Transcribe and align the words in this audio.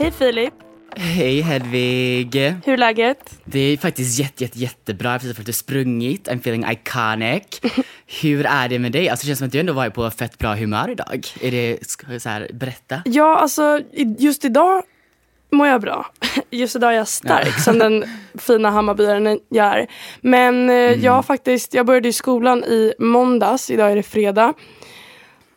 Hej 0.00 0.10
Filip, 0.10 0.54
Hej 0.96 1.40
Hedvig! 1.40 2.34
hur 2.64 2.72
är 2.72 2.76
läget? 2.76 3.40
Det 3.44 3.60
är 3.60 3.76
faktiskt 3.76 4.18
jätte, 4.18 4.44
jätte, 4.44 4.58
jättebra. 4.58 5.08
Jag 5.08 5.28
har 5.28 5.34
precis 5.34 5.56
sprungit. 5.56 6.28
I'm 6.28 6.36
feeling 6.36 6.64
iconic. 6.70 7.42
Hur 8.22 8.46
är 8.46 8.68
det 8.68 8.78
med 8.78 8.92
dig? 8.92 9.08
Alltså, 9.08 9.24
det 9.24 9.26
känns 9.26 9.38
som 9.38 9.46
att 9.46 9.52
du 9.52 9.60
ändå 9.60 9.72
var 9.72 9.90
på 9.90 10.10
fett 10.10 10.38
bra 10.38 10.54
humör 10.54 10.90
idag. 10.90 11.26
Är 11.40 11.50
det, 11.50 11.78
jag 12.10 12.22
så 12.22 12.28
här, 12.28 12.50
berätta? 12.52 13.02
Ja, 13.04 13.36
alltså 13.36 13.80
just 14.18 14.44
idag 14.44 14.82
mår 15.50 15.66
jag 15.66 15.80
bra. 15.80 16.06
Just 16.50 16.76
idag 16.76 16.92
är 16.92 16.96
jag 16.96 17.08
stark 17.08 17.58
som 17.60 17.78
den 17.78 18.04
fina 18.38 18.70
Hammarbyaren 18.70 19.40
jag 19.48 19.66
är. 19.66 19.86
Men 20.20 20.70
eh, 20.70 20.74
jag 20.76 21.12
har 21.12 21.22
faktiskt, 21.22 21.74
jag 21.74 21.86
började 21.86 22.08
i 22.08 22.12
skolan 22.12 22.64
i 22.64 22.94
måndags, 22.98 23.70
idag 23.70 23.92
är 23.92 23.96
det 23.96 24.02
fredag. 24.02 24.54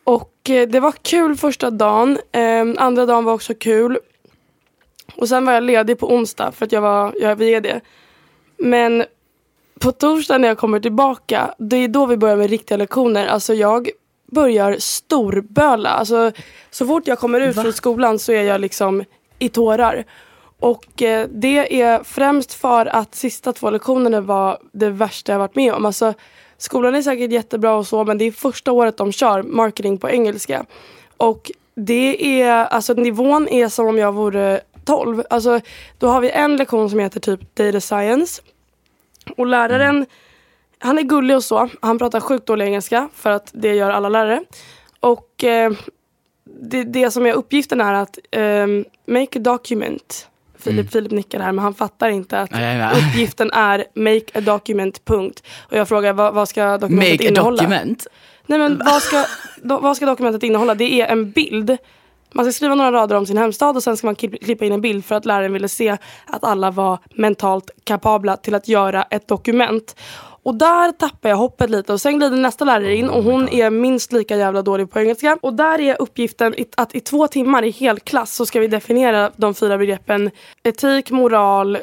Och 0.04 0.50
eh, 0.50 0.68
det 0.68 0.80
var 0.80 0.92
kul 1.02 1.36
första 1.36 1.70
dagen, 1.70 2.18
eh, 2.32 2.84
andra 2.84 3.06
dagen 3.06 3.24
var 3.24 3.32
också 3.32 3.54
kul. 3.54 3.98
Och 5.16 5.28
sen 5.28 5.46
var 5.46 5.52
jag 5.52 5.62
ledig 5.62 5.98
på 5.98 6.14
onsdag 6.14 6.52
för 6.52 6.66
att 6.66 6.72
jag 6.72 6.80
var, 6.80 7.14
jag 7.20 7.30
är 7.30 7.34
VD. 7.34 7.80
Men 8.56 9.04
på 9.80 9.92
torsdag 9.92 10.38
när 10.38 10.48
jag 10.48 10.58
kommer 10.58 10.80
tillbaka, 10.80 11.54
det 11.58 11.76
är 11.76 11.88
då 11.88 12.06
vi 12.06 12.16
börjar 12.16 12.36
med 12.36 12.50
riktiga 12.50 12.78
lektioner. 12.78 13.26
Alltså 13.26 13.54
jag 13.54 13.90
börjar 14.26 14.76
storböla. 14.78 15.88
Alltså, 15.88 16.32
så 16.70 16.86
fort 16.86 17.06
jag 17.06 17.18
kommer 17.18 17.40
ut 17.40 17.54
från 17.54 17.72
skolan 17.72 18.18
så 18.18 18.32
är 18.32 18.42
jag 18.42 18.60
liksom 18.60 19.04
i 19.38 19.48
tårar. 19.48 20.04
Och 20.60 21.02
eh, 21.02 21.28
det 21.30 21.80
är 21.80 22.04
främst 22.04 22.54
för 22.54 22.86
att 22.86 23.14
sista 23.14 23.52
två 23.52 23.70
lektionerna 23.70 24.20
var 24.20 24.58
det 24.72 24.90
värsta 24.90 25.32
jag 25.32 25.38
varit 25.38 25.56
med 25.56 25.74
om. 25.74 25.86
Alltså, 25.86 26.14
skolan 26.58 26.94
är 26.94 27.02
säkert 27.02 27.32
jättebra 27.32 27.74
och 27.74 27.86
så 27.86 28.04
men 28.04 28.18
det 28.18 28.24
är 28.24 28.32
första 28.32 28.72
året 28.72 28.96
de 28.96 29.12
kör 29.12 29.42
marketing 29.42 29.98
på 29.98 30.10
engelska. 30.10 30.66
Och 31.16 31.50
det 31.74 32.40
är, 32.42 32.64
alltså 32.64 32.92
nivån 32.92 33.48
är 33.48 33.68
som 33.68 33.86
om 33.86 33.98
jag 33.98 34.12
vore 34.12 34.60
12. 34.84 35.22
Alltså, 35.30 35.60
då 35.98 36.08
har 36.08 36.20
vi 36.20 36.30
en 36.30 36.56
lektion 36.56 36.90
som 36.90 36.98
heter 36.98 37.20
typ 37.20 37.54
data 37.54 37.80
science. 37.80 38.42
Och 39.36 39.46
läraren, 39.46 40.06
han 40.78 40.98
är 40.98 41.02
gullig 41.02 41.36
och 41.36 41.44
så. 41.44 41.68
Han 41.82 41.98
pratar 41.98 42.20
sjukt 42.20 42.46
dålig 42.46 42.64
engelska 42.64 43.08
för 43.14 43.30
att 43.30 43.50
det 43.52 43.74
gör 43.74 43.90
alla 43.90 44.08
lärare. 44.08 44.44
Och 45.00 45.44
eh, 45.44 45.72
det, 46.44 46.84
det 46.84 47.10
som 47.10 47.26
är 47.26 47.32
uppgiften 47.32 47.80
är 47.80 47.92
att 47.94 48.18
ehm, 48.30 48.84
make 49.06 49.38
a 49.38 49.42
document. 49.42 50.28
Filip, 50.58 50.92
Filip 50.92 51.12
nickar 51.12 51.40
här 51.40 51.52
men 51.52 51.64
han 51.64 51.74
fattar 51.74 52.08
inte 52.08 52.40
att 52.40 52.52
är 52.52 52.78
med. 52.78 52.92
uppgiften 52.96 53.50
är 53.50 53.84
make 53.94 54.38
a 54.38 54.40
document, 54.40 55.04
punkt. 55.04 55.42
Och 55.70 55.76
jag 55.76 55.88
frågar 55.88 56.12
vad, 56.12 56.34
vad 56.34 56.48
ska 56.48 56.78
dokumentet 56.78 57.12
Make 57.12 57.24
a 57.24 57.30
innehålla? 57.30 57.62
document? 57.62 58.06
Nej 58.46 58.58
men 58.58 58.82
vad 58.84 59.02
ska, 59.02 59.24
do, 59.62 59.78
vad 59.78 59.96
ska 59.96 60.06
dokumentet 60.06 60.42
innehålla? 60.42 60.74
Det 60.74 61.00
är 61.00 61.06
en 61.06 61.30
bild. 61.30 61.76
Man 62.34 62.44
ska 62.44 62.52
skriva 62.52 62.74
några 62.74 62.92
rader 62.92 63.16
om 63.16 63.26
sin 63.26 63.36
hemstad 63.36 63.76
och 63.76 63.82
sen 63.82 63.96
ska 63.96 64.06
man 64.06 64.16
klipp- 64.16 64.44
klippa 64.44 64.64
in 64.64 64.72
en 64.72 64.80
bild 64.80 65.04
för 65.04 65.14
att 65.14 65.24
läraren 65.24 65.52
ville 65.52 65.68
se 65.68 65.96
att 66.26 66.44
alla 66.44 66.70
var 66.70 66.98
mentalt 67.14 67.70
kapabla 67.84 68.36
till 68.36 68.54
att 68.54 68.68
göra 68.68 69.02
ett 69.02 69.28
dokument. 69.28 69.96
Och 70.44 70.54
där 70.54 70.92
tappar 70.92 71.28
jag 71.28 71.36
hoppet 71.36 71.70
lite 71.70 71.92
och 71.92 72.00
sen 72.00 72.18
glider 72.18 72.36
nästa 72.36 72.64
lärare 72.64 72.96
in 72.96 73.08
och 73.08 73.22
hon 73.24 73.48
är 73.48 73.70
minst 73.70 74.12
lika 74.12 74.36
jävla 74.36 74.62
dålig 74.62 74.90
på 74.90 74.98
engelska. 75.00 75.38
Och 75.42 75.54
där 75.54 75.80
är 75.80 76.02
uppgiften 76.02 76.54
att 76.76 76.94
i 76.94 77.00
två 77.00 77.28
timmar 77.28 77.62
i 77.62 77.70
hel 77.70 78.00
klass 78.00 78.34
så 78.34 78.46
ska 78.46 78.60
vi 78.60 78.66
definiera 78.66 79.30
de 79.36 79.54
fyra 79.54 79.78
begreppen 79.78 80.30
etik, 80.62 81.10
moral, 81.10 81.78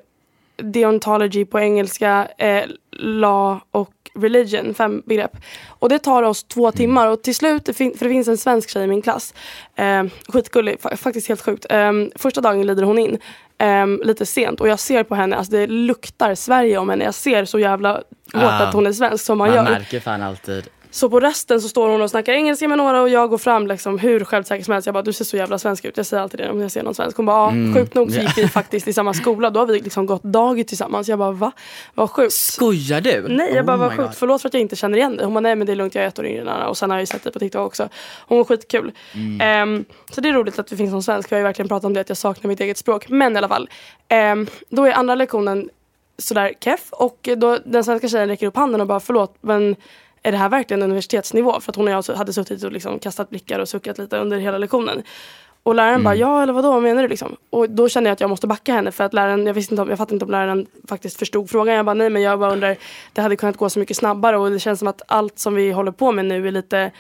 deontology 0.61 1.45
på 1.45 1.59
engelska, 1.59 2.27
eh, 2.38 2.63
law 2.91 3.59
och 3.72 3.91
religion, 4.16 4.73
fem 4.73 5.01
begrepp. 5.05 5.31
Och 5.67 5.89
det 5.89 5.99
tar 5.99 6.23
oss 6.23 6.44
två 6.44 6.72
timmar 6.72 7.07
och 7.07 7.23
till 7.23 7.35
slut, 7.35 7.66
för 7.77 7.83
det 8.03 8.09
finns 8.09 8.27
en 8.27 8.38
svensk 8.38 8.69
tjej 8.69 8.83
i 8.83 8.88
min 8.88 9.01
klass, 9.01 9.33
eh, 9.75 10.03
skitgullig, 10.27 10.77
fa- 10.79 10.95
faktiskt 10.95 11.27
helt 11.27 11.41
sjukt. 11.41 11.66
Eh, 11.69 11.91
första 12.16 12.41
dagen 12.41 12.61
glider 12.61 12.83
hon 12.83 13.00
in, 13.00 13.17
eh, 13.57 13.88
lite 14.05 14.25
sent 14.25 14.61
och 14.61 14.67
jag 14.67 14.79
ser 14.79 15.03
på 15.03 15.16
henne, 15.16 15.35
alltså 15.35 15.51
det 15.53 15.67
luktar 15.67 16.35
Sverige 16.35 16.77
om 16.77 16.89
henne. 16.89 17.03
Jag 17.05 17.13
ser 17.13 17.45
så 17.45 17.59
jävla 17.59 17.94
hårt 17.94 18.03
Ah. 18.33 18.67
att 18.67 18.73
hon 18.73 18.88
är 18.88 18.94
svensk 18.94 19.25
som 19.25 19.38
man, 19.38 19.47
Man 19.47 19.55
gör. 19.57 19.63
märker 19.71 20.00
fan 20.00 20.21
alltid. 20.21 20.63
Så 20.94 21.09
på 21.09 21.19
resten 21.19 21.62
så 21.62 21.69
står 21.69 21.90
hon 21.90 22.02
och 22.02 22.09
snackar 22.09 22.34
engelska 22.34 22.68
med 22.68 22.78
några 22.78 23.02
och 23.02 23.09
jag 23.09 23.29
går 23.29 23.38
fram 23.38 23.68
liksom 23.68 24.00
hur 24.00 24.24
självsäker 24.25 24.63
som 24.66 24.72
helst. 24.74 24.85
Jag 24.85 24.94
bara 24.94 25.03
du 25.03 25.13
ser 25.13 25.25
så 25.25 25.38
jävla 25.38 25.59
svensk 25.59 25.85
ut. 25.85 25.97
Jag 25.97 26.06
säger 26.06 26.24
alltid 26.24 26.40
det 26.40 26.50
om 26.50 26.62
jag 26.62 26.72
ser 26.72 26.84
någon 26.84 26.96
svensk. 26.96 27.18
Hon 27.18 27.25
bara 27.25 27.38
ja, 27.38 27.50
Mm. 27.52 27.74
sjukt 27.75 27.94
nog 27.96 28.12
så 28.12 28.22
gick 28.22 28.38
vi 28.38 28.47
faktiskt 28.47 28.88
i 28.88 28.94
samma 28.94 29.13
skola. 29.13 29.50
Då 29.50 29.59
har 29.59 29.68
vi 29.68 29.80
liksom 29.80 30.06
gått 30.06 30.24
dagis 30.24 30.68
tillsammans. 30.68 31.09
Jag 31.09 31.19
bara 31.19 31.31
va? 31.31 31.51
Vad 31.94 32.09
sjukt. 32.09 32.34
Skojar 32.34 33.01
du? 33.01 33.25
Nej 33.30 33.53
jag 33.53 33.66
bara 33.66 33.75
Oh 33.78 33.80
vad 33.80 33.90
sjukt. 33.91 34.01
God. 34.01 34.16
Förlåt 34.16 34.41
för 34.41 34.47
att 34.50 34.53
jag 34.53 34.62
inte 34.62 34.75
känner 34.75 34.97
igen 34.97 35.18
dig. 35.18 35.25
Hon 35.25 35.34
bara 35.34 35.40
nej 35.40 35.56
men 35.56 35.68
det 35.68 35.74
är 35.74 35.75
lugnt 35.75 35.96
jag 35.96 36.03
är 36.03 36.07
ett 36.07 36.19
år 36.19 36.25
yngre 36.25 36.41
än 36.41 36.47
Anna. 36.50 36.68
Och 36.69 36.78
sen 36.78 36.90
har 36.90 36.97
jag 36.97 37.01
ju 37.01 37.06
sett 37.07 37.24
dig 37.24 37.34
på 37.34 37.40
TikTok 37.40 37.68
också. 37.68 37.90
Hon 38.28 38.38
var 38.38 38.46
skitkul. 38.46 38.91
Mm. 39.13 39.41
Ehm, 39.41 39.85
så 40.12 40.22
det 40.22 40.30
är 40.30 40.34
roligt 40.34 40.59
att 40.59 40.68
det 40.68 40.75
finns 40.78 40.91
någon 40.91 41.03
svensk. 41.03 41.31
Jag 41.31 41.35
har 41.38 41.40
ju 41.40 41.44
verkligen 41.44 41.68
pratat 41.69 41.85
om 41.85 41.94
det 41.94 42.00
att 42.01 42.09
jag 42.09 42.18
saknar 42.18 42.47
mitt 42.50 42.59
eget 42.59 42.78
språk. 42.78 43.09
Men 43.09 43.34
i 43.34 43.38
alla 43.38 43.47
fall. 43.47 43.69
ehm, 44.07 44.47
då 44.69 44.85
är 44.85 44.91
andra 44.91 45.16
lektionen 45.16 45.69
sådär 46.18 46.53
keff. 46.63 46.81
Och 46.91 47.30
då 47.38 47.57
den 47.66 47.84
svenska 47.84 48.07
tjejen 48.07 48.28
räcker 48.28 48.47
upp 48.47 48.56
handen 48.56 48.81
och 48.81 48.88
bara 48.88 49.00
förlåt 49.00 49.35
men 49.41 49.75
är 50.23 50.31
det 50.31 50.37
här 50.37 50.49
verkligen 50.49 50.83
universitetsnivå? 50.83 51.59
För 51.59 51.71
att 51.71 51.75
hon 51.75 51.87
och 51.87 51.93
jag 52.07 52.15
hade 52.15 52.33
suttit 52.33 52.63
och 52.63 52.71
liksom 52.71 52.99
kastat 52.99 53.29
blickar 53.29 53.59
och 53.59 53.69
suckat 53.69 53.97
lite 53.97 54.17
under 54.17 54.39
hela 54.39 54.57
lektionen. 54.57 55.03
Och 55.63 55.75
läraren 55.75 56.03
bara, 56.03 56.15
ja 56.15 56.44
eller 56.44 56.53
vadå, 56.53 56.71
vad 56.71 56.83
menar 56.83 57.01
du 57.01 57.07
liksom? 57.07 57.35
Och 57.50 57.69
då 57.69 57.89
kände 57.89 58.09
jag 58.09 58.13
att 58.13 58.19
jag 58.21 58.29
måste 58.29 58.47
backa 58.47 58.73
henne 58.73 58.91
för 58.91 59.03
att 59.03 59.13
läraren, 59.13 59.45
jag 59.45 59.53
visste 59.53 59.73
inte 59.73 59.81
om, 59.81 59.89
jag 59.89 59.97
fattade 59.97 60.15
inte 60.15 60.25
om 60.25 60.31
läraren 60.31 60.65
faktiskt 60.88 61.19
förstod 61.19 61.50
frågan. 61.50 61.75
Jag 61.75 61.85
bara, 61.85 61.94
nej 61.94 62.09
men 62.09 62.21
jag 62.21 62.39
bara 62.39 62.51
undrar, 62.51 62.77
det 63.13 63.21
hade 63.21 63.35
kunnat 63.35 63.57
gå 63.57 63.69
så 63.69 63.79
mycket 63.79 63.97
snabbare 63.97 64.38
och 64.38 64.51
det 64.51 64.59
känns 64.59 64.79
som 64.79 64.88
att 64.88 65.01
allt 65.07 65.39
som 65.39 65.56
vi 65.56 65.71
håller 65.71 65.91
på 65.91 66.12
med 66.12 66.25
nu 66.25 66.47
är 66.47 66.51
lite, 66.51 66.91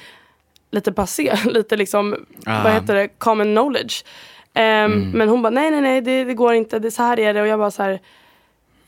lite 0.71 0.91
passé, 0.91 1.35
lite 1.45 1.75
liksom, 1.77 2.25
Ah. 2.45 2.63
vad 2.63 2.73
heter 2.73 2.95
det, 2.95 3.07
common 3.07 3.47
knowledge. 3.55 4.05
Ehm, 4.53 5.11
Men 5.11 5.29
hon 5.29 5.41
bara, 5.41 5.49
nej 5.49 5.71
nej 5.71 5.81
nej 5.81 6.01
det, 6.01 6.23
det 6.23 6.33
går 6.33 6.53
inte, 6.53 6.79
det, 6.79 6.91
så 6.91 7.03
här 7.03 7.19
är 7.19 7.33
det 7.33 7.41
och 7.41 7.47
jag 7.47 7.59
bara 7.59 7.71
så 7.71 7.83
här, 7.83 7.99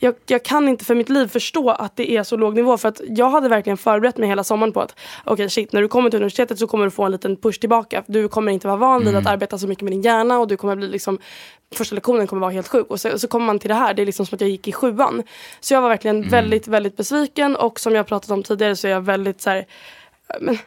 jag, 0.03 0.15
jag 0.25 0.44
kan 0.44 0.67
inte 0.69 0.85
för 0.85 0.95
mitt 0.95 1.09
liv 1.09 1.27
förstå 1.27 1.69
att 1.69 1.95
det 1.95 2.11
är 2.11 2.23
så 2.23 2.38
låg 2.38 2.55
nivå. 2.55 2.77
För 2.77 2.89
att 2.89 3.01
jag 3.07 3.29
hade 3.29 3.50
verkligen 3.50 3.77
förberett 3.77 4.17
mig 4.17 4.29
hela 4.29 4.44
sommaren 4.44 4.73
på 4.73 4.81
att 4.81 4.95
okej 5.23 5.50
shit, 5.50 5.73
när 5.73 5.81
du 5.81 5.88
kommer 5.88 6.09
till 6.09 6.17
universitetet 6.17 6.59
så 6.59 6.67
kommer 6.67 6.85
du 6.85 6.91
få 6.91 7.03
en 7.03 7.11
liten 7.11 7.35
push 7.35 7.59
tillbaka. 7.59 8.03
Du 8.07 8.27
kommer 8.27 8.51
inte 8.51 8.67
vara 8.67 8.77
van 8.77 9.05
vid 9.05 9.15
att 9.15 9.27
arbeta 9.27 9.57
så 9.57 9.67
mycket 9.67 9.83
med 9.83 9.94
din 9.94 10.01
hjärna 10.01 10.39
och 10.39 10.47
du 10.47 10.57
kommer 10.57 10.75
bli 10.75 10.88
liksom 10.88 11.19
Första 11.75 11.95
lektionen 11.95 12.27
kommer 12.27 12.39
vara 12.39 12.51
helt 12.51 12.67
sjuk 12.67 12.88
och 12.89 13.00
så, 13.00 13.19
så 13.19 13.27
kommer 13.27 13.45
man 13.45 13.59
till 13.59 13.69
det 13.69 13.75
här, 13.75 13.94
det 13.94 14.01
är 14.01 14.05
liksom 14.05 14.25
som 14.25 14.35
att 14.35 14.41
jag 14.41 14.50
gick 14.50 14.67
i 14.67 14.71
sjuan. 14.71 15.23
Så 15.59 15.73
jag 15.73 15.81
var 15.81 15.89
verkligen 15.89 16.29
väldigt, 16.29 16.67
väldigt 16.67 16.97
besviken 16.97 17.55
och 17.55 17.79
som 17.79 17.95
jag 17.95 18.07
pratat 18.07 18.31
om 18.31 18.44
tidigare 18.44 18.75
så 18.75 18.88
är 18.88 18.91
jag 18.91 19.01
väldigt 19.01 19.41
så 19.41 19.50
här, 19.50 19.65
men, 20.39 20.57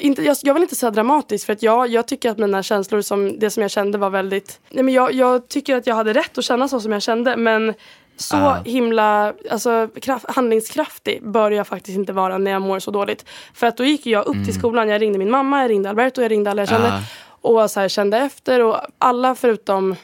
inte, 0.00 0.22
jag, 0.22 0.36
jag 0.42 0.54
vill 0.54 0.62
inte 0.62 0.76
säga 0.76 0.90
dramatiskt 0.90 1.44
för 1.46 1.52
att 1.52 1.62
jag, 1.62 1.88
jag 1.88 2.08
tycker 2.08 2.30
att 2.30 2.38
mina 2.38 2.62
känslor, 2.62 3.00
som, 3.00 3.38
det 3.38 3.50
som 3.50 3.62
jag 3.62 3.70
kände 3.70 3.98
var 3.98 4.10
väldigt... 4.10 4.60
Nej 4.70 4.84
men 4.84 4.94
jag, 4.94 5.12
jag 5.12 5.48
tycker 5.48 5.76
att 5.76 5.86
jag 5.86 5.94
hade 5.94 6.12
rätt 6.12 6.38
att 6.38 6.44
känna 6.44 6.68
så 6.68 6.80
som 6.80 6.92
jag 6.92 7.02
kände 7.02 7.36
men 7.36 7.74
så 8.16 8.36
Ah. 8.36 8.62
himla 8.64 9.32
alltså, 9.50 9.88
kraft, 10.02 10.24
handlingskraftig 10.28 11.22
bör 11.22 11.50
jag 11.50 11.66
faktiskt 11.66 11.98
inte 11.98 12.12
vara 12.12 12.38
när 12.38 12.50
jag 12.50 12.62
mår 12.62 12.78
så 12.78 12.90
dåligt. 12.90 13.24
För 13.54 13.66
att 13.66 13.76
då 13.76 13.84
gick 13.84 14.06
jag 14.06 14.26
upp 14.26 14.44
till 14.44 14.54
skolan, 14.54 14.88
jag 14.88 15.02
ringde 15.02 15.18
min 15.18 15.30
mamma, 15.30 15.62
jag 15.62 15.70
ringde 15.70 15.90
Alberto, 15.90 16.22
jag 16.22 16.30
ringde 16.30 16.50
alla 16.50 16.62
jag 16.62 16.68
kände. 16.68 16.88
Ah. 16.88 17.00
Och 17.40 17.70
så 17.70 17.80
här, 17.80 17.88
kände 17.88 18.18
efter 18.18 18.62
och 18.62 18.80
alla 18.98 19.34
förutom 19.34 19.96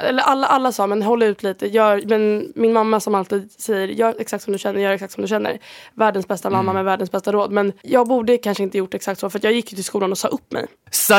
eller 0.00 0.22
alla, 0.22 0.46
alla 0.46 0.72
sa 0.72 0.86
men 0.86 1.02
håll 1.02 1.22
ut 1.22 1.42
lite. 1.42 1.66
Gör, 1.66 2.02
men 2.06 2.52
min 2.54 2.72
mamma 2.72 3.00
som 3.00 3.14
alltid 3.14 3.50
säger 3.58 3.88
gör 3.88 4.14
exakt 4.18 4.44
som 4.44 4.52
du 4.52 4.58
känner, 4.58 4.80
gör 4.80 4.90
exakt 4.92 5.12
som 5.12 5.22
du 5.22 5.28
känner. 5.28 5.58
Världens 5.94 6.28
bästa 6.28 6.50
mamma 6.50 6.72
med 6.72 6.84
världens 6.84 7.10
bästa 7.12 7.32
råd. 7.32 7.50
Men 7.52 7.72
jag 7.82 8.08
borde 8.08 8.38
kanske 8.38 8.62
inte 8.62 8.78
gjort 8.78 8.94
exakt 8.94 9.20
så 9.20 9.30
för 9.30 9.40
jag 9.42 9.52
gick 9.52 9.72
ju 9.72 9.76
till 9.76 9.84
skolan 9.84 10.12
och 10.12 10.18
sa 10.18 10.28
upp 10.28 10.52
mig. 10.52 10.66
Så, 10.90 11.14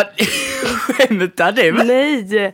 skämtar 0.75 1.51
du? 1.55 1.71
Nej! 1.71 2.53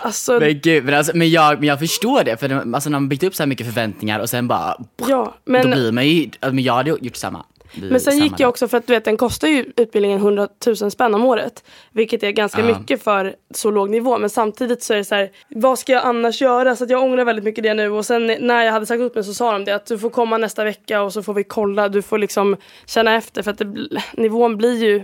Alltså, 0.00 0.40
Men 0.40 0.60
gud, 0.60 0.84
men, 0.84 0.94
alltså, 0.94 1.12
men, 1.14 1.30
jag, 1.30 1.58
men 1.58 1.68
jag 1.68 1.78
förstår 1.78 2.24
det. 2.24 2.36
För 2.36 2.48
det- 2.48 2.64
alltså, 2.74 2.90
när 2.90 2.98
man 3.00 3.08
byggt 3.08 3.22
upp 3.22 3.34
så 3.34 3.42
här 3.42 3.48
mycket 3.48 3.66
förväntningar 3.66 4.20
och 4.20 4.30
sen 4.30 4.48
bara... 4.48 4.76
ja. 4.96 5.06
då 5.06 5.52
Men, 5.52 5.70
blir 5.70 5.92
man 5.92 6.06
ju... 6.08 6.24
alltså, 6.40 6.54
Men 6.54 6.64
jag 6.64 6.72
hade 6.74 6.90
gjort 6.90 7.16
samma. 7.16 7.44
Men 7.82 8.00
sen 8.00 8.18
gick 8.18 8.32
jag 8.40 8.48
också 8.48 8.68
för 8.68 8.78
att 8.78 8.86
du 8.86 8.92
vet 8.92 9.04
den 9.04 9.16
kostar 9.16 9.48
ju 9.48 9.64
utbildningen 9.76 10.18
100 10.18 10.48
000 10.80 10.90
spänn 10.90 11.14
om 11.14 11.24
året. 11.24 11.64
Vilket 11.92 12.22
är 12.22 12.30
ganska 12.30 12.60
Ja. 12.60 12.78
mycket 12.78 13.02
för 13.02 13.34
så 13.54 13.70
låg 13.70 13.90
nivå. 13.90 14.18
Men 14.18 14.30
samtidigt 14.30 14.82
så 14.82 14.92
är 14.92 14.98
det 14.98 15.04
så 15.04 15.14
här, 15.14 15.30
vad 15.48 15.78
ska 15.78 15.92
jag 15.92 16.04
annars 16.04 16.40
göra? 16.42 16.76
Så 16.76 16.84
att 16.84 16.90
jag 16.90 17.02
ångrar 17.02 17.24
väldigt 17.24 17.44
mycket 17.44 17.64
det 17.64 17.74
nu. 17.74 17.90
Och 17.90 18.06
sen 18.06 18.26
när 18.40 18.62
jag 18.64 18.72
hade 18.72 18.86
sagt 18.86 19.00
upp 19.00 19.14
mig 19.14 19.24
så 19.24 19.34
sa 19.34 19.52
de 19.52 19.64
det 19.64 19.72
att 19.74 19.86
du 19.86 19.98
får 19.98 20.10
komma 20.10 20.38
nästa 20.38 20.64
vecka 20.64 21.02
och 21.02 21.12
så 21.12 21.22
får 21.22 21.34
vi 21.34 21.44
kolla. 21.44 21.88
Du 21.88 22.02
får 22.02 22.18
liksom 22.18 22.56
känna 22.86 23.14
efter 23.16 23.42
för 23.42 23.50
att 23.50 23.58
det, 23.58 23.74
nivån 24.12 24.56
blir 24.56 24.84
ju 24.84 25.02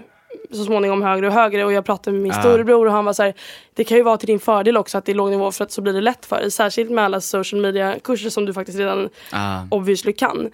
så 0.50 0.64
småningom 0.64 1.02
högre 1.02 1.26
och 1.26 1.32
högre 1.32 1.64
och 1.64 1.72
jag 1.72 1.84
pratade 1.84 2.12
med 2.14 2.22
min 2.22 2.32
Ja. 2.36 2.40
storebror 2.40 2.86
och 2.86 2.92
han 2.92 3.04
var 3.04 3.12
så 3.12 3.22
här, 3.22 3.34
det 3.74 3.84
kan 3.84 3.96
ju 3.96 4.02
vara 4.02 4.16
till 4.16 4.26
din 4.26 4.38
fördel 4.40 4.76
också 4.76 4.98
att 4.98 5.04
det 5.04 5.12
är 5.12 5.16
låg 5.16 5.30
nivå 5.30 5.50
för 5.52 5.64
att 5.64 5.72
så 5.72 5.80
blir 5.82 5.92
det 5.92 6.00
lätt 6.00 6.26
för 6.26 6.36
dig. 6.36 6.50
Särskilt 6.50 6.90
med 6.90 7.04
alla 7.04 7.20
social 7.20 7.60
media 7.60 7.94
kurser 8.04 8.30
som 8.30 8.44
du 8.46 8.52
faktiskt 8.54 8.78
redan 8.78 9.08
Ja. 9.32 9.66
obviously 9.70 10.12
kan 10.12 10.50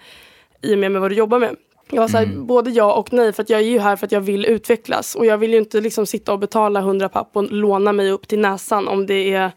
i 0.61 0.73
och 0.73 0.77
med, 0.77 0.91
med 0.91 1.01
vad 1.01 1.11
du 1.11 1.15
jobbar 1.15 1.39
med. 1.39 1.55
Jag 1.91 2.01
var 2.01 2.07
så 2.07 2.17
här, 2.17 2.25
både 2.25 2.69
ja 2.69 2.93
och 2.93 3.13
nej 3.13 3.33
för 3.33 3.43
att 3.43 3.49
jag 3.49 3.59
är 3.59 3.65
ju 3.65 3.79
här 3.79 3.95
för 3.95 4.05
att 4.05 4.11
jag 4.11 4.21
vill 4.21 4.45
utvecklas 4.45 5.15
och 5.15 5.25
jag 5.25 5.37
vill 5.37 5.51
ju 5.51 5.57
inte 5.57 5.81
liksom 5.81 6.05
sitta 6.05 6.33
och 6.33 6.39
betala 6.39 6.79
100 6.79 7.09
papp 7.09 7.29
och 7.33 7.51
låna 7.51 7.93
mig 7.93 8.11
upp 8.11 8.27
till 8.27 8.39
näsan 8.39 8.87
om 8.87 9.05
det 9.05 9.33
är 9.33 9.51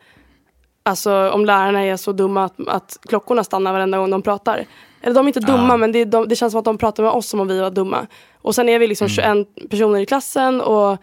Alltså 0.84 1.30
om 1.30 1.44
lärarna 1.44 1.84
är 1.84 1.96
så 1.96 2.12
dumma 2.12 2.44
att, 2.44 2.68
att 2.68 2.98
klockorna 3.08 3.44
stannar 3.44 3.72
varenda 3.72 3.98
gång 3.98 4.10
de 4.10 4.22
pratar. 4.22 4.64
Eller 5.02 5.14
de 5.14 5.24
är 5.24 5.28
inte 5.28 5.40
dumma 5.40 5.68
Ja. 5.68 5.76
men 5.76 5.92
det, 5.92 6.04
de, 6.04 6.28
det 6.28 6.36
känns 6.36 6.52
som 6.52 6.58
att 6.58 6.64
de 6.64 6.78
pratar 6.78 7.02
med 7.02 7.12
oss 7.12 7.28
som 7.28 7.40
om 7.40 7.48
vi 7.48 7.60
var 7.60 7.70
dumma. 7.70 8.06
Och 8.34 8.54
sen 8.54 8.68
är 8.68 8.78
vi 8.78 8.86
liksom 8.86 9.08
21 9.08 9.48
personer 9.70 10.00
i 10.00 10.06
klassen 10.06 10.60
och 10.60 10.96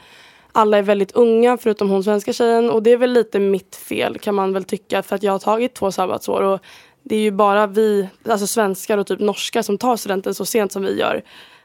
alla 0.52 0.78
är 0.78 0.81
väldigt 0.81 1.12
unga 1.12 1.58
förutom 1.58 1.90
hon 1.90 2.04
svenska 2.04 2.34
tjejen. 2.34 2.70
Och 2.70 2.84
det 2.84 2.92
är 2.92 2.98
väl 2.98 3.12
lite 3.12 3.40
mitt 3.40 3.76
fel 3.76 4.20
kan 4.20 4.36
man 4.36 4.54
väl 4.54 4.64
tycka 4.64 5.04
för 5.04 5.16
att 5.16 5.24
jag 5.24 5.31
har 5.31 5.40
tagit 5.40 5.74
två 5.74 5.92
sabbatsår. 5.92 6.42
Och 6.42 6.60
det 7.04 7.16
är 7.16 7.19
ju 7.19 7.31
bara 7.31 7.68
vi, 7.68 8.10
alltså 8.30 8.48
svenskar 8.48 8.98
och 8.98 9.07
typ 9.07 9.19
norskar 9.19 9.62
som 9.62 9.78
tar 9.78 9.98
studenten 9.98 10.34
så 10.34 10.46
sent 10.46 10.72
som 10.72 10.81
vi 10.81 11.00
gör. 11.00 11.24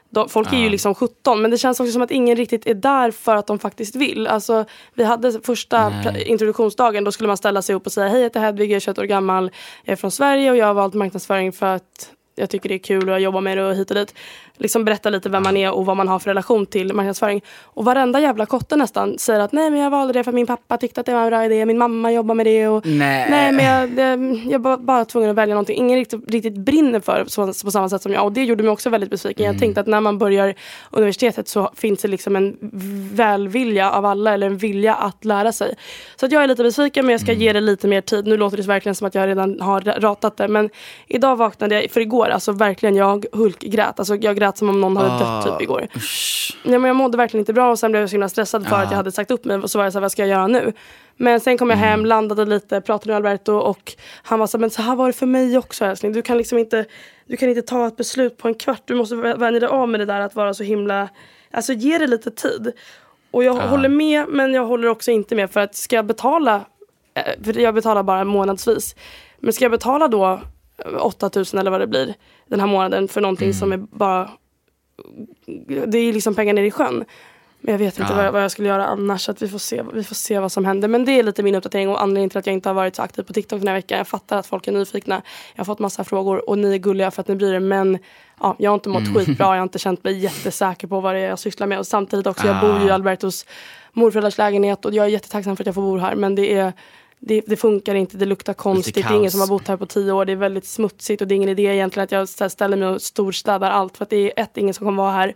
De, 0.09 0.29
folk 0.29 0.53
är 0.53 0.57
ju 0.57 0.69
liksom 0.69 0.95
17 0.95 1.41
men 1.41 1.51
det 1.51 1.57
känns 1.57 1.79
också 1.79 1.91
som 1.91 2.01
att 2.01 2.11
ingen 2.11 2.35
riktigt 2.35 2.67
är 2.67 2.73
där 2.73 3.11
för 3.11 3.35
att 3.35 3.47
de 3.47 3.59
faktiskt 3.59 3.95
vill. 3.95 4.27
Alltså, 4.27 4.65
vi 4.93 5.03
hade 5.03 5.39
första 5.43 5.93
introduktionsdagen 6.25 7.03
då 7.03 7.11
skulle 7.11 7.27
man 7.27 7.37
ställa 7.37 7.61
sig 7.61 7.75
upp 7.75 7.85
och 7.85 7.91
säga 7.91 8.07
hej 8.07 8.17
jag 8.17 8.23
heter 8.23 8.39
Hedvig, 8.39 8.71
jag 8.71 8.75
är 8.75 8.79
21 8.79 8.97
år 8.97 9.03
gammal, 9.03 9.51
jag 9.83 9.91
är 9.91 9.95
från 9.95 10.11
Sverige 10.11 10.51
och 10.51 10.57
jag 10.57 10.65
har 10.65 10.73
valt 10.73 10.93
marknadsföring 10.93 11.51
för 11.51 11.65
att 11.65 12.11
jag 12.35 12.49
tycker 12.49 12.69
det 12.69 12.75
är 12.75 12.79
kul 12.79 13.09
och 13.09 13.15
jag 13.15 13.21
jobbar 13.21 13.41
med 13.41 13.57
det 13.57 13.65
och 13.65 13.75
hit 13.75 13.91
och 13.91 13.95
dit. 13.95 14.13
Liksom 14.57 14.85
berätta 14.85 15.09
lite 15.09 15.29
vem 15.29 15.43
man 15.43 15.57
är 15.57 15.71
och 15.71 15.85
vad 15.85 15.97
man 15.97 16.07
har 16.07 16.19
för 16.19 16.29
relation 16.29 16.65
till 16.65 16.93
marknadsföring. 16.93 17.41
Och 17.63 17.85
varenda 17.85 18.19
jävla 18.19 18.45
kotte 18.45 18.75
nästan 18.75 19.17
säger 19.17 19.39
att 19.39 19.51
nej 19.51 19.71
men 19.71 19.79
jag 19.79 19.89
valde 19.89 20.13
det 20.13 20.23
för 20.23 20.31
att 20.31 20.35
min 20.35 20.47
pappa 20.47 20.77
tyckte 20.77 20.99
att 20.99 21.05
det 21.05 21.13
var 21.13 21.21
en 21.21 21.29
bra 21.29 21.45
idé, 21.45 21.65
min 21.65 21.77
mamma 21.77 22.11
jobbar 22.11 22.35
med 22.35 22.45
det 22.45 22.67
och 22.67 22.85
Nej. 22.85 23.27
Nej 23.29 23.51
men 23.51 23.65
jag, 23.65 23.89
det, 23.89 24.39
jag 24.51 24.59
var 24.59 24.77
bara 24.77 25.05
tvungen 25.05 25.29
att 25.29 25.35
välja 25.35 25.55
någonting. 25.55 25.77
Ingen 25.77 25.97
riktigt, 25.97 26.31
riktigt 26.31 26.57
brinner 26.57 26.99
för 26.99 27.19
det 27.19 27.63
på 27.63 27.71
samma 27.71 27.89
sätt 27.89 28.01
som 28.01 28.13
jag. 28.13 28.25
Och 28.25 28.31
det 28.31 28.43
gjorde 28.43 28.63
mig 28.63 28.71
också 28.71 28.89
väldigt 28.89 29.09
besviken. 29.09 29.45
Jag 29.45 29.59
tänkte 29.59 29.81
att 29.81 29.87
när 29.87 30.01
man 30.01 30.17
börjar 30.17 30.53
universitetet 30.91 31.47
så 31.47 31.71
finns 31.75 32.01
det 32.01 32.07
liksom 32.07 32.35
en 32.35 32.57
välvilja 33.13 33.91
av 33.91 34.05
alla. 34.05 34.33
Eller 34.33 34.47
en 34.47 34.57
vilja 34.57 34.95
att 34.95 35.25
lära 35.25 35.51
sig. 35.51 35.75
Så 36.15 36.25
att 36.25 36.31
jag 36.31 36.43
är 36.43 36.47
lite 36.47 36.63
besviken 36.63 37.05
men 37.05 37.11
jag 37.11 37.21
ska 37.21 37.33
ge 37.33 37.53
det 37.53 37.61
lite 37.61 37.87
mer 37.87 38.01
tid. 38.01 38.27
Nu 38.27 38.37
låter 38.37 38.57
det 38.57 38.63
verkligen 38.63 38.95
som 38.95 39.07
att 39.07 39.15
jag 39.15 39.27
redan 39.27 39.61
har 39.61 39.81
ratat 39.81 40.37
det. 40.37 40.47
Men 40.47 40.69
idag 41.07 41.35
vaknade 41.35 41.81
jag, 41.81 41.91
för 41.91 42.01
igår, 42.01 42.24
alltså 42.29 42.51
verkligen 42.51 42.95
jag 42.95 43.25
hulkgrät. 43.31 43.99
Alltså 43.99 44.15
jag 44.15 44.35
grät 44.35 44.57
som 44.57 44.69
om 44.69 44.81
någon 44.81 44.97
hade 44.97 45.19
dött 45.23 45.45
typ 45.45 45.61
igår. 45.61 45.87
Usch. 45.95 46.57
Ja, 46.63 46.71
men 46.79 46.83
jag 46.83 46.95
mådde 46.95 47.17
verkligen 47.17 47.41
inte 47.41 47.53
bra 47.53 47.71
och 47.71 47.79
sen 47.79 47.91
blev 47.91 48.01
jag 48.01 48.09
så 48.09 48.13
himla 48.13 48.29
stressad 48.29 48.67
för 48.67 48.75
Ja. 48.75 48.81
att 48.83 48.89
jag 48.91 48.97
hade 48.97 49.11
sagt 49.11 49.31
upp 49.31 49.45
mig. 49.45 49.57
Och 49.57 49.71
så 49.71 49.77
var 49.77 49.85
jag 49.85 49.93
så 49.93 49.99
här, 49.99 50.01
vad 50.01 50.11
ska 50.11 50.21
jag 50.21 50.29
göra 50.29 50.47
nu? 50.47 50.73
Men 51.17 51.39
sen 51.39 51.57
kom 51.57 51.69
jag 51.69 51.77
Mm. 51.77 51.89
hem, 51.89 52.05
landade 52.05 52.45
lite, 52.45 52.81
pratade 52.81 53.09
med 53.09 53.15
Alberto 53.15 53.53
och 53.53 53.93
han 54.23 54.39
var 54.39 54.47
så 54.47 54.57
här, 54.57 54.59
men 54.61 54.69
så 54.69 54.81
här 54.81 54.95
var 54.95 55.07
det 55.07 55.13
för 55.13 55.25
mig 55.25 55.57
också 55.57 55.85
älskling. 55.85 56.11
Du 56.13 56.21
kan 56.21 56.37
liksom 56.37 56.57
inte, 56.57 56.85
du 57.27 57.37
kan 57.37 57.49
inte 57.49 57.61
ta 57.61 57.87
ett 57.87 57.97
beslut 57.97 58.37
på 58.37 58.47
en 58.47 58.53
kvart. 58.55 58.81
Du 58.85 58.95
måste 58.95 59.15
vä- 59.15 59.37
vänja 59.39 59.59
dig 59.59 59.69
av 59.69 59.89
med 59.89 59.99
det 59.99 60.05
där 60.05 60.19
att 60.19 60.35
vara 60.35 60.53
så 60.53 60.63
himla, 60.63 61.09
alltså 61.51 61.73
ge 61.73 61.97
det 61.97 62.07
lite 62.07 62.31
tid. 62.31 62.71
Och 63.31 63.43
jag 63.43 63.53
håller 63.53 63.89
med 63.89 64.25
men 64.29 64.53
jag 64.53 64.65
håller 64.65 64.87
också 64.87 65.11
inte 65.11 65.35
med 65.35 65.51
för 65.51 65.59
att 65.59 65.75
ska 65.75 65.95
jag 65.95 66.05
betala, 66.05 66.61
eh, 67.13 67.43
för 67.43 67.59
jag 67.59 67.75
betalar 67.75 68.03
bara 68.03 68.23
månadsvis. 68.23 68.95
Men 69.39 69.53
ska 69.53 69.65
jag 69.65 69.71
betala 69.71 70.07
då 70.07 70.41
8000 70.99 71.59
eller 71.59 71.71
vad 71.71 71.79
det 71.79 71.87
blir 71.87 72.13
den 72.47 72.59
här 72.59 72.67
månaden 72.67 73.07
för 73.07 73.21
någonting 73.21 73.53
som 73.53 73.71
är 73.71 73.77
bara 73.77 74.29
det 75.87 75.97
är 75.97 76.13
liksom 76.13 76.35
pengar 76.35 76.53
ner 76.53 76.63
i 76.63 76.71
sjön. 76.71 77.05
Men 77.61 77.71
jag 77.71 77.79
vet 77.79 77.99
inte 77.99 78.11
Ja. 78.11 78.15
vad, 78.15 78.25
jag, 78.25 78.31
vad 78.31 78.43
jag 78.43 78.51
skulle 78.51 78.67
göra 78.67 78.85
annars. 78.85 79.21
Så 79.21 79.31
att 79.31 79.41
vi, 79.41 79.47
får 79.47 79.57
se, 79.59 79.83
vi 79.93 80.03
får 80.03 80.15
se 80.15 80.39
vad 80.39 80.51
som 80.51 80.65
händer. 80.65 80.87
Men 80.87 81.05
det 81.05 81.11
är 81.19 81.23
lite 81.23 81.43
min 81.43 81.55
uppdatering 81.55 81.89
och 81.89 82.01
anledningen 82.01 82.29
till 82.29 82.37
att 82.39 82.45
jag 82.45 82.53
inte 82.53 82.69
har 82.69 82.73
varit 82.73 82.95
så 82.95 83.01
aktiv 83.01 83.23
på 83.23 83.33
TikTok 83.33 83.59
den 83.59 83.67
här 83.67 83.75
veckan. 83.75 83.97
Jag 83.97 84.07
fattar 84.07 84.37
att 84.37 84.47
folk 84.47 84.67
är 84.67 84.71
nyfikna. 84.71 85.21
Jag 85.53 85.59
har 85.59 85.65
fått 85.65 85.79
massa 85.79 86.03
frågor 86.03 86.49
och 86.49 86.57
ni 86.57 86.73
är 86.73 86.77
gulliga 86.77 87.11
för 87.11 87.21
att 87.21 87.27
ni 87.27 87.35
bryr 87.35 87.53
er. 87.53 87.59
Men 87.59 87.97
ja, 88.39 88.55
jag 88.59 88.71
har 88.71 88.75
inte 88.75 88.89
mått 88.89 89.15
skitbra. 89.15 89.45
Jag 89.45 89.55
har 89.55 89.63
inte 89.63 89.79
känt 89.87 90.03
mig 90.03 90.17
jättesäker 90.17 90.87
på 90.87 90.99
vad 91.01 91.15
det 91.15 91.19
är 91.19 91.29
jag 91.29 91.39
sysslar 91.39 91.67
med. 91.67 91.79
Och 91.79 91.87
samtidigt 91.87 92.27
också, 92.27 92.47
jag 92.47 92.61
bor 92.61 92.79
ju 92.79 92.87
i 92.87 92.91
Ah. 92.91 92.93
Albertos 92.93 93.45
morföräldrars 93.93 94.37
lägenhet 94.37 94.85
och 94.85 94.93
jag 94.93 95.05
är 95.05 95.09
jättetacksam 95.09 95.55
för 95.55 95.63
att 95.63 95.67
jag 95.67 95.75
får 95.75 95.81
bo 95.81 95.97
här. 95.97 96.15
Men 96.15 96.35
det 96.35 96.53
är 96.53 96.73
det, 97.19 97.41
det 97.47 97.55
funkar 97.57 97.95
inte, 97.95 98.17
det 98.17 98.25
luktar 98.25 98.53
konstigt, 98.53 98.95
det 98.95 99.01
är 99.13 99.17
ingen 99.17 99.31
som 99.31 99.39
har 99.39 99.47
bott 99.47 99.67
här 99.67 99.77
på 99.77 99.85
tio 99.85 100.11
år, 100.11 100.25
det 100.25 100.31
är 100.31 100.35
väldigt 100.35 100.65
smutsigt 100.65 101.21
och 101.21 101.27
det 101.27 101.33
är 101.33 101.35
ingen 101.35 101.49
idé 101.49 101.61
egentligen 101.63 102.03
att 102.03 102.11
jag 102.39 102.51
ställer 102.51 102.77
mig 102.77 102.87
och 102.87 103.01
storstädar 103.01 103.71
allt 103.71 103.97
för 103.97 104.03
att 104.03 104.09
det 104.09 104.17
är 104.17 104.43
ett, 104.43 104.57
ingen 104.57 104.73
som 104.73 104.85
kommer 104.87 105.03
vara 105.03 105.11
här 105.13 105.33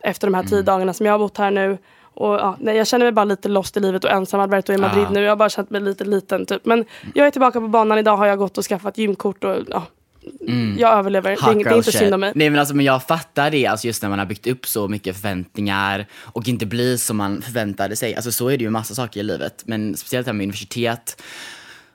efter 0.00 0.26
de 0.26 0.34
här 0.34 0.42
Mm. 0.42 0.50
tio 0.50 0.62
dagarna 0.62 0.92
som 0.92 1.06
jag 1.06 1.12
har 1.12 1.18
bott 1.18 1.38
här 1.38 1.50
nu. 1.50 1.78
Och, 2.18 2.34
ja, 2.34 2.56
nej, 2.60 2.76
jag 2.76 2.86
känner 2.86 3.06
mig 3.06 3.12
bara 3.12 3.24
lite 3.24 3.48
lost 3.48 3.76
i 3.76 3.80
livet 3.80 4.04
och 4.04 4.10
ensam. 4.10 4.40
Alberto 4.40 4.72
är 4.72 4.76
i 4.76 4.80
Madrid 4.80 5.04
Ja. 5.04 5.10
nu. 5.10 5.20
Jag 5.22 5.30
har 5.30 5.36
bara 5.36 5.48
känt 5.48 5.70
mig 5.70 5.80
lite 5.80 6.04
liten. 6.04 6.46
Typ. 6.46 6.64
Men 6.64 6.84
jag 7.14 7.26
är 7.26 7.30
tillbaka 7.30 7.60
på 7.60 7.68
banan. 7.68 7.98
Idag 7.98 8.16
har 8.16 8.26
jag 8.26 8.38
gått 8.38 8.58
och 8.58 8.64
skaffat 8.64 8.98
gymkort. 8.98 9.44
Och, 9.44 9.56
ja, 9.68 9.82
Jag 10.78 10.98
överlever. 10.98 11.30
Det 11.30 11.40
Hot 11.40 11.52
inget- 11.54 11.64
det 11.64 11.70
är 11.74 11.76
inte 11.76 11.92
shit. 11.92 12.00
synd 12.00 12.14
om 12.14 12.20
mig. 12.20 12.32
Nej 12.34 12.50
men 12.50 12.58
alltså 12.60 12.74
men 12.74 12.84
jag 12.84 13.02
fattar 13.06 13.50
det, 13.50 13.66
alltså 13.66 13.86
just 13.86 14.02
när 14.02 14.08
man 14.08 14.18
har 14.18 14.26
byggt 14.26 14.46
upp 14.46 14.66
så 14.66 14.88
mycket 14.88 15.16
förväntningar 15.16 16.06
och 16.14 16.48
inte 16.48 16.66
blir 16.66 16.96
som 16.96 17.16
man 17.16 17.42
förväntade 17.42 17.96
sig. 17.96 18.14
Alltså 18.14 18.32
så 18.32 18.48
är 18.48 18.56
det 18.58 18.64
ju 18.64 18.70
massa 18.70 18.94
saker 18.94 19.20
i 19.20 19.22
livet, 19.22 19.62
men 19.66 19.96
speciellt 19.96 20.26
här 20.26 20.34
med 20.34 20.44
universitet. 20.44 21.22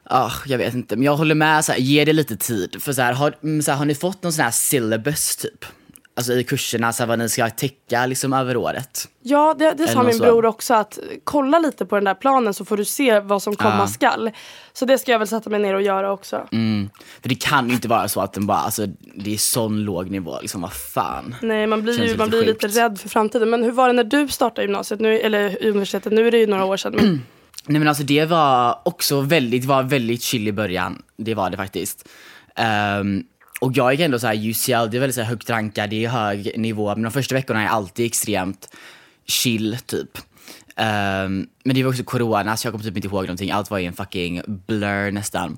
Ah, 0.03 0.31
jag 0.45 0.57
vet 0.57 0.73
inte, 0.73 0.95
men 0.95 1.05
jag 1.05 1.15
håller 1.15 1.35
med, 1.35 1.65
så 1.65 1.71
här, 1.71 1.79
ge 1.79 2.05
det 2.05 2.13
lite 2.13 2.35
tid. 2.37 2.75
För 2.79 2.93
så 2.93 3.01
här, 3.01 3.13
har, 3.13 3.33
mm, 3.43 3.61
så 3.61 3.71
här, 3.71 3.77
har 3.77 3.85
ni 3.85 3.95
fått 3.95 4.23
någon 4.23 4.33
sån 4.33 4.43
här 4.43 4.51
syllabus 4.51 5.35
typ? 5.35 5.65
Alltså 6.15 6.33
i 6.33 6.43
kurserna, 6.43 6.93
så 6.93 7.03
här, 7.03 7.07
vad 7.07 7.19
ni 7.19 7.29
ska 7.29 7.49
täcka 7.49 8.05
liksom 8.05 8.33
över 8.33 8.57
året? 8.57 9.07
Ja, 9.21 9.55
det, 9.59 9.73
det 9.77 9.87
sa 9.87 10.03
min 10.03 10.13
så. 10.13 10.23
bror 10.23 10.45
också. 10.45 10.73
att 10.73 10.99
Kolla 11.23 11.59
lite 11.59 11.85
på 11.85 11.95
den 11.95 12.03
där 12.03 12.13
planen 12.13 12.53
så 12.53 12.65
får 12.65 12.77
du 12.77 12.85
se 12.85 13.19
vad 13.19 13.43
som 13.43 13.55
komma 13.55 13.77
Ja. 13.79 13.87
skall. 13.87 14.31
Så 14.73 14.85
det 14.85 14.97
ska 14.97 15.11
jag 15.11 15.19
väl 15.19 15.27
sätta 15.27 15.49
mig 15.49 15.59
ner 15.59 15.73
och 15.75 15.81
göra 15.81 16.11
också. 16.11 16.47
Mm. 16.51 16.89
För 17.21 17.29
det 17.29 17.35
kan 17.35 17.67
ju 17.67 17.73
inte 17.73 17.87
vara 17.87 18.07
så 18.07 18.21
att 18.21 18.33
den 18.33 18.45
bara, 18.47 18.57
alltså 18.57 18.85
det 19.15 19.33
är 19.33 19.37
sån 19.37 19.83
låg 19.83 20.09
nivå, 20.09 20.37
liksom 20.41 20.61
vad 20.61 20.73
fan. 20.73 21.35
Nej, 21.41 21.67
man 21.67 21.81
blir, 21.83 21.93
ju, 21.93 22.03
lite 22.05 22.17
man 22.17 22.29
blir 22.29 22.45
lite 22.45 22.67
rädd 22.67 22.99
för 22.99 23.09
framtiden. 23.09 23.49
Men 23.49 23.63
hur 23.63 23.71
var 23.71 23.87
det 23.87 23.93
när 23.93 24.03
du 24.03 24.27
startade 24.27 24.61
gymnasiet, 24.61 24.99
nu, 24.99 25.19
eller 25.19 25.65
universitetet? 25.65 26.13
Nu 26.13 26.27
är 26.27 26.31
det 26.31 26.37
ju 26.37 26.47
några 26.47 26.65
år 26.65 26.77
sedan. 26.77 26.93
Men, 26.95 27.05
Nej 27.65 27.79
men 27.79 27.87
alltså 27.87 28.03
det 28.03 28.25
var 28.25 28.79
också 28.85 29.21
väldigt, 29.21 29.65
var 29.65 29.83
väldigt 29.83 30.21
chill 30.21 30.47
i 30.47 30.51
början. 30.51 31.01
Det 31.17 31.33
var 31.35 31.49
det 31.49 31.57
faktiskt. 31.57 32.07
Ehm, 32.55 33.23
och 33.61 33.71
jag 33.77 33.93
gick 33.93 34.01
ändå 34.01 34.19
så 34.19 34.27
här 34.27 34.49
UCL, 34.49 34.91
det 34.91 34.97
är 34.97 34.99
väldigt 34.99 35.15
så 35.15 35.21
här 35.21 35.29
högt 35.29 35.49
rankad, 35.49 35.89
det 35.89 36.05
är 36.05 36.09
hög 36.09 36.59
nivå. 36.59 36.95
Men 36.95 37.03
de 37.03 37.11
första 37.11 37.35
veckorna 37.35 37.63
är 37.63 37.67
alltid 37.67 38.05
extremt 38.05 38.75
chill 39.27 39.77
typ. 39.85 40.17
Um, 40.77 41.47
men 41.63 41.75
det 41.75 41.83
var 41.83 41.89
också 41.89 42.03
corona 42.03 42.57
så 42.57 42.67
jag 42.67 42.73
kommer 42.73 42.85
typ 42.85 42.95
inte 42.95 43.07
ihåg 43.07 43.23
någonting. 43.23 43.51
Allt 43.51 43.71
var 43.71 43.77
ju 43.77 43.85
en 43.85 43.93
fucking 43.93 44.41
blur 44.47 45.11
nästan. 45.11 45.57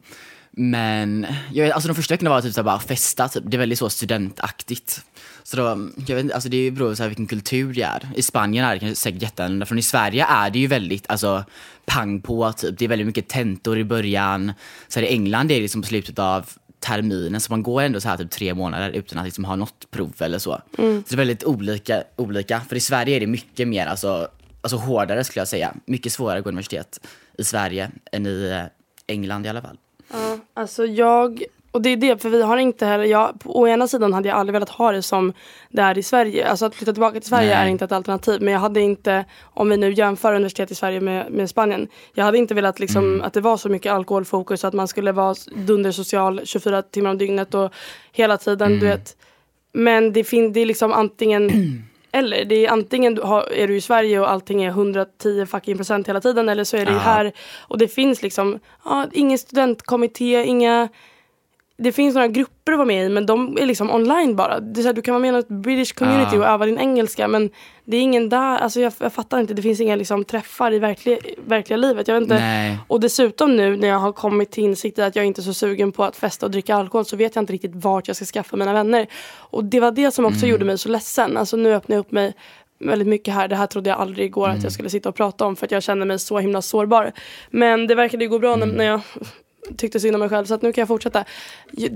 Men 0.52 1.28
jag 1.54 1.66
vet, 1.66 1.74
alltså 1.74 1.88
de 1.88 1.96
första 1.96 2.14
veckorna 2.14 2.30
var 2.30 2.42
typ 2.42 2.54
så 2.54 2.64
bara 2.64 2.80
festa, 2.80 3.28
typ. 3.28 3.44
det 3.46 3.58
är 3.58 3.60
väldigt 3.60 3.80
så 3.80 3.90
studentaktigt. 3.90 5.02
Så 5.44 5.58
då, 5.58 5.90
jag 6.08 6.16
vet 6.16 6.24
inte, 6.24 6.36
alltså 6.36 6.50
det 6.50 6.72
beror 6.72 6.96
på 6.96 7.08
vilken 7.08 7.28
kultur 7.28 7.74
det 7.74 7.82
är. 7.82 8.10
I 8.16 8.22
Spanien 8.22 8.66
är 8.66 8.74
det 8.74 8.80
kanske 8.80 8.96
säkert 8.96 9.22
jätteannorlunda, 9.22 9.66
från 9.66 9.80
i 9.80 9.82
Sverige 9.82 10.26
är 10.26 10.50
det 10.50 10.60
ju 10.60 10.68
väldigt, 10.68 11.10
alltså 11.10 11.46
pang 11.86 12.22
på 12.22 12.54
typ. 12.54 12.78
Det 12.78 12.86
är 12.86 12.90
väldigt 12.90 13.08
mycket 13.08 13.28
tentor 13.28 13.78
i 13.78 13.84
början. 13.84 14.54
Så 14.88 15.00
här, 15.00 15.08
i 15.08 15.10
England 15.10 15.52
är 15.52 15.56
det 15.56 15.62
liksom 15.62 15.82
på 15.82 15.88
slutet 15.88 16.20
av 16.20 16.50
terminen 16.84 17.42
så 17.42 17.54
man 17.54 17.64
går 17.64 17.82
ändå 17.82 18.02
så 18.02 18.10
här 18.10 18.18
typ 18.18 18.32
tre 18.32 18.54
månader 18.54 18.90
utan 18.90 19.20
att 19.20 19.26
liksom 19.26 19.46
ha 19.46 19.56
något 19.56 19.92
prov 19.92 20.14
eller 20.20 20.40
så. 20.40 20.62
Så 20.76 20.82
det 20.82 21.14
är 21.14 21.18
väldigt 21.18 21.44
olika, 21.44 22.04
olika. 22.16 22.62
För 22.70 22.76
i 22.76 22.80
Sverige 22.80 23.16
är 23.16 23.20
det 23.20 23.28
mycket 23.28 23.68
mer, 23.68 23.86
alltså, 23.86 24.28
alltså 24.62 24.78
hårdare 24.78 25.24
skulle 25.24 25.42
jag 25.42 25.48
säga. 25.48 25.74
Mycket 25.86 26.14
svårare 26.14 26.38
att 26.38 26.44
gå 26.44 26.50
universitet 26.50 27.00
i 27.38 27.44
Sverige 27.44 27.92
än 28.12 28.26
i 28.28 28.50
eh, 28.50 28.64
England 29.08 29.46
i 29.46 29.50
alla 29.50 29.62
fall. 29.62 29.78
Ja, 30.12 30.38
alltså 30.54 30.86
jag, 30.86 31.44
och 31.74 31.82
det 31.82 31.90
är 31.90 31.98
det, 31.98 32.22
för 32.22 32.30
vi 32.30 32.42
har 32.42 32.58
inte 32.58 32.86
heller, 32.86 33.04
jag, 33.04 33.40
på 33.40 33.60
å 33.60 33.68
ena 33.68 33.88
sidan 33.88 34.14
hade 34.14 34.30
jag 34.30 34.38
aldrig 34.38 34.54
velat 34.54 34.70
ha 34.70 34.92
det 34.92 35.02
som 35.02 35.34
det 35.70 35.82
är 35.82 35.98
i 35.98 36.04
Sverige. 36.04 36.48
Alltså 36.50 36.66
att 36.66 36.76
flytta 36.76 36.94
tillbaka 36.94 37.20
till 37.20 37.30
Sverige 37.30 37.48
Nej. 37.56 37.58
är 37.58 37.68
inte 37.68 37.86
ett 37.86 37.92
alternativ. 37.92 38.42
Men 38.42 38.54
jag 38.54 38.60
hade 38.60 38.82
inte, 38.82 39.26
om 39.44 39.70
vi 39.70 39.78
nu 39.78 39.94
jämför 39.94 40.34
universitet 40.36 40.72
i 40.72 40.76
Sverige 40.76 41.02
med, 41.02 41.32
med 41.32 41.50
Spanien. 41.50 41.88
Jag 42.14 42.26
hade 42.26 42.38
inte 42.38 42.54
velat 42.54 42.80
liksom, 42.80 43.22
att 43.26 43.34
det 43.34 43.42
var 43.42 43.58
så 43.58 43.70
mycket 43.70 43.92
alkoholfokus, 43.94 44.64
att 44.64 44.74
man 44.74 44.88
skulle 44.88 45.12
vara 45.12 45.36
dundersocial 45.56 46.42
24 46.44 46.82
timmar 46.82 47.10
om 47.10 47.18
dygnet 47.18 47.54
och 47.54 47.72
hela 48.12 48.38
tiden, 48.38 48.80
du 48.80 48.86
vet. 48.86 49.18
Men 49.74 50.14
det, 50.14 50.24
fin- 50.24 50.54
det 50.54 50.60
är 50.60 50.66
liksom 50.66 50.94
antingen 50.94 51.52
eller. 52.12 52.46
Det 52.46 52.66
är 52.66 52.70
antingen 52.72 53.16
du 53.16 53.22
har, 53.22 53.52
är 53.54 53.68
du 53.68 53.76
i 53.76 53.82
Sverige 53.82 54.20
och 54.20 54.32
allting 54.32 54.64
är 54.64 54.70
110 54.70 55.46
fucking 55.46 55.78
procent 55.78 56.08
hela 56.10 56.22
tiden 56.22 56.50
eller 56.50 56.64
så 56.64 56.78
är 56.78 56.86
det 56.86 56.92
Ja. 56.92 56.98
här 56.98 57.32
och 57.68 57.78
det 57.78 57.88
finns 57.88 58.22
liksom 58.22 58.60
ja, 58.86 59.06
ingen 59.12 59.38
studentkommitté, 59.38 60.44
inga 60.46 60.90
det 61.84 61.92
finns 61.92 62.16
några 62.16 62.28
grupper 62.28 62.72
att 62.72 62.78
vara 62.78 62.88
med 62.88 63.06
i 63.06 63.10
men 63.10 63.26
de 63.26 63.58
är 63.58 63.66
liksom 63.66 63.92
online 63.92 64.36
bara. 64.36 64.60
Det 64.60 64.80
är 64.80 64.82
så 64.82 64.88
här, 64.88 64.94
du 64.94 65.02
kan 65.02 65.14
vara 65.14 65.22
med 65.22 65.30
i 65.30 65.32
något 65.32 65.48
British 65.48 65.94
community 65.94 66.36
Ja. 66.36 66.40
och 66.40 66.46
öva 66.46 66.66
din 66.66 66.78
engelska 66.80 67.28
men 67.28 67.50
det 67.86 67.98
är 67.98 68.02
ingen 68.02 68.30
där, 68.30 68.58
alltså 68.58 68.80
jag, 68.80 68.94
jag 69.00 69.14
fattar 69.14 69.40
inte, 69.40 69.54
det 69.54 69.62
finns 69.62 69.82
inga 69.82 69.96
liksom 69.96 70.24
träffar 70.26 70.74
i 70.74 70.80
verkliga, 70.80 71.18
verkliga 71.46 71.78
livet. 71.78 72.08
Jag 72.08 72.16
vet 72.16 72.22
inte. 72.24 72.40
Nej. 72.40 72.78
Och 72.88 73.00
dessutom 73.00 73.56
nu 73.56 73.78
när 73.78 73.88
jag 73.88 74.00
har 74.00 74.12
kommit 74.12 74.52
till 74.52 74.64
insikt 74.64 75.00
i 75.00 75.02
att 75.02 75.16
jag 75.16 75.26
inte 75.26 75.42
är 75.42 75.44
så 75.44 75.54
sugen 75.54 75.92
på 75.92 76.04
att 76.04 76.16
festa 76.16 76.46
och 76.46 76.52
dricka 76.52 76.76
alkohol 76.76 77.06
så 77.06 77.16
vet 77.16 77.36
jag 77.36 77.42
inte 77.42 77.54
riktigt 77.54 77.76
vart 77.76 78.08
jag 78.08 78.16
ska 78.16 78.26
skaffa 78.26 78.58
mina 78.58 78.74
vänner. 78.74 79.08
Och 79.38 79.64
det 79.64 79.80
var 79.80 79.92
det 79.92 80.12
som 80.12 80.26
också 80.26 80.46
gjorde 80.46 80.66
mig 80.66 80.78
så 80.78 80.90
ledsen. 80.90 81.38
Alltså 81.38 81.58
nu 81.58 81.74
öppnar 81.74 81.96
jag 81.96 82.00
upp 82.02 82.12
mig 82.12 82.34
väldigt 82.80 83.08
mycket 83.08 83.34
här. 83.34 83.48
Det 83.48 83.56
här 83.56 83.68
trodde 83.68 83.90
jag 83.90 84.00
aldrig 84.00 84.26
igår 84.26 84.50
att 84.50 84.64
jag 84.64 84.72
skulle 84.72 84.90
sitta 84.90 85.10
och 85.10 85.16
prata 85.16 85.46
om 85.46 85.56
för 85.56 85.66
att 85.66 85.72
jag 85.72 85.84
känner 85.84 86.06
mig 86.06 86.20
så 86.20 86.40
himla 86.40 86.62
sårbar. 86.62 87.12
Men 87.50 87.88
det 87.88 87.96
verkade 87.96 88.24
ju 88.24 88.30
gå 88.30 88.40
bra 88.40 88.56
när, 88.56 88.66
när 88.66 88.86
jag 88.86 89.02
tyckte 89.78 90.00
synd 90.00 90.16
om 90.16 90.20
mig 90.20 90.30
själv 90.30 90.46
så 90.46 90.54
att 90.54 90.62
nu 90.62 90.74
kan 90.74 90.82
jag 90.82 90.88
fortsätta. 90.88 91.26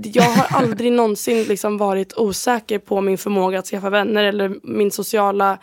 Jag, 0.04 0.22
har 0.22 0.58
aldrig 0.58 0.92
någonsin 1.02 1.44
liksom 1.44 1.78
varit 1.78 2.16
osäker 2.16 2.78
på 2.78 3.00
min 3.00 3.18
förmåga 3.18 3.58
att 3.58 3.66
skaffa 3.66 3.90
vänner 3.90 4.24
eller 4.24 4.54
min 4.62 4.90
sociala 4.90 5.58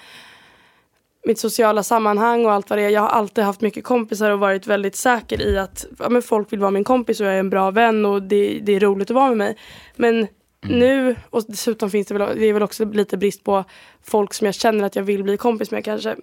mitt 1.27 1.39
sociala 1.39 1.83
sammanhang 1.83 2.45
och 2.45 2.51
allt 2.51 2.69
vad 2.69 2.79
det 2.79 2.83
är. 2.83 2.89
Jag 2.89 3.01
har 3.01 3.09
alltid 3.09 3.43
haft 3.43 3.61
mycket 3.61 3.83
kompisar 3.83 4.31
och 4.31 4.39
varit 4.39 4.67
väldigt 4.67 4.95
säker 4.95 5.41
i 5.41 5.57
att 5.57 5.85
ja, 5.99 6.09
men 6.09 6.21
folk 6.21 6.53
vill 6.53 6.59
vara 6.59 6.71
min 6.71 6.83
kompis 6.83 7.19
och 7.19 7.25
jag 7.25 7.33
är 7.33 7.39
en 7.39 7.49
bra 7.49 7.71
vän 7.71 8.05
och 8.05 8.21
det, 8.21 8.59
det 8.59 8.75
är 8.75 8.79
roligt 8.79 9.09
att 9.11 9.15
vara 9.15 9.27
med 9.27 9.37
mig. 9.37 9.57
Men 9.95 10.27
nu, 10.61 11.15
och 11.29 11.43
dessutom 11.47 11.89
finns 11.89 12.07
det 12.07 12.13
väl, 12.13 12.39
det 12.39 12.45
är 12.45 12.53
väl 12.53 12.63
också 12.63 12.85
lite 12.85 13.17
brist 13.17 13.43
på 13.43 13.63
folk 14.03 14.33
som 14.33 14.45
jag 14.45 14.55
känner 14.55 14.83
att 14.83 14.95
jag 14.95 15.03
vill 15.03 15.23
bli 15.23 15.37
kompis 15.37 15.71
med 15.71 15.85
kanske. 15.85 16.15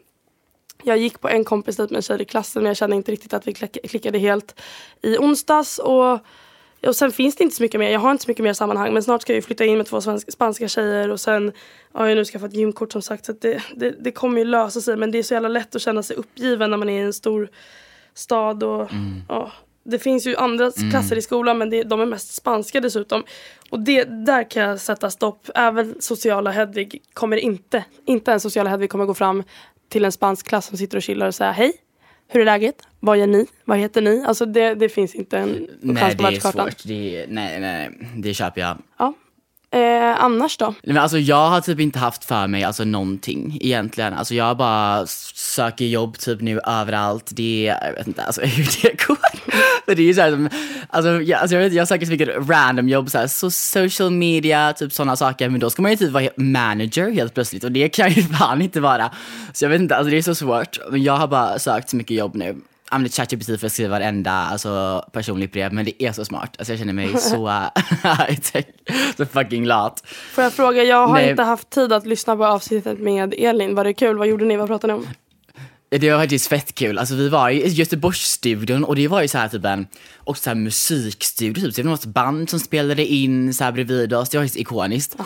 Jag 0.83 0.99
gick 0.99 1.21
på 1.21 1.29
en 1.29 1.45
kompis 1.45 1.79
med 1.79 1.93
en 1.93 2.03
tjej 2.03 2.23
i 2.23 2.25
klassen 2.25 2.63
men 2.63 2.71
jag 2.71 2.77
kände 2.77 2.97
inte 2.97 3.13
riktigt 3.13 3.33
att 3.33 3.47
vi 3.47 3.53
klick- 3.53 3.89
klickade 3.89 4.19
helt 4.19 4.61
i 5.03 5.19
onsdags. 5.19 5.79
Och, 5.79 6.19
och 6.87 6.97
sen 6.97 7.13
finns 7.13 7.37
det 7.37 7.45
inte 7.45 7.57
så 7.57 7.63
mycket 7.63 7.81
mer. 7.81 7.91
Jag 7.91 8.01
har 8.01 8.11
inte 8.11 8.25
så 8.25 8.31
mycket 8.31 8.45
mer 8.45 8.53
sammanhang 8.53 8.93
men 8.93 9.03
snart 9.03 9.23
ska 9.23 9.33
jag 9.33 9.37
ju 9.37 9.43
flytta 9.43 9.65
in 9.65 9.77
med 9.77 9.87
två 9.87 10.01
svenska, 10.01 10.33
spanska 10.33 10.69
tjejer 10.69 11.11
och 11.11 11.21
sen 11.21 11.53
har 11.93 12.07
jag 12.07 12.17
nu 12.17 12.25
skaffat 12.25 12.53
gymkort 12.55 12.93
som 12.93 13.03
sagt 13.03 13.25
så 13.25 13.33
det, 13.33 13.63
det, 13.75 13.91
det 13.91 14.13
kommer 14.13 14.39
ju 14.39 14.45
lösa 14.45 14.81
sig 14.81 14.97
men 14.97 15.11
det 15.11 15.19
är 15.19 15.23
så 15.23 15.35
jävla 15.35 15.49
lätt 15.49 15.77
att 15.77 15.83
känna 15.83 16.03
sig 16.03 16.17
uppgiven 16.17 16.71
när 16.71 16.77
man 16.77 16.89
är 16.89 17.01
i 17.01 17.05
en 17.05 17.13
stor 17.13 17.49
stad 18.15 18.63
och 18.63 18.91
ja, 19.29 19.53
det 19.85 19.99
finns 19.99 20.27
ju 20.27 20.37
andra 20.37 20.73
klasser 20.91 21.17
i 21.17 21.23
skolan 21.23 21.59
men 21.59 21.71
det, 21.71 21.83
de 21.83 22.01
är 22.01 22.07
mest 22.07 22.35
spanska 22.35 22.81
dessutom. 22.81 23.25
Och 23.71 23.81
det, 23.81 24.05
där 24.05 24.51
kan 24.51 24.63
jag 24.63 24.81
sätta 24.81 25.11
stopp. 25.11 25.49
Även 25.55 26.01
sociala 26.01 26.51
Hedvig 26.51 27.03
kommer 27.13 27.37
inte, 27.37 27.85
inte 28.07 28.31
ens 28.31 28.43
sociala 28.43 28.71
Hedvig 28.71 28.91
kommer 28.91 29.05
gå 29.05 29.15
fram 29.15 29.43
till 29.93 30.05
en 30.05 30.13
spansk 30.13 30.47
klass 30.47 30.67
som 30.67 30.79
sitter 30.79 30.97
och 30.97 31.03
chillar 31.03 31.27
och 31.27 31.35
säga 31.35 31.53
hej. 31.53 31.73
Hur 32.29 32.41
är 32.41 32.45
läget? 32.45 32.75
Vad 33.01 33.19
gör 33.19 33.27
ni? 33.27 33.47
Vad 33.65 33.79
heter 33.79 34.03
ni? 34.03 34.25
Alltså 34.27 34.47
det, 34.47 34.75
det 34.75 34.89
finns 34.89 35.15
inte 35.15 35.39
en 35.39 35.67
Nej, 35.81 35.97
chans 36.03 36.17
på 36.17 36.23
det 36.23 36.29
är 36.29 36.31
världskartan. 36.31 36.71
svårt. 36.71 36.83
Det, 36.85 37.17
är- 37.23 37.27
nej, 37.29 37.61
nej, 37.61 37.91
nej, 38.01 38.11
det 38.17 38.35
köper 38.35 38.61
jag. 38.61 38.79
Ja. 38.99 39.15
Eh, 39.75 40.25
annars 40.25 40.57
då? 40.57 40.75
Men 40.83 40.97
alltså 40.97 41.19
jag 41.19 41.51
har 41.51 41.61
typ 41.61 41.81
inte 41.81 41.99
haft 41.99 42.25
för 42.25 42.47
mig 42.47 42.65
alltså 42.65 42.85
någonting 42.85 43.59
egentligen. 43.61 44.15
Alltså 44.15 44.35
jag 44.35 44.57
bara 44.57 45.07
söker 45.07 45.85
jobb 45.85 46.19
typ 46.19 46.41
nu 46.41 46.61
överallt. 46.65 47.31
Det 47.35 47.65
jag 47.83 47.93
vet 47.93 48.07
inte 48.07 48.23
alltså 48.23 48.41
hur 48.45 48.83
det 48.83 49.07
går. 49.07 49.19
Men 49.87 49.97
det 49.97 50.03
är 50.03 50.07
ju 50.07 50.15
såhär 50.15 50.49
alltså 50.89 51.11
jag, 51.11 51.41
alltså 51.41 51.57
jag 51.57 51.63
vet 51.63 51.73
jag 51.73 51.89
söker 51.89 52.07
så 52.07 52.13
mycket 52.13 52.49
random 52.49 52.89
jobb 52.89 53.11
såhär, 53.11 53.27
så 53.27 53.51
social 53.51 54.11
media, 54.11 54.73
typ 54.73 54.93
sådana 54.93 55.17
saker. 55.17 55.49
Men 55.49 55.61
då 55.61 55.71
ska 55.71 55.83
man 55.83 55.91
ju 55.91 55.97
typ 55.97 56.11
vara 56.11 56.29
manager 56.37 57.11
helt 57.11 57.35
plötsligt 57.35 57.65
och 57.65 57.73
det 57.73 57.89
kan 57.89 58.11
ju 58.13 58.23
fan 58.39 58.63
inte 58.63 58.81
vara. 58.81 59.11
Så 59.53 59.65
jag 59.65 59.71
vet 59.71 59.81
inte, 59.81 59.97
alltså 59.97 60.11
det 60.11 60.19
är 60.19 60.23
så 60.23 60.35
svårt. 60.35 60.79
Men 60.91 61.03
jag 61.03 61.17
har 61.17 61.29
bara 61.29 61.59
sökt 61.59 61.91
så 61.91 61.97
mycket 61.97 62.17
jobb 62.17 62.35
nu. 62.35 62.57
Använder 62.93 63.11
ChatGPT 63.17 63.61
för 63.61 63.67
att 63.67 63.73
skriva 63.73 63.91
varenda 63.91 64.33
alltså, 64.33 65.05
personligt 65.13 65.53
brev, 65.53 65.73
men 65.73 65.85
det 65.85 66.03
är 66.03 66.13
så 66.13 66.25
smart. 66.25 66.57
Alltså 66.59 66.73
jag 66.73 66.79
känner 66.79 66.93
mig 66.93 67.19
så 67.19 67.69
så 69.17 69.27
fucking 69.27 69.67
lat. 69.67 70.03
Får 70.07 70.45
jag 70.45 70.53
fråga, 70.53 70.83
jag 70.83 71.07
har 71.07 71.15
Nej. 71.15 71.31
inte 71.31 71.43
haft 71.43 71.71
tid 71.71 71.93
att 71.93 72.07
lyssna 72.07 72.37
på 72.37 72.47
avsnittet 72.47 72.99
med 72.99 73.35
Elin. 73.39 73.75
Var 73.75 73.85
det 73.85 73.95
kul? 73.95 74.19
Vad 74.19 74.29
gjorde 74.29 74.45
ni? 74.45 74.57
Vad 74.57 74.69
pratade 74.69 74.93
ni 74.93 74.99
om? 74.99 75.07
Det 75.99 76.11
var 76.11 76.19
faktiskt 76.21 76.49
fett 76.49 76.75
kul. 76.75 76.99
Alltså 76.99 77.15
vi 77.15 77.29
var 77.29 77.51
i 77.51 77.69
Göteborgsstudion 77.69 78.85
och 78.85 78.97
det 78.97 79.09
var 79.09 79.23
ju 79.23 79.29
så 79.29 79.39
här 79.39 79.49
typ 79.49 79.65
en 79.65 79.87
också 80.25 80.43
så 80.43 80.51
här 80.51 80.55
musikstudio 80.55 81.63
typ. 81.63 81.77
Det 81.77 81.83
var 81.83 81.91
något 81.91 82.05
band 82.05 82.51
som 82.51 82.61
spelade 82.61 83.07
in 83.07 83.55
så 83.55 83.65
här 83.65 83.73
bredvid 83.73 84.13
oss. 84.15 84.29
Det 84.29 84.39
var 84.39 84.45
faktiskt 84.45 84.61
ikoniskt. 84.61 85.17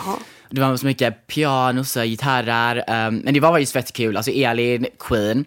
Det 0.50 0.60
var 0.60 0.76
så 0.76 0.86
mycket 0.86 1.26
piano, 1.26 1.84
så 1.84 1.98
här, 1.98 2.06
gitarrer. 2.06 2.84
ehm, 2.88 3.16
men 3.16 3.34
det 3.34 3.40
var 3.40 3.52
faktiskt 3.52 3.72
fett 3.72 3.92
kul. 3.92 4.16
Alltså 4.16 4.30
Elin, 4.30 4.86
Queen. 4.98 5.44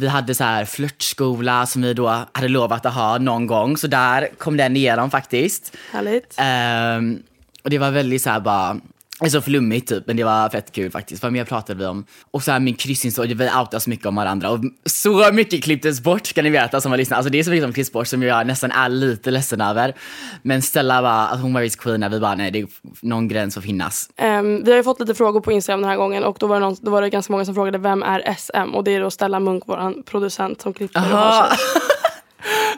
Vi 0.00 0.08
hade 0.08 0.34
så 0.34 0.44
här 0.44 0.64
flörtskola 0.64 1.66
som 1.66 1.82
vi 1.82 1.94
då 1.94 2.26
hade 2.32 2.48
lovat 2.48 2.86
att 2.86 2.94
ha 2.94 3.18
någon 3.18 3.46
gång. 3.46 3.76
Så 3.76 3.86
där 3.86 4.28
kom 4.38 4.56
den 4.56 4.76
igenom 4.76 5.10
faktiskt. 5.10 5.76
Härligt. 5.92 6.34
Ehm, 6.36 7.22
och 7.62 7.70
det 7.70 7.78
var 7.78 7.90
väldigt 7.90 8.22
så 8.22 8.30
här 8.30 8.40
bara, 8.40 8.76
det 9.20 9.26
är 9.26 9.30
så 9.30 9.40
flummigt 9.40 9.88
typ, 9.88 10.06
men 10.06 10.16
det 10.16 10.24
var 10.24 10.48
fett 10.48 10.72
kul 10.72 10.90
faktiskt. 10.90 11.22
Vad 11.22 11.32
mer 11.32 11.44
pratade 11.44 11.78
vi 11.78 11.86
om? 11.86 12.04
Och 12.30 12.42
så 12.42 12.52
här 12.52 12.60
min 12.60 12.74
kryssningshistoria, 12.74 13.34
vi 13.34 13.44
outade 13.44 13.80
så 13.80 13.90
mycket 13.90 14.06
om 14.06 14.14
varandra 14.14 14.50
och 14.50 14.60
så 14.84 15.32
mycket 15.32 15.64
klipptes 15.64 16.00
bort 16.00 16.26
ska 16.26 16.42
ni 16.42 16.50
veta 16.50 16.80
som 16.80 16.92
har 16.92 16.98
lyssnat. 16.98 17.16
Alltså 17.16 17.30
det 17.30 17.38
är 17.38 17.42
så 17.44 17.50
mycket 17.50 17.64
som 17.64 17.72
klipps 17.72 17.92
bort 17.92 18.06
som 18.06 18.22
jag 18.22 18.46
nästan 18.46 18.70
är 18.70 18.88
lite 18.88 19.30
ledsen 19.30 19.60
över. 19.60 19.94
Men 20.42 20.62
Stella 20.62 21.02
var, 21.02 21.26
att 21.26 21.40
hon 21.40 21.54
var 21.54 21.62
Race 21.62 21.78
Queen, 21.78 22.10
vi 22.10 22.20
bara 22.20 22.34
nej, 22.34 22.50
det 22.50 22.58
är 22.58 22.68
någon 23.02 23.28
gräns 23.28 23.54
får 23.54 23.62
finnas. 23.62 24.10
Ehm, 24.16 24.64
vi 24.64 24.70
har 24.70 24.76
ju 24.76 24.84
fått 24.84 25.00
lite 25.00 25.14
frågor 25.14 25.40
på 25.40 25.52
Instagram 25.52 25.80
den 25.80 25.90
här 25.90 25.96
gången 25.96 26.24
och 26.24 26.36
då 26.40 26.46
var, 26.46 26.54
det 26.56 26.60
någon, 26.60 26.76
då 26.80 26.90
var 26.90 27.02
det 27.02 27.10
ganska 27.10 27.32
många 27.32 27.44
som 27.44 27.54
frågade 27.54 27.78
vem 27.78 28.02
är 28.02 28.34
SM? 28.38 28.74
Och 28.74 28.84
det 28.84 28.90
är 28.94 29.00
då 29.00 29.10
Stella 29.10 29.40
Munk, 29.40 29.62
vår 29.66 30.02
producent 30.02 30.60
som 30.60 30.72
klipper 30.72 31.00
Aha. 31.00 31.48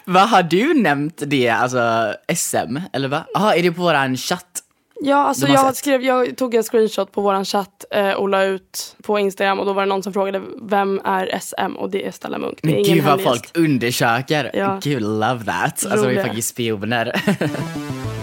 Vad 0.05 0.29
har 0.29 0.43
du 0.43 0.75
nämnt 0.75 1.23
det, 1.27 1.49
alltså 1.49 2.15
SM, 2.37 2.79
eller 2.93 3.09
vad? 3.09 3.23
Jaha, 3.35 3.57
är 3.57 3.63
det 3.63 3.73
på 3.73 3.83
våran 3.83 4.17
chatt? 4.17 4.63
Ja, 5.03 5.17
alltså 5.17 5.47
jag, 5.49 5.77
skrev, 5.77 6.03
jag 6.03 6.37
tog 6.37 6.55
en 6.55 6.63
screenshot 6.63 7.13
på 7.13 7.21
våran 7.21 7.45
chatt 7.45 7.85
eh, 7.91 8.11
och 8.11 8.29
la 8.29 8.45
ut 8.45 8.97
på 9.03 9.19
Instagram 9.19 9.61
och 9.61 9.67
då 9.67 9.73
var 9.73 9.83
det 9.83 9.89
någon 9.89 10.03
som 10.03 10.13
frågade 10.13 10.43
vem 10.63 11.01
är 11.05 11.39
SM? 11.41 11.77
Och 11.77 11.91
det 11.91 12.07
är 12.07 12.11
Stella 12.11 12.39
Munk. 12.39 12.59
Det 12.63 12.69
är 12.69 12.75
Men 12.75 12.83
gud 12.83 13.05
vad 13.05 13.21
folk 13.21 13.51
undersöker. 13.59 14.51
Ja. 14.55 14.81
Gud, 14.83 15.03
love 15.03 15.45
that. 15.45 15.65
Alltså 15.65 15.89
vi 15.89 15.97
är 15.97 16.09
Roliga. 16.09 16.25
faktiskt 16.25 16.49
spioner. 16.49 17.23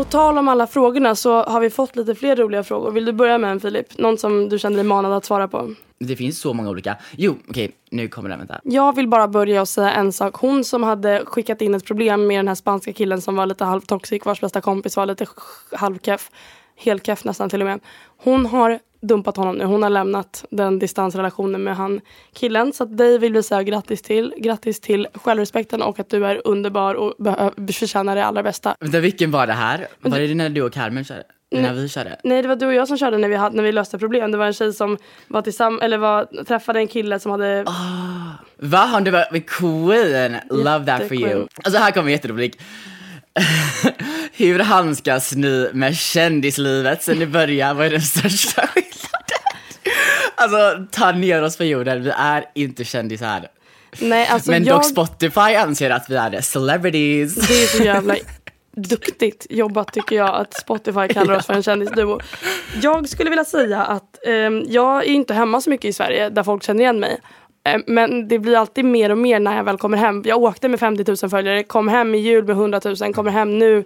På 0.00 0.04
tal 0.04 0.38
om 0.38 0.48
alla 0.48 0.66
frågorna 0.66 1.14
så 1.14 1.42
har 1.42 1.60
vi 1.60 1.70
fått 1.70 1.96
lite 1.96 2.14
fler 2.14 2.36
roliga 2.36 2.64
frågor. 2.64 2.90
Vill 2.90 3.04
du 3.04 3.12
börja 3.12 3.38
med 3.38 3.50
en 3.50 3.60
Filip? 3.60 3.98
Någon 3.98 4.18
som 4.18 4.48
du 4.48 4.58
känner 4.58 4.76
dig 4.76 4.84
manad 4.84 5.12
att 5.12 5.24
svara 5.24 5.48
på? 5.48 5.74
det 5.98 6.16
finns 6.16 6.40
så 6.40 6.54
många 6.54 6.70
olika. 6.70 6.96
Jo, 7.16 7.36
okej, 7.48 7.72
nu 7.90 8.08
kommer 8.08 8.28
den, 8.30 8.38
vänta. 8.38 8.60
Jag 8.64 8.96
vill 8.96 9.08
bara 9.08 9.28
börja 9.28 9.60
och 9.60 9.68
säga 9.68 9.92
en 9.92 10.12
sak. 10.12 10.34
Hon 10.34 10.64
som 10.64 10.82
hade 10.82 11.22
skickat 11.26 11.60
in 11.60 11.74
ett 11.74 11.84
problem 11.84 12.26
med 12.26 12.38
den 12.38 12.48
här 12.48 12.54
spanska 12.54 12.92
killen 12.92 13.20
som 13.20 13.36
var 13.36 13.46
lite 13.46 13.64
halvtoxic, 13.64 14.24
vars 14.24 14.40
bästa 14.40 14.60
kompis 14.60 14.96
var 14.96 15.06
lite 15.06 15.26
halvkeff, 15.72 16.30
helkeff 16.76 17.24
nästan 17.24 17.50
till 17.50 17.60
och 17.60 17.66
med. 17.66 17.80
Hon 18.16 18.46
har 18.46 18.78
dumpat 19.00 19.36
honom 19.36 19.56
nu. 19.56 19.64
Hon 19.64 19.82
har 19.82 19.90
lämnat 19.90 20.44
den 20.50 20.78
distansrelationen 20.78 21.64
med 21.64 21.76
han 21.76 22.00
killen. 22.34 22.72
Så 22.72 22.82
att 22.82 22.96
dig 22.96 23.18
vill 23.18 23.32
vi 23.32 23.42
säga 23.42 23.62
grattis 23.62 24.02
till. 24.02 24.34
Grattis 24.36 24.80
till 24.80 25.08
självrespekten 25.14 25.82
och 25.82 26.00
att 26.00 26.10
du 26.10 26.26
är 26.26 26.42
underbar 26.44 26.94
och 26.94 27.14
förtjänar 27.74 28.16
det 28.16 28.24
allra 28.24 28.42
bästa. 28.42 28.76
Vänta, 28.80 29.00
vilken 29.00 29.30
var 29.30 29.46
det 29.46 29.52
här? 29.52 29.86
Var 30.00 30.18
det 30.18 30.34
när 30.34 30.48
du 30.48 30.62
och 30.62 30.72
Carmen 30.72 31.04
körde? 31.04 31.22
När 31.52 31.72
vi 31.72 31.88
körde? 31.88 32.20
Nej 32.24 32.42
det 32.42 32.48
var 32.48 32.56
du 32.56 32.66
och 32.66 32.74
jag 32.74 32.88
som 32.88 32.98
körde 32.98 33.18
när 33.18 33.28
vi, 33.28 33.36
hade, 33.36 33.56
när 33.56 33.62
vi 33.62 33.72
löste 33.72 33.98
problem. 33.98 34.30
Det 34.30 34.38
var 34.38 34.46
en 34.46 34.52
tjej 34.52 34.72
som 34.72 34.98
var 35.28 35.42
tillsammans, 35.42 35.82
eller 35.82 35.98
var, 35.98 36.44
träffade 36.44 36.78
en 36.78 36.88
kille 36.88 37.20
som 37.20 37.30
hade 37.32 37.64
Va? 38.56 38.78
Har 38.78 39.00
du 39.00 39.10
med 39.10 39.50
Queen? 39.50 40.36
Love 40.50 40.86
that 40.86 41.08
for 41.08 41.14
you. 41.14 41.46
Alltså 41.64 41.80
här 41.80 41.90
kommer 41.90 42.10
jätteroligt. 42.10 42.62
Hur 44.32 44.58
handskas 44.58 45.32
ni 45.36 45.70
med 45.72 45.96
kändislivet 45.96 47.02
sen 47.02 47.22
i 47.22 47.26
början? 47.26 47.76
Vad 47.76 47.86
är 47.86 47.90
den 47.90 48.00
största 48.00 48.66
skillnaden? 48.66 48.89
Alltså 50.40 50.86
ta 50.90 51.12
ner 51.12 51.42
oss 51.42 51.56
på 51.56 51.64
jorden, 51.64 52.02
vi 52.02 52.10
är 52.10 52.44
inte 52.54 52.84
kändisar. 52.84 53.46
Nej 54.00 54.28
alltså 54.28 54.50
Men 54.50 54.64
jag... 54.64 54.76
dock 54.76 54.84
Spotify 54.84 55.40
anser 55.40 55.90
att 55.90 56.10
vi 56.10 56.16
är. 56.16 56.40
Celebrities. 56.40 57.34
Det 57.34 57.62
är 57.62 57.66
så 57.66 57.82
jävla 57.82 58.16
duktigt 58.76 59.46
jobbat 59.50 59.92
tycker 59.92 60.16
jag 60.16 60.34
att 60.34 60.54
Spotify 60.54 61.08
kallar 61.08 61.34
oss 61.34 61.46
för 61.46 61.54
en 61.54 61.62
kändisduo. 61.62 62.20
Jag 62.82 63.08
skulle 63.08 63.30
vilja 63.30 63.44
säga 63.44 63.82
att 63.82 64.26
eh, 64.26 64.32
jag 64.66 64.96
är 64.96 65.08
inte 65.08 65.34
hemma 65.34 65.60
så 65.60 65.70
mycket 65.70 65.88
i 65.88 65.92
Sverige 65.92 66.30
där 66.30 66.42
folk 66.42 66.62
känner 66.62 66.80
igen 66.80 67.00
mig. 67.00 67.20
Eh, 67.64 67.80
men 67.86 68.28
det 68.28 68.38
blir 68.38 68.56
alltid 68.56 68.84
mer 68.84 69.10
och 69.10 69.18
mer 69.18 69.40
när 69.40 69.56
jag 69.56 69.64
väl 69.64 69.78
kommer 69.78 69.96
hem. 69.96 70.22
Jag 70.26 70.42
åkte 70.42 70.68
med 70.68 70.80
50 70.80 71.04
000 71.22 71.30
följare, 71.30 71.62
kom 71.62 71.88
hem 71.88 72.14
i 72.14 72.18
jul 72.18 72.44
med 72.44 72.56
100 72.56 72.80
000, 73.00 73.14
kommer 73.14 73.30
hem 73.30 73.58
nu 73.58 73.84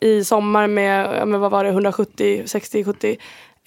i 0.00 0.24
sommar 0.24 0.66
med, 0.66 1.28
med 1.28 1.40
vad 1.40 1.50
var 1.50 1.64
det, 1.64 1.70
170, 1.70 2.42
60, 2.46 2.84
70. 2.84 3.16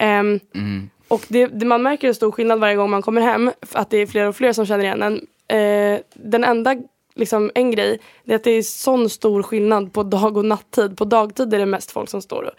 Um, 0.02 0.40
mm. 0.54 0.90
Och 1.08 1.24
det, 1.28 1.46
det, 1.46 1.66
man 1.66 1.82
märker 1.82 2.08
en 2.08 2.14
stor 2.14 2.32
skillnad 2.32 2.60
varje 2.60 2.76
gång 2.76 2.90
man 2.90 3.02
kommer 3.02 3.20
hem, 3.20 3.50
att 3.72 3.90
det 3.90 3.98
är 3.98 4.06
fler 4.06 4.28
och 4.28 4.36
fler 4.36 4.52
som 4.52 4.66
känner 4.66 4.84
igen 4.84 5.02
en. 5.02 5.20
Uh, 5.52 6.00
den 6.14 6.44
enda 6.44 6.76
liksom, 7.14 7.50
en 7.54 7.70
grej 7.70 7.98
det 8.24 8.32
är 8.32 8.36
att 8.36 8.44
det 8.44 8.50
är 8.50 8.62
sån 8.62 9.10
stor 9.10 9.42
skillnad 9.42 9.92
på 9.92 10.02
dag 10.02 10.36
och 10.36 10.44
nattid. 10.44 10.96
På 10.96 11.04
dagtid 11.04 11.54
är 11.54 11.58
det 11.58 11.66
mest 11.66 11.90
folk 11.90 12.08
som 12.08 12.22
står 12.22 12.42
och 12.42 12.52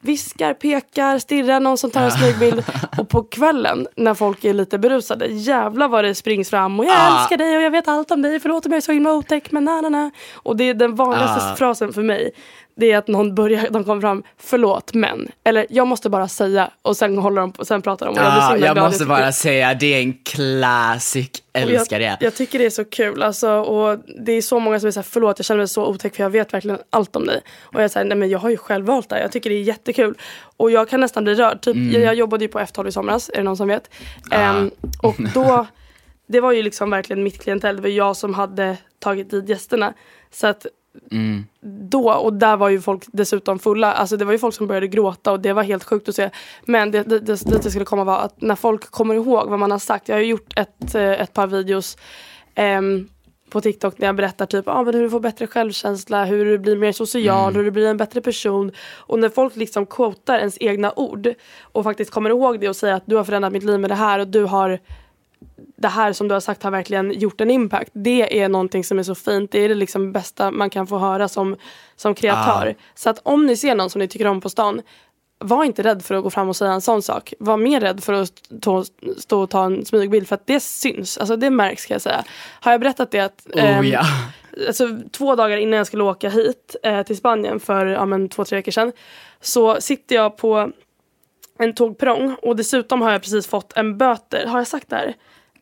viskar, 0.00 0.54
pekar, 0.54 1.18
stirrar, 1.18 1.60
någon 1.60 1.78
som 1.78 1.90
tar 1.90 2.02
en 2.02 2.10
smygbild. 2.10 2.64
och 2.98 3.08
på 3.08 3.22
kvällen 3.22 3.86
när 3.96 4.14
folk 4.14 4.44
är 4.44 4.54
lite 4.54 4.78
berusade, 4.78 5.26
jävlar 5.26 5.88
vad 5.88 6.04
det 6.04 6.14
springs 6.14 6.50
fram 6.50 6.80
och 6.80 6.86
jag 6.86 6.96
ah. 6.98 7.20
älskar 7.20 7.36
dig 7.36 7.56
och 7.56 7.62
jag 7.62 7.70
vet 7.70 7.88
allt 7.88 8.10
om 8.10 8.22
dig, 8.22 8.40
förlåt 8.40 8.66
om 8.66 8.72
jag 8.72 8.76
är 8.76 8.80
så 8.80 8.92
himla 8.92 9.12
otäck 9.12 9.52
men 9.52 9.64
na 9.64 9.80
na 9.80 9.88
na. 9.88 10.10
Och 10.34 10.56
det 10.56 10.64
är 10.64 10.74
den 10.74 10.94
vanligaste 10.94 11.52
ah. 11.52 11.56
frasen 11.56 11.92
för 11.92 12.02
mig 12.02 12.30
det 12.80 12.92
är 12.92 12.98
att 12.98 13.08
någon 13.08 13.34
börjar, 13.34 13.70
de 13.70 13.84
kommer 13.84 14.00
fram, 14.00 14.22
förlåt 14.38 14.94
men. 14.94 15.28
Eller 15.44 15.66
jag 15.70 15.86
måste 15.86 16.10
bara 16.10 16.28
säga 16.28 16.70
och 16.82 16.96
sen, 16.96 17.18
håller 17.18 17.40
de, 17.40 17.64
sen 17.64 17.82
pratar 17.82 18.06
de. 18.06 18.12
Och 18.12 18.18
jag, 18.18 18.26
ah, 18.26 18.56
jag 18.56 18.76
måste 18.76 19.04
bara 19.04 19.32
säga, 19.32 19.74
det 19.74 19.94
är 19.94 20.00
en 20.00 20.12
classic, 20.12 21.30
älskar 21.52 22.00
jag, 22.00 22.18
det. 22.20 22.24
Jag 22.24 22.34
tycker 22.34 22.58
det 22.58 22.66
är 22.66 22.70
så 22.70 22.84
kul 22.84 23.22
alltså, 23.22 23.50
och 23.50 23.98
det 24.24 24.32
är 24.32 24.42
så 24.42 24.60
många 24.60 24.80
som 24.80 24.86
är 24.86 24.90
såhär, 24.90 25.06
förlåt 25.10 25.38
jag 25.38 25.46
känner 25.46 25.58
mig 25.58 25.68
så 25.68 25.86
otäck 25.86 26.16
för 26.16 26.22
jag 26.22 26.30
vet 26.30 26.54
verkligen 26.54 26.78
allt 26.90 27.16
om 27.16 27.26
dig. 27.26 27.40
Och 27.60 27.82
jag 27.82 27.90
säger, 27.90 28.06
nej 28.06 28.18
men 28.18 28.30
jag 28.30 28.38
har 28.38 28.50
ju 28.50 28.56
själv 28.56 28.86
valt 28.86 29.08
det 29.08 29.20
Jag 29.20 29.32
tycker 29.32 29.50
det 29.50 29.56
är 29.56 29.62
jättekul. 29.62 30.14
Och 30.56 30.70
jag 30.70 30.88
kan 30.88 31.00
nästan 31.00 31.24
bli 31.24 31.34
rörd. 31.34 31.60
Typ, 31.60 31.76
mm. 31.76 31.92
jag, 31.92 32.02
jag, 32.02 32.14
jobbade 32.14 32.44
ju 32.44 32.48
på 32.48 32.58
F12 32.58 32.88
i 32.88 32.92
somras, 32.92 33.28
är 33.28 33.36
det 33.36 33.42
någon 33.42 33.56
som 33.56 33.68
vet? 33.68 33.90
Ah. 34.30 34.56
Um, 34.56 34.70
och 35.02 35.16
då, 35.34 35.66
det 36.26 36.40
var 36.40 36.52
ju 36.52 36.62
liksom 36.62 36.90
verkligen 36.90 37.22
mitt 37.22 37.42
klientell. 37.42 37.76
Det 37.76 37.82
var 37.82 37.88
jag 37.88 38.16
som 38.16 38.34
hade 38.34 38.76
tagit 38.98 39.30
dit 39.30 39.48
gästerna. 39.48 39.94
Så 40.30 40.46
att 40.46 40.66
Mm. 41.10 41.44
Då, 41.90 42.12
och 42.12 42.32
där 42.32 42.56
var 42.56 42.68
ju 42.68 42.80
folk 42.80 43.04
dessutom 43.12 43.58
fulla. 43.58 43.92
Alltså 43.92 44.16
det 44.16 44.24
var 44.24 44.32
ju 44.32 44.38
folk 44.38 44.54
som 44.54 44.66
började 44.66 44.88
gråta 44.88 45.32
och 45.32 45.40
det 45.40 45.52
var 45.52 45.62
helt 45.62 45.84
sjukt 45.84 46.08
att 46.08 46.14
se. 46.14 46.30
Men 46.64 46.90
det, 46.90 47.02
det, 47.02 47.18
det, 47.18 47.62
det 47.62 47.70
skulle 47.70 47.84
komma 47.84 48.04
var 48.04 48.18
att 48.18 48.42
när 48.42 48.54
folk 48.54 48.90
kommer 48.90 49.14
ihåg 49.14 49.48
vad 49.48 49.58
man 49.58 49.70
har 49.70 49.78
sagt. 49.78 50.08
Jag 50.08 50.16
har 50.16 50.22
gjort 50.22 50.52
ett, 50.58 50.94
eh, 50.94 51.02
ett 51.02 51.32
par 51.32 51.46
videos 51.46 51.96
eh, 52.54 52.80
på 53.50 53.60
TikTok 53.60 53.98
när 53.98 54.06
jag 54.06 54.16
berättar 54.16 54.46
typ 54.46 54.68
ah, 54.68 54.82
men 54.82 54.94
hur 54.94 55.02
du 55.02 55.10
får 55.10 55.20
bättre 55.20 55.46
självkänsla, 55.46 56.24
hur 56.24 56.44
du 56.44 56.58
blir 56.58 56.76
mer 56.76 56.92
social, 56.92 57.42
mm. 57.42 57.56
hur 57.56 57.64
du 57.64 57.70
blir 57.70 57.86
en 57.86 57.96
bättre 57.96 58.20
person. 58.20 58.72
Och 58.94 59.18
när 59.18 59.28
folk 59.28 59.56
liksom 59.56 59.86
quotar 59.86 60.38
ens 60.38 60.56
egna 60.60 60.92
ord 60.96 61.34
och 61.60 61.84
faktiskt 61.84 62.10
kommer 62.10 62.30
ihåg 62.30 62.60
det 62.60 62.68
och 62.68 62.76
säger 62.76 62.94
att 62.94 63.06
du 63.06 63.16
har 63.16 63.24
förändrat 63.24 63.52
mitt 63.52 63.62
liv 63.62 63.80
med 63.80 63.90
det 63.90 63.94
här 63.94 64.18
och 64.18 64.28
du 64.28 64.44
har 64.44 64.78
det 65.76 65.88
här 65.88 66.12
som 66.12 66.28
du 66.28 66.34
har 66.34 66.40
sagt 66.40 66.62
har 66.62 66.70
verkligen 66.70 67.12
gjort 67.12 67.40
en 67.40 67.50
impact. 67.50 67.90
Det 67.92 68.40
är 68.40 68.48
någonting 68.48 68.84
som 68.84 68.98
är 68.98 69.02
så 69.02 69.14
fint. 69.14 69.52
Det 69.52 69.58
är 69.58 69.68
det 69.68 69.74
liksom 69.74 70.12
bästa 70.12 70.50
man 70.50 70.70
kan 70.70 70.86
få 70.86 70.98
höra 70.98 71.28
som, 71.28 71.56
som 71.96 72.14
kreatör. 72.14 72.76
Ah. 72.78 72.82
Så 72.94 73.10
att 73.10 73.20
om 73.22 73.46
ni 73.46 73.56
ser 73.56 73.74
någon 73.74 73.90
som 73.90 73.98
ni 73.98 74.08
tycker 74.08 74.26
om 74.26 74.40
på 74.40 74.50
stan, 74.50 74.82
var 75.38 75.64
inte 75.64 75.82
rädd 75.82 76.04
för 76.04 76.14
att 76.14 76.22
gå 76.22 76.30
fram 76.30 76.48
och 76.48 76.56
säga 76.56 76.72
en 76.72 76.80
sån 76.80 77.02
sak. 77.02 77.34
Var 77.38 77.56
mer 77.56 77.80
rädd 77.80 78.04
för 78.04 78.12
att 78.12 78.28
stå, 78.28 78.84
stå 79.18 79.40
och 79.42 79.50
ta 79.50 79.64
en 79.64 79.84
smygbild 79.84 80.28
för 80.28 80.34
att 80.34 80.46
det 80.46 80.60
syns. 80.60 81.18
Alltså 81.18 81.36
det 81.36 81.50
märks 81.50 81.86
kan 81.86 81.94
jag 81.94 82.02
säga. 82.02 82.24
Har 82.60 82.72
jag 82.72 82.80
berättat 82.80 83.10
det 83.10 83.20
att 83.20 83.46
oh, 83.54 83.64
ähm, 83.64 83.86
ja. 83.86 84.02
alltså, 84.66 84.88
två 85.10 85.34
dagar 85.34 85.56
innan 85.56 85.76
jag 85.76 85.86
skulle 85.86 86.02
åka 86.02 86.28
hit 86.28 86.76
äh, 86.82 87.02
till 87.02 87.16
Spanien 87.16 87.60
för 87.60 87.86
ja, 87.86 88.06
men, 88.06 88.28
två, 88.28 88.44
tre 88.44 88.56
veckor 88.56 88.72
sedan 88.72 88.92
så 89.40 89.80
sitter 89.80 90.14
jag 90.14 90.36
på 90.36 90.70
en 91.58 91.74
tågperrong 91.74 92.36
och 92.42 92.56
dessutom 92.56 93.02
har 93.02 93.12
jag 93.12 93.22
precis 93.22 93.46
fått 93.46 93.76
en 93.76 93.98
böter. 93.98 94.46
Har 94.46 94.58
jag 94.58 94.66
sagt 94.66 94.90
det 94.90 94.96
här? 94.96 95.14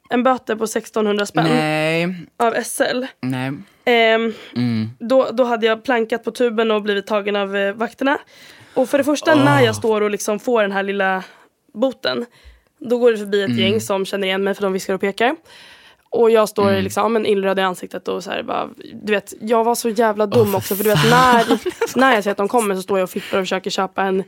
En 0.09 0.23
böter 0.23 0.57
på 0.57 0.65
1600 0.65 1.27
spänn 1.27 1.45
Nej. 1.45 2.27
av 2.37 2.63
SL. 2.63 3.05
Nej. 3.21 3.53
Eh, 3.85 4.33
mm. 4.57 4.91
då, 4.99 5.31
då 5.33 5.45
hade 5.45 5.67
jag 5.67 5.85
plankat 5.85 6.25
på 6.25 6.31
tuben 6.31 6.71
och 6.71 6.83
blivit 6.83 7.07
tagen 7.07 7.37
av 7.37 7.57
eh, 7.57 7.75
vakterna. 7.75 8.19
Och 8.75 8.89
för 8.89 8.99
det 8.99 9.05
första 9.05 9.35
oh. 9.35 9.45
när 9.45 9.63
jag 9.63 9.77
står 9.77 10.01
och 10.01 10.11
liksom 10.11 10.39
får 10.39 10.63
den 10.63 10.73
här 10.73 10.83
lilla 10.83 11.25
boten 11.75 12.27
då 12.79 12.99
går 12.99 13.13
det 13.13 13.19
förbi 13.19 13.43
ett 13.43 13.51
mm. 13.51 13.61
gäng 13.61 13.81
som 13.81 14.05
känner 14.07 14.27
igen 14.27 14.45
mig 14.45 14.55
för 14.55 14.63
de 14.63 14.73
viskar 14.73 14.95
och 14.95 15.01
pekar. 15.01 15.37
Och 16.11 16.31
jag 16.31 16.49
står 16.49 16.69
mm. 16.69 16.85
liksom, 16.85 17.13
men 17.13 17.27
illröd 17.27 17.59
i 17.59 17.63
ansiktet 17.63 18.09
och 18.09 18.25
så 18.25 18.31
här, 18.31 18.43
bara, 18.43 18.69
du 19.03 19.13
vet, 19.13 19.35
jag 19.41 19.65
var 19.65 19.75
så 19.75 19.89
jävla 19.89 20.27
dum 20.27 20.49
oh, 20.49 20.57
också 20.57 20.77
för 20.77 20.85
du 20.85 20.91
vet 20.91 21.11
när, 21.11 21.61
när 21.99 22.15
jag 22.15 22.25
ser 22.25 22.31
att 22.31 22.37
de 22.37 22.49
kommer 22.49 22.75
så 22.75 22.83
står 22.83 22.99
jag 22.99 23.05
och 23.05 23.11
fipplar 23.11 23.41
och 23.41 23.45
försöker 23.45 23.71
köpa 23.71 24.03
en 24.03 24.25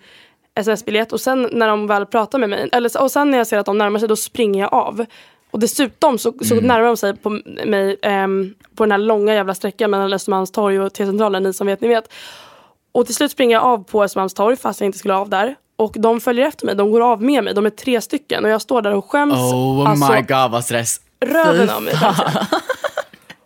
sms-biljett 0.55 1.13
och 1.13 1.21
sen 1.21 1.49
när 1.53 1.69
de 1.69 1.87
väl 1.87 2.07
pratar 2.07 2.39
med 2.39 2.49
mig, 2.49 2.69
eller, 2.73 3.03
och 3.03 3.11
sen 3.11 3.31
när 3.31 3.39
jag 3.39 3.47
ser 3.47 3.59
att 3.59 3.67
de 3.67 3.79
närmar 3.79 3.99
sig 3.99 4.09
då 4.09 4.17
springer 4.17 4.61
jag 4.61 4.75
av. 4.75 5.07
Och 5.51 5.59
dessutom 5.59 6.19
så, 6.19 6.33
så 6.43 6.55
mm. 6.55 6.67
närmar 6.67 6.87
de 6.87 6.97
sig 6.97 7.17
på 7.17 7.31
mig 7.67 7.97
um, 8.25 8.55
på 8.75 8.85
den 8.85 8.93
här 8.93 8.99
långa 8.99 9.35
jävla 9.35 9.55
sträckan 9.55 9.91
mellan 9.91 10.13
Östermalmstorg 10.13 10.81
och 10.81 10.93
T-centralen, 10.93 11.43
ni 11.43 11.53
som 11.53 11.67
vet, 11.67 11.81
ni 11.81 11.89
vet. 11.89 12.13
Och 12.93 13.07
till 13.07 13.15
slut 13.15 13.31
springer 13.31 13.57
jag 13.57 13.65
av 13.65 13.85
på 13.85 14.05
Östermalmstorg 14.05 14.57
fast 14.57 14.81
jag 14.81 14.89
inte 14.89 14.99
skulle 14.99 15.15
av 15.15 15.29
där. 15.29 15.57
Och 15.77 15.95
de 15.99 16.21
följer 16.21 16.47
efter 16.47 16.67
mig, 16.67 16.75
de 16.75 16.91
går 16.91 17.01
av 17.01 17.23
med 17.23 17.45
mig, 17.45 17.55
de 17.55 17.67
är 17.67 17.71
tre 17.71 18.01
stycken 18.01 18.45
och 18.45 18.51
jag 18.51 18.63
står 18.63 18.83
där 18.83 18.95
och 18.95 19.11
skäms. 19.11 19.35
Oh 19.35 19.91
alltså, 19.91 20.13
my 20.13 20.21
god 20.21 20.51
vad 20.51 20.65
stress. 20.65 21.01
Röven 21.21 21.71
av 21.71 21.83
mig. 21.83 21.95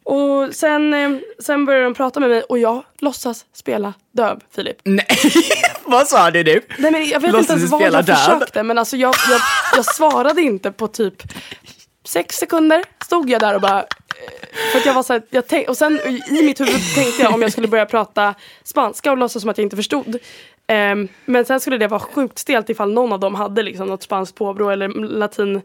Och 0.04 0.54
sen, 0.54 0.94
eh, 0.94 1.10
sen 1.38 1.64
började 1.64 1.84
de 1.84 1.94
prata 1.94 2.20
med 2.20 2.30
mig 2.30 2.42
och 2.42 2.58
jag 2.58 2.84
låtsas 2.98 3.44
spela 3.54 3.94
döv, 4.12 4.40
Filip. 4.54 4.76
Nej, 4.84 5.06
vad 5.84 6.08
sa 6.08 6.30
du 6.30 6.44
nu? 6.44 6.60
Nej, 6.78 6.92
men 6.92 7.08
jag 7.08 7.20
vet 7.20 7.32
låtsas 7.32 7.50
inte 7.50 7.52
ens 7.52 7.70
vad 7.70 7.82
jag 7.82 8.04
döv? 8.04 8.14
försökte 8.14 8.62
men 8.62 8.78
alltså 8.78 8.96
jag, 8.96 9.14
jag, 9.30 9.40
jag 9.76 9.84
svarade 9.84 10.42
inte 10.42 10.72
på 10.72 10.88
typ 10.88 11.22
sex 12.04 12.36
sekunder 12.36 12.84
stod 13.04 13.30
jag 13.30 13.40
där 13.40 13.54
och 13.54 13.60
bara... 13.60 13.78
Eh, 13.80 13.86
för 14.72 14.78
att 14.78 14.86
jag 14.86 14.94
var 14.94 15.02
så 15.02 15.12
här, 15.12 15.22
jag 15.30 15.46
tänk, 15.46 15.68
och 15.68 15.76
sen 15.76 16.00
i 16.40 16.42
mitt 16.42 16.60
huvud 16.60 16.80
tänkte 16.94 17.22
jag 17.22 17.34
om 17.34 17.42
jag 17.42 17.52
skulle 17.52 17.68
börja 17.68 17.86
prata 17.86 18.34
spanska 18.64 19.10
och 19.10 19.18
låtsas 19.18 19.42
som 19.42 19.50
att 19.50 19.58
jag 19.58 19.64
inte 19.64 19.76
förstod. 19.76 20.18
Um, 20.68 21.08
men 21.24 21.44
sen 21.44 21.60
skulle 21.60 21.78
det 21.78 21.88
vara 21.88 22.00
sjukt 22.00 22.38
stelt 22.38 22.70
ifall 22.70 22.92
någon 22.92 23.12
av 23.12 23.20
dem 23.20 23.34
hade 23.34 23.62
liksom 23.62 23.86
något 23.88 24.02
spanskt 24.02 24.34
påbrå 24.34 24.70
eller 24.70 24.88
latin 24.88 25.62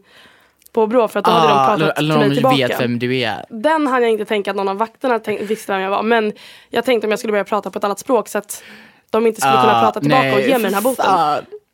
påbrå 0.72 1.08
för 1.08 1.18
att 1.18 1.24
då 1.24 1.30
ah, 1.30 1.34
hade 1.34 1.48
de 1.48 1.54
ah, 1.54 1.66
pratat 1.66 1.98
eller, 1.98 2.14
till 2.14 2.28
mig 2.28 2.36
tillbaka. 2.36 2.56
Eller 2.56 2.68
vet 2.68 2.80
vem 2.80 2.98
du 2.98 3.18
är. 3.18 3.44
Den 3.48 3.86
hann 3.86 4.02
jag 4.02 4.10
inte 4.10 4.24
tänka 4.24 4.50
att 4.50 4.56
någon 4.56 4.68
av 4.68 4.76
vakterna 4.76 5.18
tänk, 5.18 5.40
visste 5.40 5.72
vem 5.72 5.80
jag 5.80 5.90
var. 5.90 6.02
Men 6.02 6.32
jag 6.70 6.84
tänkte 6.84 7.06
om 7.06 7.10
jag 7.10 7.18
skulle 7.18 7.32
börja 7.32 7.44
prata 7.44 7.70
på 7.70 7.78
ett 7.78 7.84
annat 7.84 7.98
språk 7.98 8.28
så 8.28 8.38
att 8.38 8.62
de 9.10 9.26
inte 9.26 9.40
skulle 9.40 9.58
ah, 9.58 9.62
kunna 9.62 9.80
prata 9.80 10.00
tillbaka 10.00 10.22
nej, 10.22 10.34
och 10.34 10.40
ge 10.40 10.52
mig 10.52 10.62
den 10.62 10.74
här 10.74 10.82
boten. 10.82 11.06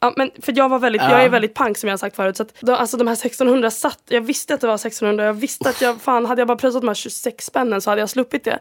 Ja, 0.06 0.12
men 0.16 0.30
för 0.42 0.52
jag, 0.56 0.68
var 0.68 0.78
väldigt, 0.78 1.02
ja. 1.02 1.10
jag 1.10 1.24
är 1.24 1.28
väldigt 1.28 1.54
pank 1.54 1.78
som 1.78 1.88
jag 1.88 1.92
har 1.92 1.98
sagt 1.98 2.16
förut. 2.16 2.36
Så 2.36 2.42
att, 2.42 2.54
då, 2.60 2.74
alltså 2.74 2.96
de 2.96 3.06
här 3.06 3.14
1600 3.14 3.70
satt, 3.70 4.02
jag 4.08 4.20
visste 4.20 4.54
att 4.54 4.60
det 4.60 4.66
var 4.66 4.74
1600. 4.74 5.24
Jag 5.24 5.34
visste 5.34 5.68
att 5.68 5.80
jag, 5.80 6.00
fan 6.00 6.26
hade 6.26 6.40
jag 6.40 6.48
bara 6.48 6.58
pröjsat 6.58 6.82
de 6.82 6.88
här 6.88 6.94
26 6.94 7.44
spännen 7.44 7.80
så 7.80 7.90
hade 7.90 8.02
jag 8.02 8.10
sluppit 8.10 8.44
det. 8.44 8.58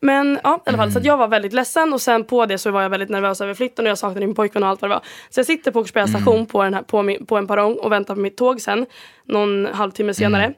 Men 0.00 0.40
ja, 0.44 0.62
i 0.66 0.68
alla 0.68 0.78
fall. 0.78 0.88
Mm. 0.88 1.02
Så 1.02 1.08
jag 1.08 1.16
var 1.16 1.28
väldigt 1.28 1.52
ledsen 1.52 1.92
och 1.92 2.00
sen 2.00 2.24
på 2.24 2.46
det 2.46 2.58
så 2.58 2.70
var 2.70 2.82
jag 2.82 2.90
väldigt 2.90 3.08
nervös 3.08 3.40
över 3.40 3.54
flytten 3.54 3.86
och 3.86 3.90
jag 3.90 3.98
saknade 3.98 4.26
min 4.26 4.34
pojkvän 4.34 4.62
och 4.62 4.68
allt 4.68 4.82
vad 4.82 4.90
det 4.90 4.94
var. 4.94 5.04
Så 5.30 5.40
jag 5.40 5.46
sitter 5.46 5.70
på 5.70 5.80
Åkersberga 5.80 6.06
station 6.06 6.34
mm. 6.34 6.46
på, 6.46 6.62
den 6.62 6.74
här, 6.74 6.82
på, 6.82 7.02
min, 7.02 7.26
på 7.26 7.36
en 7.36 7.46
perrong 7.46 7.74
och 7.74 7.92
väntar 7.92 8.14
på 8.14 8.20
mitt 8.20 8.36
tåg 8.36 8.60
sen. 8.60 8.86
Någon 9.24 9.66
halvtimme 9.66 10.14
senare. 10.14 10.44
Mm. 10.44 10.54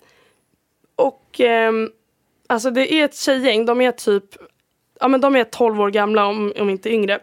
Och 0.97 1.41
eh, 1.41 1.73
alltså 2.47 2.71
det 2.71 2.93
är 2.93 3.05
ett 3.05 3.17
tjejgäng, 3.17 3.67
de 3.67 3.81
är 3.81 3.93
typ 3.93 4.25
ja, 5.01 5.09
men 5.09 5.21
de 5.21 5.37
är 5.37 5.45
12 5.45 5.81
år 5.81 5.91
gamla 5.91 6.27
om, 6.27 6.53
om 6.61 6.71
inte 6.71 6.93
yngre. 6.93 7.21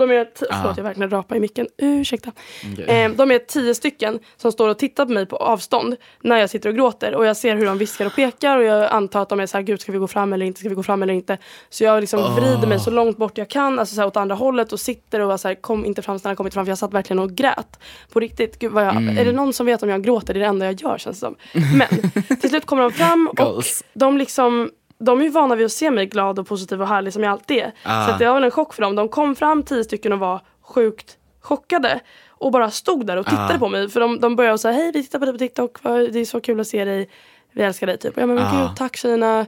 De 0.00 0.10
är, 0.10 0.24
t- 0.24 0.46
förlåt 0.50 0.76
jag 0.76 0.84
verkligen 0.84 1.10
rapar 1.10 1.36
i 1.36 1.40
micken, 1.40 1.66
ursäkta. 1.76 2.32
Okay. 2.72 2.84
Eh, 2.84 3.10
de 3.10 3.30
är 3.30 3.38
tio 3.38 3.74
stycken 3.74 4.18
som 4.36 4.52
står 4.52 4.68
och 4.68 4.78
tittar 4.78 5.06
på 5.06 5.12
mig 5.12 5.26
på 5.26 5.36
avstånd 5.36 5.96
när 6.22 6.38
jag 6.38 6.50
sitter 6.50 6.68
och 6.68 6.74
gråter 6.74 7.14
och 7.14 7.26
jag 7.26 7.36
ser 7.36 7.56
hur 7.56 7.66
de 7.66 7.78
viskar 7.78 8.06
och 8.06 8.14
pekar 8.14 8.56
och 8.58 8.64
jag 8.64 8.92
antar 8.92 9.22
att 9.22 9.28
de 9.28 9.40
är 9.40 9.46
så 9.46 9.56
här, 9.56 9.62
gud 9.62 9.80
ska 9.80 9.92
vi 9.92 9.98
gå 9.98 10.08
fram 10.08 10.32
eller 10.32 10.46
inte, 10.46 10.60
ska 10.60 10.68
vi 10.68 10.74
gå 10.74 10.82
fram 10.82 11.02
eller 11.02 11.14
inte. 11.14 11.38
Så 11.70 11.84
jag 11.84 12.00
liksom 12.00 12.20
oh. 12.20 12.34
vrider 12.34 12.66
mig 12.66 12.80
så 12.80 12.90
långt 12.90 13.16
bort 13.16 13.38
jag 13.38 13.50
kan, 13.50 13.78
alltså 13.78 13.94
så 13.94 14.00
här, 14.00 14.08
åt 14.08 14.16
andra 14.16 14.34
hållet 14.34 14.72
och 14.72 14.80
sitter 14.80 15.20
och 15.20 15.40
så 15.40 15.48
här, 15.48 15.54
kom 15.54 15.84
inte 15.84 16.02
fram, 16.02 16.18
snälla 16.18 16.36
kom 16.36 16.46
inte 16.46 16.54
fram 16.54 16.66
för 16.66 16.70
jag 16.70 16.78
satt 16.78 16.94
verkligen 16.94 17.18
och 17.18 17.32
grät. 17.32 17.78
På 18.12 18.20
riktigt, 18.20 18.58
gud 18.58 18.72
jag, 18.74 18.96
mm. 18.96 19.18
är 19.18 19.24
det 19.24 19.32
någon 19.32 19.52
som 19.52 19.66
vet 19.66 19.82
om 19.82 19.88
jag 19.88 20.02
gråter? 20.02 20.34
Det 20.34 20.38
är 20.38 20.42
det 20.42 20.46
enda 20.46 20.66
jag 20.66 20.82
gör 20.82 20.98
känns 20.98 21.20
det 21.20 21.26
som. 21.26 21.36
Men 21.74 22.10
till 22.40 22.50
slut 22.50 22.66
kommer 22.66 22.82
de 22.82 22.92
fram 22.92 23.30
och 23.38 23.64
de 23.94 24.18
liksom 24.18 24.70
de 24.98 25.20
är 25.20 25.24
ju 25.24 25.30
vana 25.30 25.54
vid 25.54 25.66
att 25.66 25.72
se 25.72 25.90
mig 25.90 26.06
glad 26.06 26.38
och 26.38 26.46
positiv 26.46 26.82
och 26.82 26.88
härlig 26.88 27.12
som 27.12 27.22
jag 27.22 27.32
alltid 27.32 27.58
är. 27.58 27.72
Ah. 27.82 28.06
Så 28.06 28.18
det 28.18 28.26
var 28.26 28.34
väl 28.34 28.44
en 28.44 28.50
chock 28.50 28.74
för 28.74 28.82
dem. 28.82 28.96
De 28.96 29.08
kom 29.08 29.34
fram 29.34 29.62
tio 29.62 29.84
stycken 29.84 30.12
och 30.12 30.18
var 30.18 30.40
sjukt 30.62 31.16
chockade. 31.40 32.00
Och 32.28 32.52
bara 32.52 32.70
stod 32.70 33.06
där 33.06 33.16
och 33.16 33.26
tittade 33.26 33.54
ah. 33.54 33.58
på 33.58 33.68
mig. 33.68 33.88
För 33.88 34.00
de, 34.00 34.20
de 34.20 34.36
började 34.36 34.58
säga 34.58 34.74
hej 34.74 34.92
vi 34.92 35.02
tittar 35.02 35.18
på 35.18 35.24
dig 35.24 35.34
på 35.34 35.38
TikTok, 35.38 35.82
det 35.82 36.20
är 36.20 36.24
så 36.24 36.40
kul 36.40 36.60
att 36.60 36.66
se 36.66 36.84
dig. 36.84 37.08
Vi 37.52 37.62
älskar 37.62 37.86
dig 37.86 37.98
typ. 37.98 38.16
Och 38.16 38.22
jag 38.22 38.28
men, 38.28 38.38
ah. 38.38 38.68
gud 38.68 38.76
tack 38.76 38.96
tjejerna. 38.96 39.46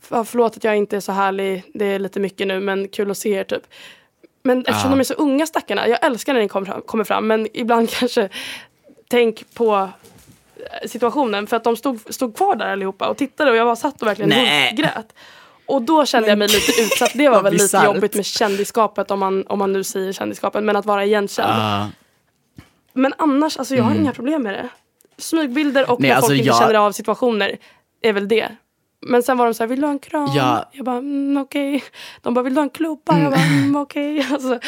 Förlåt 0.00 0.56
att 0.56 0.64
jag 0.64 0.76
inte 0.76 0.96
är 0.96 1.00
så 1.00 1.12
härlig, 1.12 1.62
det 1.74 1.84
är 1.84 1.98
lite 1.98 2.20
mycket 2.20 2.46
nu 2.46 2.60
men 2.60 2.88
kul 2.88 3.10
att 3.10 3.18
se 3.18 3.30
er 3.30 3.44
typ. 3.44 3.62
Men 4.42 4.58
eftersom 4.58 4.90
ah. 4.90 4.94
de 4.94 5.00
är 5.00 5.04
så 5.04 5.14
unga 5.14 5.46
stackarna, 5.46 5.88
jag 5.88 6.04
älskar 6.04 6.34
när 6.34 6.40
ni 6.40 6.48
kommer 6.48 6.66
fram, 6.66 6.82
kommer 6.82 7.04
fram 7.04 7.26
men 7.26 7.48
ibland 7.52 7.90
kanske 7.98 8.28
tänk 9.08 9.54
på 9.54 9.88
situationen 10.86 11.46
för 11.46 11.56
att 11.56 11.64
de 11.64 11.76
stod, 11.76 12.14
stod 12.14 12.36
kvar 12.36 12.56
där 12.56 12.72
allihopa 12.72 13.08
och 13.08 13.16
tittade 13.16 13.50
och 13.50 13.56
jag 13.56 13.64
var 13.64 13.76
satt 13.76 14.02
och 14.02 14.08
verkligen 14.08 14.76
grät. 14.76 15.14
Och 15.66 15.82
då 15.82 16.06
kände 16.06 16.28
jag 16.28 16.38
mig 16.38 16.48
lite 16.48 16.82
utsatt. 16.82 17.10
Det 17.14 17.28
var 17.28 17.42
väl 17.42 17.52
lite 17.52 17.82
jobbigt 17.84 18.14
med 18.14 18.26
kändisskapet 18.26 19.10
om 19.10 19.18
man, 19.20 19.46
om 19.46 19.58
man 19.58 19.72
nu 19.72 19.84
säger 19.84 20.12
kändisskapet. 20.12 20.64
Men 20.64 20.76
att 20.76 20.86
vara 20.86 21.04
igenkänd. 21.04 21.50
Ah. 21.52 21.86
Men 22.92 23.12
annars, 23.18 23.56
alltså 23.56 23.74
jag 23.74 23.84
har 23.84 23.94
inga 23.94 24.12
problem 24.12 24.42
med 24.42 24.54
det. 24.54 24.68
Smygbilder 25.18 25.90
och 25.90 26.00
Nej, 26.00 26.08
när 26.10 26.16
alltså, 26.16 26.28
folk 26.28 26.38
inte 26.38 26.48
jag- 26.48 26.58
känner 26.58 26.74
av 26.74 26.92
situationer 26.92 27.56
är 28.02 28.12
väl 28.12 28.28
det. 28.28 28.48
Men 29.06 29.22
sen 29.22 29.38
var 29.38 29.44
de 29.44 29.54
så 29.54 29.62
här, 29.62 29.68
vill 29.68 29.80
du 29.80 29.86
ha 29.86 29.92
en 29.92 29.98
kram? 29.98 30.30
Ja. 30.36 30.70
Jag 30.72 30.84
bara, 30.84 30.96
mm, 30.96 31.42
okej. 31.42 31.84
De 32.22 32.34
bara, 32.34 32.42
vill 32.42 32.54
du 32.54 32.58
ha 32.60 32.62
en 32.64 32.70
klubba? 32.70 33.18
Jag 33.18 33.30
bara, 33.32 33.40
mm, 33.40 33.76
okej. 33.76 34.26
Alltså, 34.32 34.58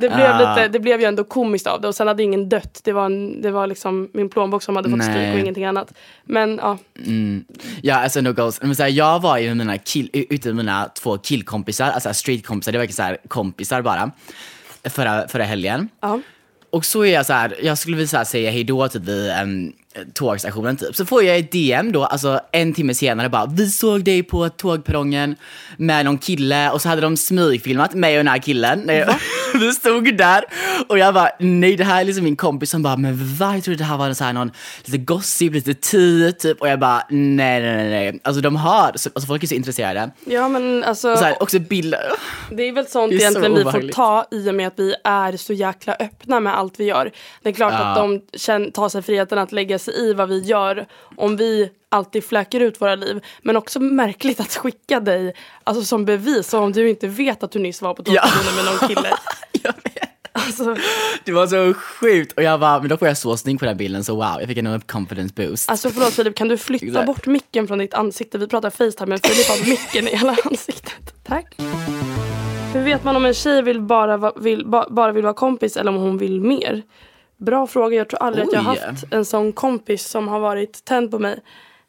det, 0.00 0.08
blev 0.08 0.26
Ah. 0.30 0.38
lite, 0.56 0.68
det 0.68 0.80
blev 0.80 1.00
ju 1.00 1.06
ändå 1.06 1.24
komiskt 1.24 1.66
av 1.66 1.80
det 1.80 1.88
och 1.88 1.94
sen 1.94 2.06
hade 2.08 2.22
ingen 2.22 2.48
dött. 2.48 2.80
Det 2.84 2.92
var, 2.92 3.06
en, 3.06 3.42
det 3.42 3.50
var 3.50 3.66
liksom 3.66 4.08
min 4.14 4.28
plånbok 4.28 4.62
som 4.62 4.76
hade 4.76 4.90
fått 4.90 5.02
stryk 5.02 5.16
Nej. 5.16 5.32
och 5.34 5.38
ingenting 5.38 5.64
annat. 5.64 5.92
Men 6.24 6.60
ja, 6.62 6.78
Ja, 7.82 7.94
alltså 7.96 8.20
no 8.20 8.32
goes. 8.32 8.62
Men 8.62 8.76
så 8.76 8.82
här, 8.82 8.90
jag 8.90 9.20
var 9.22 9.38
ju 9.38 9.48
med 9.48 9.56
mina 9.56 9.78
kill, 9.78 10.10
ute 10.12 10.48
med 10.48 10.56
mina 10.56 10.88
två 11.02 11.18
killkompisar, 11.18 11.90
alltså 11.90 12.14
streetkompisar, 12.14 12.72
det 12.72 12.78
var 12.78 12.86
så 12.86 13.02
här 13.02 13.18
kompisar 13.28 13.82
bara. 13.82 14.10
Förra, 14.84 15.28
förra 15.28 15.44
helgen. 15.44 15.88
ja. 16.00 16.20
Och 16.72 16.84
så 16.84 17.04
är 17.04 17.14
jag 17.14 17.26
så 17.26 17.32
här, 17.32 17.54
jag 17.62 17.78
skulle 17.78 17.96
vilja 17.96 18.24
säga 18.24 18.50
hejdå 18.50 18.88
typ 18.88 19.02
vid 19.02 19.30
um, 19.42 19.72
tågstationen 20.14 20.76
typ. 20.76 20.96
Så 20.96 21.06
får 21.06 21.24
jag 21.24 21.38
ett 21.38 21.52
DM 21.52 21.92
då, 21.92 22.04
alltså 22.04 22.40
en 22.52 22.74
timme 22.74 22.94
senare 22.94 23.28
bara, 23.28 23.46
vi 23.46 23.70
såg 23.70 24.04
dig 24.04 24.22
på 24.22 24.48
tågperrongen 24.48 25.36
med 25.76 26.04
någon 26.04 26.18
kille 26.18 26.70
och 26.70 26.82
så 26.82 26.88
hade 26.88 27.00
de 27.00 27.16
smygfilmat 27.16 27.94
mig 27.94 28.18
och 28.18 28.24
den 28.24 28.28
här 28.28 28.38
killen. 28.38 28.80
När 28.80 28.94
jag, 28.94 29.14
vi 29.60 29.72
stod 29.72 30.16
där 30.16 30.44
och 30.88 30.98
jag 30.98 31.14
bara, 31.14 31.30
nej 31.38 31.76
det 31.76 31.84
här 31.84 32.00
är 32.00 32.04
liksom 32.04 32.24
min 32.24 32.36
kompis 32.36 32.70
som 32.70 32.82
bara, 32.82 32.96
men 32.96 33.36
va? 33.36 33.54
Jag 33.54 33.64
trodde 33.64 33.78
det 33.78 33.84
här 33.84 33.96
var 33.96 34.12
så 34.12 34.24
här 34.24 34.32
någon 34.32 34.50
lite 34.84 34.98
gossip, 34.98 35.52
lite 35.52 35.74
tea 35.74 36.32
typ. 36.32 36.60
Och 36.60 36.68
jag 36.68 36.78
bara, 36.78 37.02
nej 37.10 37.60
nej 37.60 37.76
nej 37.76 37.90
nej. 37.90 38.20
Alltså 38.24 38.42
de 38.42 38.56
har, 38.56 38.86
alltså 38.86 39.20
folk 39.26 39.42
är 39.42 39.46
så 39.46 39.54
intresserade. 39.54 40.10
ja 40.24 40.48
men 40.48 40.84
alltså. 40.84 41.12
Och 41.12 41.18
så 41.18 41.24
här, 41.24 41.42
också 41.42 41.58
bilder. 41.58 42.12
Det 42.50 42.62
är 42.62 42.72
väl 42.72 42.86
sånt 42.86 43.12
är 43.12 43.16
egentligen 43.16 43.54
vi 43.54 43.62
får 43.62 43.92
ta 43.92 44.26
i 44.30 44.50
och 44.50 44.54
med 44.54 44.66
att 44.66 44.78
vi 44.78 44.94
är 45.04 45.36
så 45.36 45.52
jäkla 45.52 45.96
öppna 46.00 46.40
med 46.40 46.58
allt 46.58 46.80
vi 46.80 46.84
gör. 46.84 47.10
Det 47.42 47.48
är 47.48 47.52
klart 47.52 47.72
att 47.72 47.96
de 47.96 48.20
tar 48.70 48.88
sig 48.88 49.02
friheten 49.02 49.38
att 49.38 49.52
lägga 49.52 49.78
sig 49.80 49.94
i 49.94 50.12
vad 50.14 50.28
vi 50.28 50.38
gör 50.40 50.86
om 51.16 51.36
vi 51.36 51.70
alltid 51.88 52.24
fläker 52.24 52.60
ut 52.60 52.80
våra 52.80 52.94
liv. 52.94 53.20
Men 53.42 53.56
också 53.56 53.80
märkligt 53.80 54.40
att 54.40 54.56
skicka 54.56 55.00
dig 55.00 55.34
alltså, 55.64 55.84
som 55.84 56.04
bevis 56.04 56.54
om 56.54 56.72
du 56.72 56.88
inte 56.90 57.06
vet 57.06 57.42
att 57.42 57.52
du 57.52 57.58
nyss 57.58 57.82
var 57.82 57.94
på 57.94 58.02
Ja. 58.06 58.22
tågstationen 58.22 58.56
med 58.56 58.64
någon 58.64 58.88
kille. 58.88 59.10
Jag 59.62 59.72
vet. 59.84 60.08
Alltså, 60.32 60.76
Det 61.24 61.32
var 61.32 61.46
så 61.46 61.74
sjukt 61.74 62.32
och 62.36 62.42
jag 62.42 62.60
bara, 62.60 62.78
men 62.80 62.88
då 62.88 62.96
får 62.96 63.08
jag 63.08 63.16
så 63.18 63.36
snygg 63.36 63.58
på 63.58 63.64
den 63.64 63.76
bilden 63.76 64.04
så 64.04 64.14
wow, 64.14 64.36
jag 64.38 64.48
fick 64.48 64.58
en 64.58 64.80
confidence 64.80 65.34
boost. 65.36 65.70
alltså 65.70 65.90
förlåt 65.90 66.12
Filip, 66.14 66.36
kan 66.36 66.48
du 66.48 66.56
flytta 66.58 67.02
bort 67.04 67.26
micken 67.26 67.66
från 67.68 67.78
ditt 67.78 67.94
ansikte? 67.94 68.38
Vi 68.38 68.48
pratar 68.48 68.70
Facetime 68.70 69.06
men 69.06 69.18
Filip 69.18 69.48
har 69.48 69.70
micken 69.70 70.08
i 70.08 70.16
hela 70.16 70.36
ansiktet. 70.44 71.14
Tack. 71.24 71.54
Hur 72.72 72.80
vet 72.84 73.04
man 73.04 73.16
om 73.16 73.24
en 73.24 73.34
tjej 73.34 73.62
vill 73.62 73.80
bara, 73.80 74.16
va- 74.16 74.32
vill, 74.36 74.66
ba, 74.66 74.86
bara 74.90 75.12
vill 75.12 75.22
vara 75.22 75.34
kompis 75.34 75.76
eller 75.76 75.90
om 75.90 75.96
hon 75.96 76.18
vill 76.18 76.40
mer? 76.40 76.82
Bra 77.40 77.66
fråga. 77.66 77.96
Jag 77.96 78.08
tror 78.08 78.22
aldrig 78.22 78.44
att 78.46 78.52
jag 78.52 78.60
har 78.60 78.72
Oj. 78.74 78.80
haft 78.86 79.04
en 79.10 79.24
sån 79.24 79.52
kompis 79.52 80.04
som 80.08 80.28
har 80.28 80.40
varit 80.40 80.84
tänd 80.84 81.10
på 81.10 81.18
mig. 81.18 81.40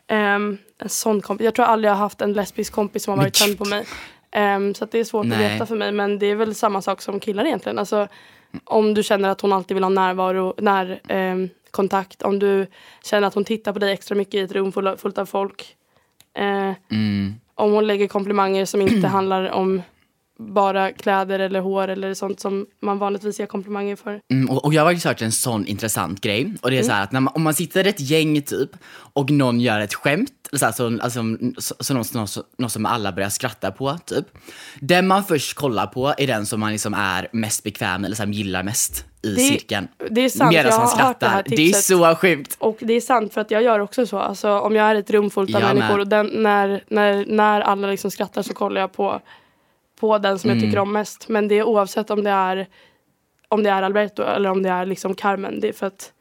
Ehm, 0.08 0.58
en 0.80 0.90
sån 0.90 1.22
kompis. 1.22 1.46
Jag 1.46 1.56
tror 1.56 1.66
aldrig 1.66 1.90
jag 1.90 1.96
har 1.96 2.00
haft 2.04 2.22
en 2.22 2.34
lesbisk 2.34 2.74
kompis 2.74 3.04
som 3.04 3.12
har 3.12 3.18
varit 3.18 3.34
tänd 3.34 3.58
på 3.58 3.66
mig. 3.66 3.86
Ehm, 4.32 4.74
så 4.74 4.86
det 4.86 5.00
är 5.00 5.04
svårt 5.04 5.26
Nej. 5.26 5.46
att 5.46 5.52
veta 5.52 5.66
för 5.66 5.76
mig. 5.76 5.92
Men 5.92 6.20
det 6.20 6.26
är 6.26 6.36
väl 6.36 6.56
samma 6.56 6.82
sak 6.82 7.02
som 7.02 7.20
killar 7.20 7.46
egentligen. 7.46 7.80
Alltså, 7.80 8.08
om 8.64 8.94
du 8.94 9.04
känner 9.04 9.30
att 9.30 9.42
hon 9.42 9.54
alltid 9.54 9.76
vill 9.76 9.84
ha 9.84 9.90
närvaro, 9.90 10.54
när, 10.58 11.02
ehm, 11.08 11.50
kontakt. 11.72 12.22
Om 12.22 12.40
du 12.40 12.68
känner 13.04 13.28
att 13.28 13.34
hon 13.34 13.46
tittar 13.46 13.74
på 13.74 13.80
dig 13.80 13.92
extra 13.94 14.16
mycket 14.16 14.34
i 14.34 14.40
ett 14.40 14.52
rum 14.52 14.72
full- 14.72 14.98
fullt 14.98 15.18
av 15.18 15.26
folk. 15.26 15.76
Eh, 16.38 16.72
Mm. 16.92 17.34
Om 17.56 17.72
hon 17.72 17.88
lägger 17.88 18.08
komplimanger 18.08 18.66
som 18.66 18.82
inte 18.82 19.08
handlar 19.18 19.50
om 19.52 19.82
bara 20.48 20.92
kläder 20.92 21.40
eller 21.40 21.60
hår 21.60 21.88
eller 21.88 22.14
sånt 22.14 22.40
som 22.40 22.66
man 22.82 22.98
vanligtvis 23.00 23.40
ger 23.40 23.46
komplimanger 23.46 23.96
för. 23.96 24.20
Mm, 24.32 24.50
och, 24.50 24.66
och 24.66 24.74
jag 24.74 24.86
har 24.86 25.06
hört 25.08 25.22
en 25.22 25.32
sån 25.32 25.66
intressant 25.66 26.22
grej. 26.22 26.54
Och 26.62 26.72
det 26.72 26.78
är 26.80 26.84
så 26.84 26.92
här 26.92 27.04
att 27.04 27.12
när 27.12 27.20
man, 27.20 27.34
om 27.36 27.44
man 27.44 27.54
sitter 27.54 27.88
ett 27.88 28.00
gäng 28.00 28.42
typ 28.42 28.70
och 29.14 29.30
någon 29.32 29.60
gör 29.62 29.80
ett 29.80 29.94
skämt, 29.94 30.32
eller 30.50 30.60
så 30.60 30.66
här, 30.66 30.72
så, 30.72 31.00
alltså, 31.02 31.22
så, 31.58 31.76
så, 31.80 31.94
något, 31.94 32.14
något, 32.14 32.38
något 32.58 32.72
som 32.72 32.86
alla 32.86 33.12
börjar 33.12 33.30
skratta 33.30 33.72
på 33.72 33.98
typ. 34.06 34.26
Den 34.80 35.08
man 35.08 35.24
först 35.24 35.54
kollar 35.54 35.88
på 35.88 36.14
är 36.18 36.28
den 36.28 36.46
som 36.46 36.60
man 36.60 36.72
liksom 36.72 36.94
är 36.94 37.28
mest 37.32 37.64
bekväm 37.64 38.06
eller 38.06 38.16
så 38.16 38.24
här, 38.24 38.30
gillar 38.30 38.64
mest 38.64 39.06
i 39.24 39.34
Det- 39.36 39.42
cirkeln. 39.42 39.88
det 40.10 40.22
är 40.22 40.30
sant, 40.30 40.52
Medan 40.52 40.72
jag 40.72 40.80
har 40.80 40.82
hört 41.08 41.20
det 41.20 41.26
här 41.26 41.32
skrattar. 41.34 41.44
Det 41.48 41.54
är 41.56 41.58
tipset. 41.58 41.84
så 41.84 42.16
sjukt. 42.16 42.56
Och 42.60 42.78
det 42.80 42.94
är 42.94 43.02
sant 43.02 43.34
för 43.34 43.42
att 43.42 43.52
jag 43.52 43.64
gör 43.64 43.80
också 43.80 44.06
så. 44.06 44.20
Alltså, 44.20 44.60
om 44.60 44.76
jag 44.76 44.88
är 44.90 44.96
i 44.96 45.00
ett 45.00 45.10
rum 45.10 45.30
fullt 45.30 45.56
av 45.56 45.62
Jag 45.62 45.76
människor 45.76 46.00
och 46.00 46.08
den, 46.08 46.28
när, 46.28 46.84
när, 46.88 47.26
när 47.28 47.62
alla 47.62 47.88
liksom 47.88 48.12
skrattar 48.12 48.42
så 48.42 48.54
kollar 48.54 48.82
jag 48.82 48.92
på, 48.94 49.22
på 50.02 50.18
den 50.18 50.40
som 50.40 50.50
Mm. 50.50 50.60
jag 50.60 50.68
tycker 50.70 50.80
om 50.80 50.92
mest. 50.94 51.28
Men 51.30 51.48
det 51.48 51.56
är 51.60 51.64
oavsett 51.64 52.10
om 52.10 52.24
det 52.24 52.30
är 52.30 52.68
om 53.48 53.64
det 53.64 53.70
är 53.70 53.84
Alberto 53.84 54.24
eller 54.24 54.50
om 54.50 54.64
det 54.64 54.70
är 54.70 54.86
liksom 54.86 55.16
Carmen. 55.16 55.60
Det 55.60 55.68
är 55.70 55.74
för 55.74 55.88
att 55.88 56.12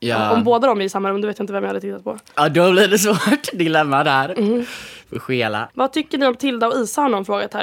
Ja. 0.00 0.32
om 0.32 0.44
båda 0.44 0.66
de 0.68 0.80
är 0.80 0.84
i 0.84 0.88
samma 0.88 1.10
rum 1.10 1.20
då 1.20 1.28
vet 1.28 1.38
jag 1.38 1.42
inte 1.44 1.52
vem 1.52 1.62
jag 1.62 1.68
hade 1.68 1.80
tittat 1.80 2.04
på. 2.04 2.18
ja, 2.34 2.48
då 2.48 2.72
blir 2.72 2.88
det 2.88 2.98
svårt. 2.98 3.52
Dilemma 3.52 4.04
där. 4.04 4.38
Mm. 4.38 4.64
Får 5.10 5.18
skela. 5.18 5.68
Vad 5.74 5.92
tycker 5.92 6.18
ni 6.18 6.26
om 6.26 6.34
Tilda 6.34 6.66
och 6.68 6.74
Isa 6.74 7.02
har 7.02 7.08
någon 7.08 7.24
frågat 7.24 7.54
här. 7.54 7.62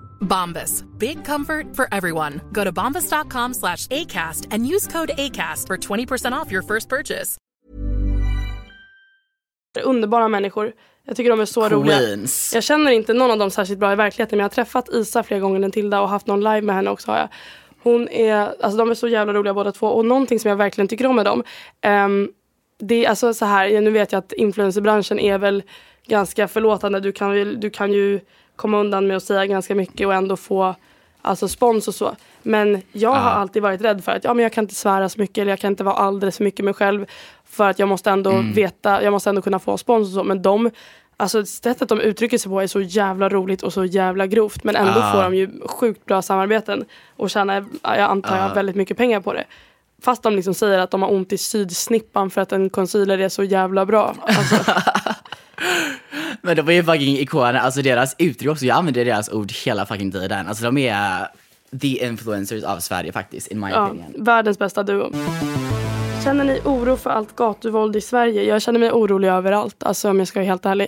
Bombas. 0.21 0.83
Big 0.97 1.25
comfort 1.25 1.75
for 1.75 1.87
everyone. 1.91 2.39
Go 2.51 2.63
to 2.63 2.71
bombas.com 2.71 3.53
slash 3.53 3.87
ACAST 3.87 4.47
and 4.51 4.65
use 4.75 4.87
code 4.91 5.11
ACAST 5.17 5.67
for 5.67 5.77
20% 5.77 6.31
off 6.33 6.51
your 6.51 6.61
first 6.63 6.89
purchase. 6.89 7.37
Underbara 9.83 10.27
människor. 10.27 10.71
Jag 11.07 11.15
tycker 11.17 11.29
de 11.29 11.39
är 11.39 11.45
så 11.45 11.69
roliga. 11.69 11.97
Queens. 11.97 12.51
Jag 12.53 12.63
känner 12.63 12.91
inte 12.91 13.13
någon 13.13 13.31
av 13.31 13.37
dem 13.37 13.51
särskilt 13.51 13.79
bra 13.79 13.93
i 13.93 13.95
verkligheten 13.95 14.37
men 14.37 14.43
jag 14.43 14.49
har 14.49 14.53
träffat 14.55 14.89
Isa 14.93 15.23
flera 15.23 15.39
gånger 15.39 15.61
än 15.61 15.71
Tilda 15.71 16.01
och 16.01 16.09
haft 16.09 16.27
någon 16.27 16.39
live 16.39 16.61
med 16.61 16.75
henne 16.75 16.89
också 16.89 17.11
har 17.11 17.17
jag. 17.17 17.27
Hon 17.83 18.09
är, 18.09 18.35
alltså 18.61 18.77
de 18.77 18.91
är 18.91 18.95
så 18.95 19.07
jävla 19.07 19.33
roliga 19.33 19.53
båda 19.53 19.71
två 19.71 19.87
och 19.87 20.05
någonting 20.05 20.39
som 20.39 20.49
jag 20.49 20.55
verkligen 20.55 20.87
tycker 20.87 21.05
om 21.07 21.15
med 21.15 21.25
dem. 21.25 21.43
ehm, 21.81 22.29
det 22.79 23.05
är 23.05 23.09
alltså 23.09 23.33
så 23.33 23.45
här, 23.45 23.81
nu 23.81 23.89
vet 23.91 24.11
jag 24.11 24.19
att 24.19 24.33
influencerbranschen 24.33 25.19
är 25.19 25.37
väl 25.37 25.63
ganska 26.07 26.47
förlåtande. 26.47 26.99
Du 26.99 27.11
kan, 27.11 27.31
väl- 27.31 27.59
du 27.59 27.69
kan 27.69 27.91
ju 27.93 28.19
komma 28.55 28.79
undan 28.79 29.07
med 29.07 29.17
att 29.17 29.23
säga 29.23 29.45
ganska 29.45 29.75
mycket 29.75 30.07
och 30.07 30.13
ändå 30.13 30.37
få 30.37 30.75
alltså 31.21 31.47
spons 31.47 31.87
och 31.87 31.95
så. 31.95 32.15
Men 32.43 32.81
jag 32.91 33.09
har 33.13 33.29
alltid 33.31 33.61
varit 33.61 33.81
rädd 33.81 34.03
för 34.03 34.11
att 34.11 34.23
ja, 34.23 34.33
men 34.33 34.43
jag 34.43 34.53
kan 34.53 34.63
inte 34.63 34.75
svära 34.75 35.09
så 35.09 35.19
mycket 35.21 35.37
eller 35.37 35.51
jag 35.51 35.59
kan 35.59 35.71
inte 35.71 35.83
vara 35.83 35.95
alldeles 35.95 36.37
för 36.37 36.43
mycket 36.43 36.65
mig 36.65 36.73
själv. 36.73 37.05
För 37.45 37.69
att 37.69 37.79
jag 37.79 37.89
måste 37.89 38.09
ändå 38.09 38.43
veta, 38.53 39.03
jag 39.03 39.11
måste 39.11 39.29
ändå 39.29 39.41
kunna 39.41 39.59
få 39.59 39.77
spons 39.77 40.07
och 40.07 40.13
så. 40.13 40.23
Men 40.23 40.41
de, 40.41 40.71
alltså 41.17 41.45
sättet 41.45 41.89
de 41.89 41.99
uttrycker 42.01 42.37
sig 42.37 42.49
på 42.51 42.61
är 42.61 42.67
så 42.67 42.81
jävla 42.81 43.29
roligt 43.29 43.63
och 43.63 43.73
så 43.73 43.85
jävla 43.85 44.27
grovt. 44.27 44.63
Men 44.63 44.75
ändå 44.75 44.99
Ah. 44.99 45.11
får 45.13 45.23
de 45.23 45.35
ju 45.35 45.49
sjukt 45.67 46.05
bra 46.05 46.21
samarbeten 46.21 46.85
och 47.17 47.29
tjänar, 47.29 47.65
jag 47.83 47.99
antar 47.99 48.37
jag, 48.37 48.53
väldigt 48.55 48.75
mycket 48.75 48.97
pengar 48.97 49.19
på 49.21 49.33
det. 49.33 49.43
Fast 50.03 50.23
de 50.23 50.35
liksom 50.35 50.53
säger 50.53 50.79
att 50.79 50.91
de 50.91 51.01
har 51.01 51.11
ont 51.11 51.33
i 51.33 51.37
sydsnippan 51.37 52.29
för 52.29 52.41
att 52.41 52.51
en 52.51 52.69
concealer 52.69 53.17
är 53.17 53.29
så 53.29 53.43
jävla 53.43 53.85
bra. 53.85 54.15
Alltså, 54.21 54.55
Men 56.41 56.55
de 56.55 56.67
är 56.67 56.71
ju 56.73 56.83
fucking 56.83 57.17
ikoner, 57.17 57.53
alltså 57.53 57.81
deras 57.81 58.15
uttryck 58.17 58.51
också, 58.51 58.65
jag 58.65 58.77
använder 58.77 59.05
deras 59.05 59.29
ord 59.29 59.51
hela 59.65 59.85
fucking 59.85 60.11
tiden. 60.11 60.47
Alltså 60.47 60.63
de 60.63 60.77
är 60.77 61.27
the 61.81 62.05
influencers 62.05 62.63
av 62.63 62.79
Sverige 62.79 63.11
faktiskt, 63.11 63.47
in 63.47 63.59
my 63.59 63.69
ja, 63.69 63.87
opinion. 63.87 64.13
världens 64.17 64.59
bästa 64.59 64.83
duo. 64.83 65.11
Känner 66.23 66.43
ni 66.43 66.61
oro 66.65 66.97
för 66.97 67.09
allt 67.09 67.35
gatuvåld 67.35 67.95
i 67.95 68.01
Sverige? 68.01 68.43
Jag 68.43 68.61
känner 68.61 68.79
mig 68.79 68.91
orolig 68.91 69.27
överallt, 69.29 69.83
alltså 69.83 70.09
om 70.09 70.19
jag 70.19 70.27
ska 70.27 70.39
vara 70.39 70.47
helt 70.47 70.65
ärlig. 70.65 70.87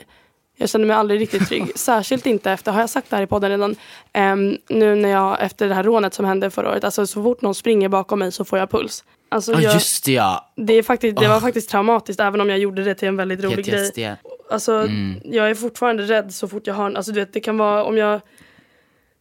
Jag 0.57 0.69
känner 0.69 0.85
mig 0.85 0.95
aldrig 0.95 1.21
riktigt 1.21 1.47
trygg. 1.47 1.71
Särskilt 1.75 2.25
inte 2.25 2.51
efter, 2.51 2.71
har 2.71 2.79
jag 2.79 2.89
sagt 2.89 3.09
det 3.09 3.15
här 3.15 3.23
i 3.23 3.27
podden 3.27 3.49
redan, 3.49 3.75
Ehm, 4.13 4.57
nu 4.69 4.95
när 4.95 5.09
jag 5.09 5.41
efter 5.41 5.67
det 5.69 5.75
här 5.75 5.83
rånet 5.83 6.13
som 6.13 6.25
hände 6.25 6.49
förra 6.49 6.69
året, 6.71 6.83
alltså 6.83 7.07
så 7.07 7.23
fort 7.23 7.41
någon 7.41 7.55
springer 7.55 7.89
bakom 7.89 8.19
mig 8.19 8.31
så 8.31 8.45
får 8.45 8.59
jag 8.59 8.69
puls. 8.69 9.03
Alltså, 9.33 9.51
Ja 9.51 9.61
jag, 9.61 9.73
just 9.73 10.05
det 10.05 10.11
ja. 10.11 10.53
det, 10.55 10.83
faktiskt, 10.83 11.17
det 11.17 11.27
var 11.27 11.39
faktiskt 11.39 11.69
traumatiskt 11.69 12.19
även 12.19 12.41
om 12.41 12.49
jag 12.49 12.59
gjorde 12.59 12.83
det 12.83 12.95
till 12.95 13.07
en 13.07 13.17
väldigt 13.17 13.43
rolig 13.43 13.65
grej. 13.65 13.91
PTSD. 13.91 14.25
Alltså, 14.51 14.87
Jag 15.23 15.49
är 15.49 15.55
fortfarande 15.55 16.03
rädd 16.03 16.33
så 16.33 16.47
fort 16.47 16.67
jag 16.67 16.73
har 16.73 16.91
alltså, 16.91 17.11
du 17.11 17.19
vet, 17.19 17.33
Det 17.33 17.39
kan 17.39 17.57
vara 17.57 17.83
om 17.83 17.97
jag 17.97 18.21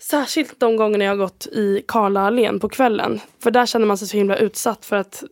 Särskilt 0.03 0.61
de 0.61 0.77
gångerna 0.77 1.05
jag 1.05 1.11
har 1.11 1.17
gått 1.17 1.47
i 1.47 1.85
Karlaallén 1.89 2.61
på 2.61 2.69
kvällen. 2.69 3.21
För 3.43 3.51
där 3.51 3.67
känner 3.67 3.87
man 3.87 3.99
sig 3.99 4.09
så 4.09 4.17
himla 4.17 4.37
utsatt 4.37 4.85
för 4.85 4.97
att 4.97 5.25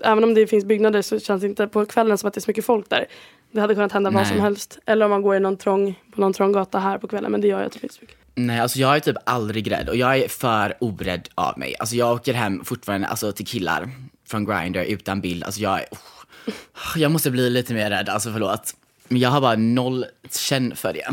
även 0.00 0.24
om 0.24 0.34
det 0.34 0.46
finns 0.46 0.64
byggnader 0.64 1.02
så 1.02 1.20
känns 1.20 1.40
det 1.40 1.46
inte 1.46 1.66
på 1.66 1.86
kvällen 1.86 2.18
som 2.18 2.28
att 2.28 2.34
det 2.34 2.38
är 2.38 2.42
så 2.42 2.50
mycket 2.50 2.64
folk 2.64 2.88
där. 2.88 3.06
Det 3.52 3.60
hade 3.60 3.74
kunnat 3.74 3.92
hända 3.92 4.10
vad 4.10 4.22
Nej. 4.22 4.32
som 4.32 4.40
helst. 4.40 4.78
Eller 4.86 5.04
om 5.04 5.10
man 5.10 5.22
går 5.22 5.36
i 5.36 5.40
någon 5.40 5.56
trång, 5.56 6.00
på 6.14 6.20
någon 6.20 6.32
trång 6.32 6.52
gata 6.52 6.78
här 6.78 6.98
på 6.98 7.08
kvällen. 7.08 7.32
Men 7.32 7.40
det 7.40 7.48
gör 7.48 7.62
jag 7.62 7.72
typ 7.72 7.82
inte 7.82 7.94
så 7.94 8.00
mycket. 8.00 8.16
Nej, 8.38 8.60
alltså 8.60 8.78
jag 8.78 8.96
är 8.96 9.00
typ 9.00 9.16
aldrig 9.24 9.72
rädd 9.72 9.88
och 9.88 9.96
jag 9.96 10.18
är 10.18 10.28
för 10.28 10.76
orädd 10.80 11.28
av 11.34 11.58
mig. 11.58 11.74
Alltså 11.78 11.96
jag 11.96 12.14
åker 12.14 12.34
hem 12.34 12.64
fortfarande 12.64 13.06
alltså, 13.06 13.32
till 13.32 13.46
killar 13.46 13.90
från 14.28 14.44
Grindr 14.44 14.78
utan 14.80 15.20
bild. 15.20 15.44
Alltså 15.44 15.60
jag 15.60 15.80
är, 15.80 15.86
oh, 15.90 16.96
jag 16.96 17.10
måste 17.10 17.30
bli 17.30 17.50
lite 17.50 17.74
mer 17.74 17.90
rädd, 17.90 18.08
alltså 18.08 18.32
förlåt. 18.32 18.74
Men 19.08 19.20
jag 19.20 19.30
har 19.30 19.40
bara 19.40 19.56
noll 19.56 20.04
känn 20.30 20.76
för 20.76 20.92
det. 20.92 21.08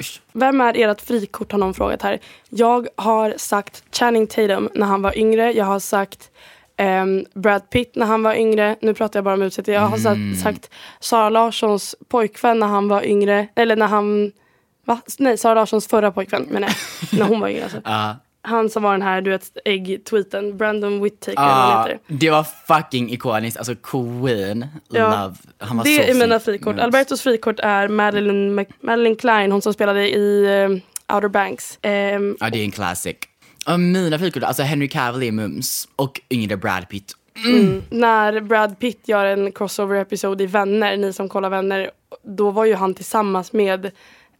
Usch. 0.00 0.20
Vem 0.32 0.60
är 0.60 0.78
ert 0.78 1.00
frikort 1.00 1.52
har 1.52 1.58
någon 1.58 1.74
frågat 1.74 2.02
här. 2.02 2.18
Jag 2.48 2.88
har 2.96 3.34
sagt 3.36 3.84
Channing 3.92 4.26
Tatum 4.26 4.68
när 4.74 4.86
han 4.86 5.02
var 5.02 5.18
yngre. 5.18 5.52
Jag 5.52 5.64
har 5.64 5.78
sagt 5.78 6.30
ehm, 6.76 7.24
Brad 7.34 7.70
Pitt 7.70 7.96
när 7.96 8.06
han 8.06 8.22
var 8.22 8.34
yngre. 8.34 8.76
Nu 8.80 8.94
pratar 8.94 9.18
jag 9.18 9.24
bara 9.24 9.34
om 9.34 9.42
utseende. 9.42 9.72
Jag 9.72 9.80
har 9.80 9.98
sagt, 9.98 10.42
sagt 10.42 10.70
Sara 11.00 11.28
Larssons 11.28 11.94
pojkvän 12.08 12.58
när 12.58 12.66
han 12.66 12.88
var 12.88 13.06
yngre. 13.06 13.48
Eller 13.54 13.76
när 13.76 13.86
han... 13.86 14.32
Va? 14.86 15.00
Nej, 15.18 15.38
Sara 15.38 15.54
Larssons 15.54 15.86
förra 15.88 16.10
pojkvän 16.12 16.42
menar 16.42 16.68
jag. 16.68 17.18
när 17.18 17.26
hon 17.26 17.40
var 17.40 17.48
yngre 17.48 17.62
alltså. 17.62 17.80
Ja. 17.84 18.16
Han 18.42 18.70
som 18.70 18.82
var 18.82 18.92
den 18.92 19.02
här 19.02 19.20
du 19.20 19.30
vet 19.30 19.56
ägg-tweeten. 19.64 20.56
Brandon 20.56 21.02
Whittaker 21.02 21.36
vad 21.42 21.44
han 21.50 21.88
heter. 21.88 22.00
det 22.06 22.30
var 22.30 22.44
fucking 22.66 23.10
ikoniskt, 23.12 23.56
alltså 23.58 23.74
Queen, 23.74 24.66
Ja. 24.88 25.04
love. 25.22 25.34
Han 25.58 25.76
var 25.76 25.84
Det 25.84 26.04
så 26.04 26.10
är 26.10 26.14
mina 26.14 26.40
frikort. 26.40 26.72
Mm. 26.72 26.84
Albertos 26.84 27.22
frikort 27.22 27.60
är 27.60 27.88
Madeline, 27.88 28.58
Mc- 28.58 28.72
Madeline 28.80 29.16
Klein, 29.16 29.52
hon 29.52 29.62
som 29.62 29.74
spelade 29.74 30.08
i 30.16 30.44
eh, 31.08 31.14
Outer 31.16 31.28
Banks. 31.28 31.78
Ehm, 31.82 32.36
Ja, 32.40 32.50
det 32.50 32.58
är 32.58 32.64
en 32.64 32.70
classic. 32.70 33.16
Och 33.68 33.80
mina 33.80 34.18
frikort, 34.18 34.42
alltså 34.42 34.62
Henry 34.62 34.88
Cavill 34.88 35.22
är 35.28 35.32
mums 35.32 35.88
och 35.96 36.20
yngre 36.30 36.56
Brad 36.56 36.88
Pitt. 36.88 37.12
när 37.90 38.40
Brad 38.40 38.78
Pitt 38.78 39.08
gör 39.08 39.26
en 39.26 39.52
crossover-episod 39.52 40.40
i 40.40 40.46
Vänner, 40.46 40.96
ni 40.96 41.12
som 41.12 41.28
kollar 41.28 41.50
Vänner, 41.50 41.90
då 42.22 42.50
var 42.50 42.64
ju 42.64 42.74
han 42.74 42.94
tillsammans 42.94 43.52
med 43.52 43.90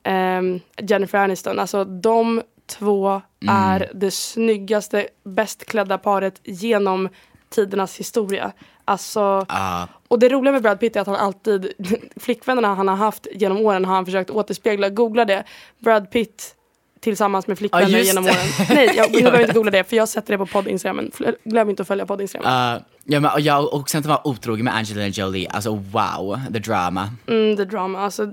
ehm, 0.07 0.61
Jennifer 0.89 1.19
Aniston. 1.19 1.59
Alltså 1.59 1.85
de 1.85 2.43
två 2.67 3.23
är 3.49 3.91
det 3.95 4.11
snyggaste, 4.11 5.07
bäst 5.25 5.65
klädda 5.67 5.99
paret 5.99 6.41
genom 6.45 7.09
tidernas 7.49 7.97
historia. 8.01 8.53
Alltså, 8.85 9.47
Ja. 9.49 9.89
och 10.09 10.19
det 10.19 10.29
roliga 10.29 10.53
med 10.53 10.63
Brad 10.63 10.81
Pitt 10.81 10.97
är 10.97 11.01
att 11.01 11.07
han 11.07 11.17
alltid, 11.17 11.73
flickvännerna 12.17 12.75
han 12.75 12.89
har 12.89 12.97
haft 12.97 13.27
genom 13.33 13.59
åren 13.59 13.85
har 13.85 13.95
han 13.95 14.05
försökt 14.05 14.31
återspegla. 14.31 14.89
Googla 14.89 15.25
det. 15.25 15.45
Brad 15.79 16.11
Pitt 16.11 16.53
tillsammans 17.01 17.47
med 17.47 17.59
flickvänner 17.59 17.89
Ja, 17.89 17.99
just 17.99 18.07
genom 18.09 18.25
åren. 18.25 18.37
Nej, 18.71 18.93
jag, 18.97 19.13
nu 19.13 19.19
behöver 19.23 19.41
inte 19.41 19.53
googla 19.55 19.71
det 19.71 19.85
för 19.85 19.97
jag 19.97 20.09
sätter 20.09 20.33
det 20.33 20.39
på 20.39 20.47
podd-instagram. 20.47 20.97
men 20.97 21.11
fl- 21.11 21.35
Glöm 21.45 21.71
inte 21.71 21.83
att 21.83 21.89
följa 21.89 22.07
podd-instagram. 22.07 22.75
Uh, 22.77 22.83
ja, 23.05 23.21
men, 23.21 23.31
jag, 23.39 23.75
och 23.75 23.91
sen 23.91 23.99
att 24.01 24.07
han 24.07 24.19
var 24.25 24.27
otrogen 24.33 24.65
med 24.65 24.75
Angelina 24.77 25.09
Jolie, 25.09 25.49
alltså 25.49 25.75
wow, 25.75 26.41
the 26.53 26.59
drama. 26.59 27.11
Mm, 27.29 27.57
the 27.57 27.65
drama. 27.65 28.01
Alltså, 28.01 28.33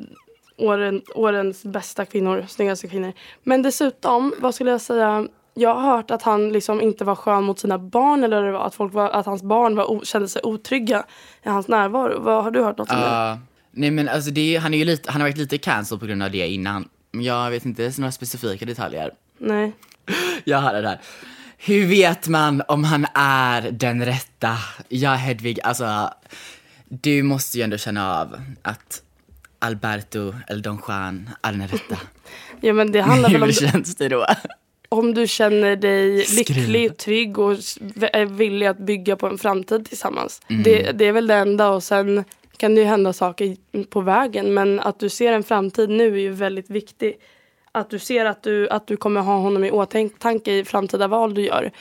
åren, 0.58 1.02
årens 1.16 1.64
bästa 1.64 2.06
kvinnor, 2.06 2.46
snyggaste 2.48 2.88
kvinnor. 2.88 3.14
Men 3.44 3.62
dessutom, 3.62 4.34
vad 4.40 4.56
skulle 4.56 4.72
jag 4.72 4.82
säga? 4.82 5.28
Jag 5.54 5.76
har 5.76 5.96
hört 5.96 6.12
att 6.12 6.22
han 6.22 6.50
liksom 6.50 6.82
inte 6.82 7.06
var 7.06 7.16
skön 7.16 7.44
mot 7.44 7.60
sina 7.60 7.78
barn 7.78 8.24
eller 8.24 8.44
det 8.44 8.52
var, 8.52 8.66
att, 8.66 8.76
folk 8.76 8.94
var, 8.94 9.10
att 9.10 9.26
hans 9.26 9.44
barn 9.44 9.76
var 9.76 9.92
o, 9.92 10.02
kände 10.04 10.28
sig 10.28 10.42
otrygga 10.44 11.06
i 11.44 11.50
hans 11.50 11.68
närvaro. 11.68 12.20
Vad, 12.20 12.44
har 12.44 12.52
du 12.52 12.64
hört 12.64 12.78
något 12.78 12.92
om 12.92 13.00
det? 13.00 13.32
Uh, 13.32 13.38
nej 13.72 13.92
men 13.92 14.10
alltså 14.10 14.32
det, 14.32 14.58
han, 14.58 14.74
är 14.74 14.78
ju 14.78 14.86
lite, 14.86 15.12
han 15.12 15.22
har 15.22 15.30
varit 15.30 15.38
lite 15.38 15.58
cancelled 15.58 16.00
på 16.00 16.06
grund 16.06 16.24
av 16.24 16.32
det 16.32 16.48
innan. 16.48 16.90
Men 17.12 17.24
jag 17.24 17.52
vet 17.52 17.66
inte 17.66 17.92
några 17.98 18.12
specifika 18.12 18.66
detaljer. 18.66 19.12
Nej. 19.38 19.72
Jag 20.44 20.58
har 20.58 20.74
det 20.74 20.82
där. 20.82 21.02
Hur 21.58 21.88
vet 21.88 22.28
man 22.28 22.64
om 22.68 22.84
han 22.84 23.08
är 23.14 23.72
den 23.72 24.06
rätta? 24.06 24.58
Ja 24.90 25.14
Hedvig, 25.14 25.60
alltså 25.64 26.10
du 27.02 27.24
måste 27.24 27.58
ju 27.58 27.64
ändå 27.64 27.78
känna 27.78 28.20
av 28.20 28.42
att 28.62 29.02
Alberto 29.64 30.34
eller 30.48 30.62
Don 30.62 30.80
Juan 30.88 31.30
är 31.42 31.52
den 31.52 31.68
rätta. 31.68 31.98
Ja, 32.62 32.74
men 32.74 32.92
det 32.92 33.02
handlar 33.02 33.30
väl 33.30 33.42
om, 33.44 33.48
Hur 33.48 33.72
känns 33.72 33.96
det 33.96 34.10
då? 34.10 34.26
om 34.90 35.14
du 35.14 35.28
känner 35.28 35.76
dig 35.76 36.18
lycklig, 36.18 36.98
trygg 36.98 37.40
och 37.40 37.52
är 38.12 38.26
villig 38.26 38.66
att 38.66 38.78
bygga 38.78 39.16
på 39.16 39.28
en 39.28 39.38
framtid 39.38 39.86
tillsammans. 39.86 40.42
Mm. 40.50 40.64
Det, 40.64 40.92
det 40.92 41.06
är 41.06 41.12
väl 41.12 41.28
det 41.28 41.36
enda 41.36 41.70
och 41.70 41.84
sen 41.84 42.24
kan 42.58 42.76
det 42.76 42.82
ju 42.82 42.88
hända 42.88 43.14
saker 43.14 43.56
på 43.86 44.02
vägen 44.02 44.54
men 44.54 44.80
att 44.80 45.00
du 45.00 45.10
ser 45.10 45.34
en 45.34 45.44
framtid 45.44 45.90
nu 45.90 46.14
är 46.14 46.22
ju 46.22 46.32
väldigt 46.32 46.70
viktigt. 46.70 47.22
Att 47.72 47.90
du 47.90 48.00
ser 48.00 48.26
att 48.26 48.44
du, 48.44 48.70
att 48.70 48.88
du 48.88 48.98
kommer 48.98 49.22
ha 49.22 49.38
honom 49.38 49.64
i 49.64 49.72
åtanke 49.72 50.52
i 50.52 50.66
framtida 50.66 51.08
val 51.08 51.34
du 51.34 51.42
gör. 51.42 51.72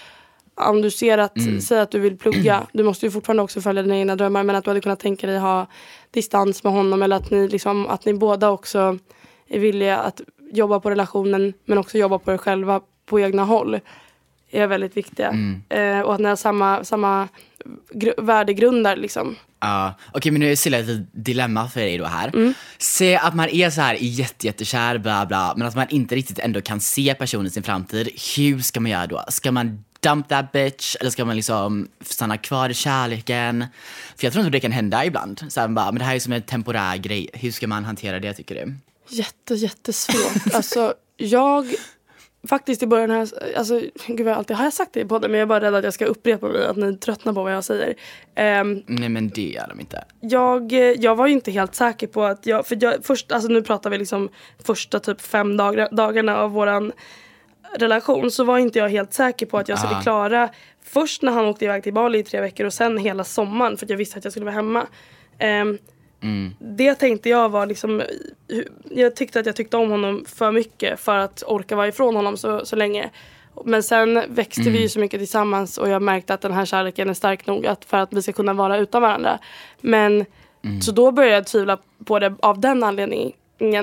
Om 0.68 0.82
du 0.82 0.90
ser 0.90 1.18
att, 1.18 1.36
Mm. 1.38 1.60
säg 1.60 1.80
att 1.80 1.90
du 1.90 1.98
vill 1.98 2.16
plugga, 2.18 2.66
du 2.72 2.82
måste 2.82 3.06
ju 3.06 3.10
fortfarande 3.12 3.42
också 3.42 3.60
följa 3.60 3.82
dina 3.82 3.96
egna 3.98 4.16
drömmar 4.16 4.42
men 4.42 4.56
att 4.56 4.64
du 4.64 4.70
hade 4.70 4.80
kunnat 4.80 5.00
tänka 5.00 5.26
dig 5.26 5.38
ha 5.38 5.66
distans 6.10 6.64
med 6.64 6.72
honom 6.72 7.02
eller 7.02 7.16
att 7.16 7.30
ni, 7.30 7.48
liksom, 7.48 7.86
att 7.86 8.04
ni 8.04 8.14
båda 8.14 8.50
också 8.50 8.98
är 9.48 9.58
villiga 9.58 9.98
att 9.98 10.20
jobba 10.52 10.80
på 10.80 10.90
relationen 10.90 11.52
men 11.64 11.78
också 11.78 11.98
jobba 11.98 12.18
på 12.18 12.32
er 12.32 12.38
själva 12.38 12.80
på 13.06 13.20
egna 13.20 13.44
håll 13.44 13.78
är 14.50 14.66
väldigt 14.66 14.96
viktiga. 14.96 15.34
Eh, 15.68 16.00
och 16.00 16.14
att 16.14 16.20
ni 16.20 16.28
har 16.28 16.36
samma, 16.36 16.84
samma 16.84 17.28
gr- 17.94 18.22
värdegrundar 18.24 18.96
liksom. 18.96 19.36
Ja, 19.60 19.94
okej 20.14 20.32
men 20.32 20.40
nu 20.40 20.56
ser 20.56 20.70
jag 20.70 20.80
ett 20.80 21.06
dilemma 21.12 21.68
för 21.68 21.80
dig 21.80 21.98
då 21.98 22.04
här. 22.04 22.28
Mm. 22.36 22.54
Säg 22.78 23.16
att 23.16 23.34
man 23.34 23.48
är 23.48 23.70
så 23.70 23.80
här 23.80 23.96
jätte, 24.00 24.46
jättekär, 24.46 24.98
bla 24.98 25.26
bla, 25.26 25.54
men 25.56 25.68
att 25.68 25.76
man 25.76 25.86
inte 25.90 26.14
riktigt 26.14 26.38
ändå 26.38 26.60
kan 26.60 26.80
se 26.80 27.14
personen 27.18 27.46
i 27.46 27.50
sin 27.50 27.62
framtid. 27.62 28.08
Hur 28.36 28.58
ska 28.60 28.80
man 28.80 28.90
göra 28.90 29.06
då? 29.06 29.24
Ska 29.28 29.52
man 29.52 29.84
dump 30.02 30.28
that 30.28 30.52
bitch? 30.52 30.96
Eller 31.00 31.10
ska 31.10 31.24
man 31.24 31.36
liksom 31.36 31.88
stanna 32.00 32.38
kvar 32.38 32.68
i 32.70 32.74
kärleken? 32.74 33.64
För 34.16 34.26
jag 34.26 34.32
tror 34.32 34.44
inte 34.44 34.56
det 34.56 34.60
kan 34.60 34.72
hända 34.72 35.04
ibland. 35.04 35.44
Så 35.48 35.60
här, 35.60 35.68
bara, 35.68 35.92
men 35.92 35.98
det 35.98 36.04
här 36.04 36.14
är 36.14 36.18
som 36.18 36.32
en 36.32 36.42
temporär 36.42 36.96
grej. 36.96 37.28
Hur 37.32 37.50
ska 37.50 37.66
man 37.66 37.84
hantera 37.84 38.20
det 38.20 38.32
tycker 38.34 38.54
du? 38.54 38.74
Jätte, 39.08 39.54
jättesvårt. 39.54 40.54
alltså, 40.54 40.94
jag 41.16 41.74
faktiskt 42.48 42.82
i 42.82 42.86
början 42.86 43.10
jag, 43.10 43.28
alltså, 43.56 43.80
gud 44.06 44.20
vad 44.20 44.32
jag 44.32 44.38
alltid, 44.38 44.56
har 44.56 44.64
jag 44.64 44.72
sagt 44.72 44.92
det 44.92 45.00
i 45.00 45.04
podden 45.04 45.30
men 45.30 45.40
jag 45.40 45.46
är 45.46 45.48
bara 45.48 45.60
rädd 45.60 45.74
att 45.74 45.84
jag 45.84 45.94
ska 45.94 46.04
upprepa 46.04 46.48
mig, 46.48 46.66
att 46.66 46.76
ni 46.76 46.96
tröttnar 46.96 47.32
på 47.32 47.42
vad 47.42 47.54
jag 47.54 47.64
säger. 47.64 47.94
Ehm, 48.34 48.82
Nej 48.86 49.08
men 49.08 49.28
det 49.28 49.48
gör 49.48 49.68
de 49.68 49.80
inte. 49.80 50.04
jag, 50.20 50.72
jag 50.98 51.16
var 51.16 51.26
ju 51.26 51.32
inte 51.32 51.50
helt 51.50 51.74
säker 51.74 52.06
på 52.06 52.24
att 52.24 52.46
jag, 52.46 52.66
för 52.66 52.78
jag, 52.80 53.04
först, 53.04 53.32
alltså 53.32 53.48
nu 53.48 53.62
pratar 53.62 53.90
vi 53.90 53.98
liksom 53.98 54.28
första 54.64 55.00
typ 55.00 55.20
fem 55.20 55.56
dagar, 55.56 55.88
dagarna 55.92 56.36
av 56.36 56.50
våran 56.50 56.92
relation 57.78 58.30
så 58.30 58.44
var 58.44 58.58
inte 58.58 58.78
jag 58.78 58.88
helt 58.88 59.12
säker 59.14 59.46
på 59.46 59.58
att 59.58 59.68
jag 59.68 59.78
skulle 59.78 59.96
Ah. 59.96 60.02
klara 60.02 60.48
först 60.84 61.22
när 61.22 61.32
han 61.32 61.44
åkte 61.46 61.64
iväg 61.64 61.82
till 61.82 61.92
Bali 61.94 62.18
i 62.18 62.22
tre 62.24 62.40
veckor 62.40 62.66
och 62.66 62.72
sen 62.72 62.98
hela 62.98 63.24
sommaren 63.24 63.76
för 63.76 63.86
att 63.86 63.90
jag 63.90 63.96
visste 63.96 64.18
att 64.18 64.24
jag 64.24 64.32
skulle 64.32 64.44
vara 64.46 64.54
hemma. 64.54 64.86
Ehm, 65.38 65.78
Det 66.58 66.94
tänkte 66.94 67.28
jag 67.28 67.48
var 67.48 67.66
liksom, 67.66 68.02
jag 68.90 69.16
tyckte 69.16 69.40
att 69.40 69.46
jag 69.46 69.56
tyckte 69.56 69.76
om 69.76 69.90
honom 69.90 70.24
för 70.28 70.52
mycket 70.52 71.00
för 71.00 71.18
att 71.18 71.42
orka 71.46 71.76
vara 71.76 71.88
ifrån 71.88 72.16
honom 72.16 72.36
så, 72.36 72.66
så 72.66 72.76
länge. 72.76 73.10
Men 73.64 73.82
sen 73.82 74.22
växte 74.28 74.62
vi 74.62 74.82
ju 74.82 74.88
så 74.88 74.98
mycket 74.98 75.20
tillsammans 75.20 75.78
och 75.78 75.88
jag 75.88 76.02
märkte 76.02 76.34
att 76.34 76.40
den 76.40 76.52
här 76.52 76.64
kärleken 76.64 77.10
är 77.10 77.14
stark 77.14 77.46
nog 77.46 77.66
att, 77.66 77.84
för 77.84 77.96
att 77.96 78.12
vi 78.12 78.22
ska 78.22 78.32
kunna 78.32 78.52
vara 78.52 78.76
utan 78.78 79.02
varandra. 79.02 79.38
Men 79.80 80.24
så 80.82 80.92
då 80.92 81.10
började 81.12 81.34
jag 81.34 81.46
tvivla 81.46 81.78
på 82.04 82.18
det 82.18 82.34
av 82.40 82.60
den 82.60 82.82
anledningen. 82.82 83.32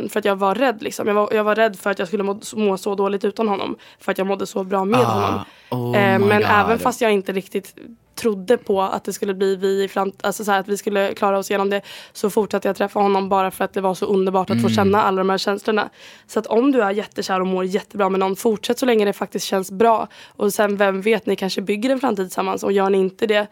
För 0.09 0.19
att 0.19 0.25
jag 0.25 0.35
var 0.35 0.55
rädd 0.55 0.81
liksom. 0.83 1.07
Jag 1.07 1.13
var, 1.15 1.29
jag 1.33 1.43
var 1.43 1.55
rädd 1.55 1.79
för 1.79 1.89
att 1.89 1.99
jag 1.99 2.07
skulle 2.07 2.23
må, 2.23 2.39
må 2.55 2.77
så 2.77 2.95
dåligt 2.95 3.25
utan 3.25 3.47
honom. 3.47 3.75
För 3.99 4.11
att 4.11 4.17
jag 4.17 4.27
mådde 4.27 4.47
så 4.47 4.63
bra 4.63 4.85
med 4.85 4.99
Ah, 4.99 5.03
honom. 5.03 5.39
oh 5.69 5.97
eh, 5.97 6.19
men 6.19 6.41
God. 6.41 6.49
även 6.51 6.79
fast 6.79 7.01
jag 7.01 7.11
inte 7.11 7.31
riktigt 7.31 7.75
trodde 8.15 8.57
på 8.57 8.81
att 8.81 9.03
det 9.03 9.13
skulle 9.13 9.33
bli 9.33 9.55
vi 9.55 9.83
i 9.83 9.87
framt- 9.87 10.19
alltså 10.25 10.43
så 10.43 10.51
här, 10.51 10.59
att 10.59 10.67
vi 10.67 10.77
skulle 10.77 11.13
klara 11.13 11.37
oss 11.37 11.49
igenom 11.51 11.69
det 11.69 11.81
så 12.13 12.29
fortsatte 12.29 12.67
jag 12.67 12.75
träffa 12.75 12.99
honom 12.99 13.29
bara 13.29 13.51
för 13.51 13.65
att 13.65 13.73
det 13.73 13.81
var 13.81 13.93
så 13.93 14.05
underbart 14.05 14.49
att 14.49 14.57
Mm. 14.57 14.63
få 14.69 14.75
känna 14.75 15.03
alla 15.03 15.17
de 15.17 15.29
här 15.29 15.37
känslorna. 15.37 15.89
Så 16.27 16.39
att 16.39 16.47
om 16.47 16.71
du 16.71 16.81
är 16.81 16.91
jättekär 16.91 17.39
och 17.41 17.47
mår 17.47 17.65
jättebra 17.65 18.09
med 18.09 18.19
någon, 18.19 18.35
fortsätt 18.35 18.79
så 18.79 18.85
länge 18.85 19.05
det 19.05 19.13
faktiskt 19.13 19.45
känns 19.45 19.71
bra. 19.71 20.07
Och 20.27 20.53
sen 20.53 20.77
vem 20.77 21.01
vet, 21.01 21.25
ni 21.25 21.35
kanske 21.35 21.61
bygger 21.61 21.89
en 21.89 21.99
framtid 21.99 22.25
tillsammans 22.25 22.63
och 22.63 22.71
gör 22.71 22.89
ni 22.89 22.97
inte 22.97 23.27
det 23.27 23.47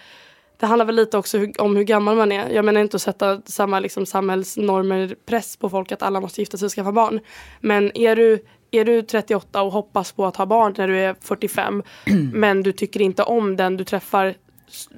det 0.59 0.65
handlar 0.65 0.85
väl 0.85 0.95
lite 0.95 1.17
också 1.17 1.37
hur, 1.37 1.61
om 1.61 1.75
hur 1.75 1.83
gammal 1.83 2.15
man 2.15 2.31
är. 2.31 2.49
Jag 2.49 2.65
menar 2.65 2.81
inte 2.81 2.95
att 2.95 3.01
sätta 3.01 3.41
samma 3.45 3.79
liksom, 3.79 4.05
samhällsnormer 4.05 5.15
press 5.25 5.57
på 5.57 5.69
folk 5.69 5.91
att 5.91 6.01
alla 6.01 6.21
måste 6.21 6.41
gifta 6.41 6.57
sig 6.57 6.65
och 6.65 6.71
skaffa 6.71 6.91
barn. 6.91 7.19
Men 7.59 7.97
är 7.97 8.15
du, 8.15 8.39
är 8.71 8.85
du 8.85 9.01
38 9.01 9.61
och 9.61 9.71
hoppas 9.71 10.11
på 10.11 10.25
att 10.25 10.35
ha 10.35 10.45
barn 10.45 10.73
när 10.77 10.87
du 10.87 10.99
är 10.99 11.15
45 11.21 11.83
men 12.33 12.63
du 12.63 12.71
tycker 12.71 13.01
inte 13.01 13.23
om 13.23 13.55
den 13.55 13.77
du 13.77 13.83
träffar 13.83 14.35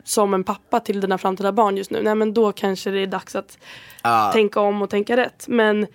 som 0.03 0.33
en 0.33 0.43
pappa 0.43 0.79
till 0.79 1.01
dina 1.01 1.17
framtida 1.17 1.51
barn 1.51 1.77
just 1.77 1.91
nu. 1.91 2.01
Nej 2.01 2.15
men 2.15 2.33
då 2.33 2.51
kanske 2.51 2.89
det 2.91 2.99
är 2.99 3.07
dags 3.07 3.35
att 3.35 3.57
Ja. 4.03 4.29
tänka 4.33 4.59
om 4.59 4.81
och 4.81 4.89
tänka 4.89 5.17
rätt. 5.17 5.45
Men 5.47 5.87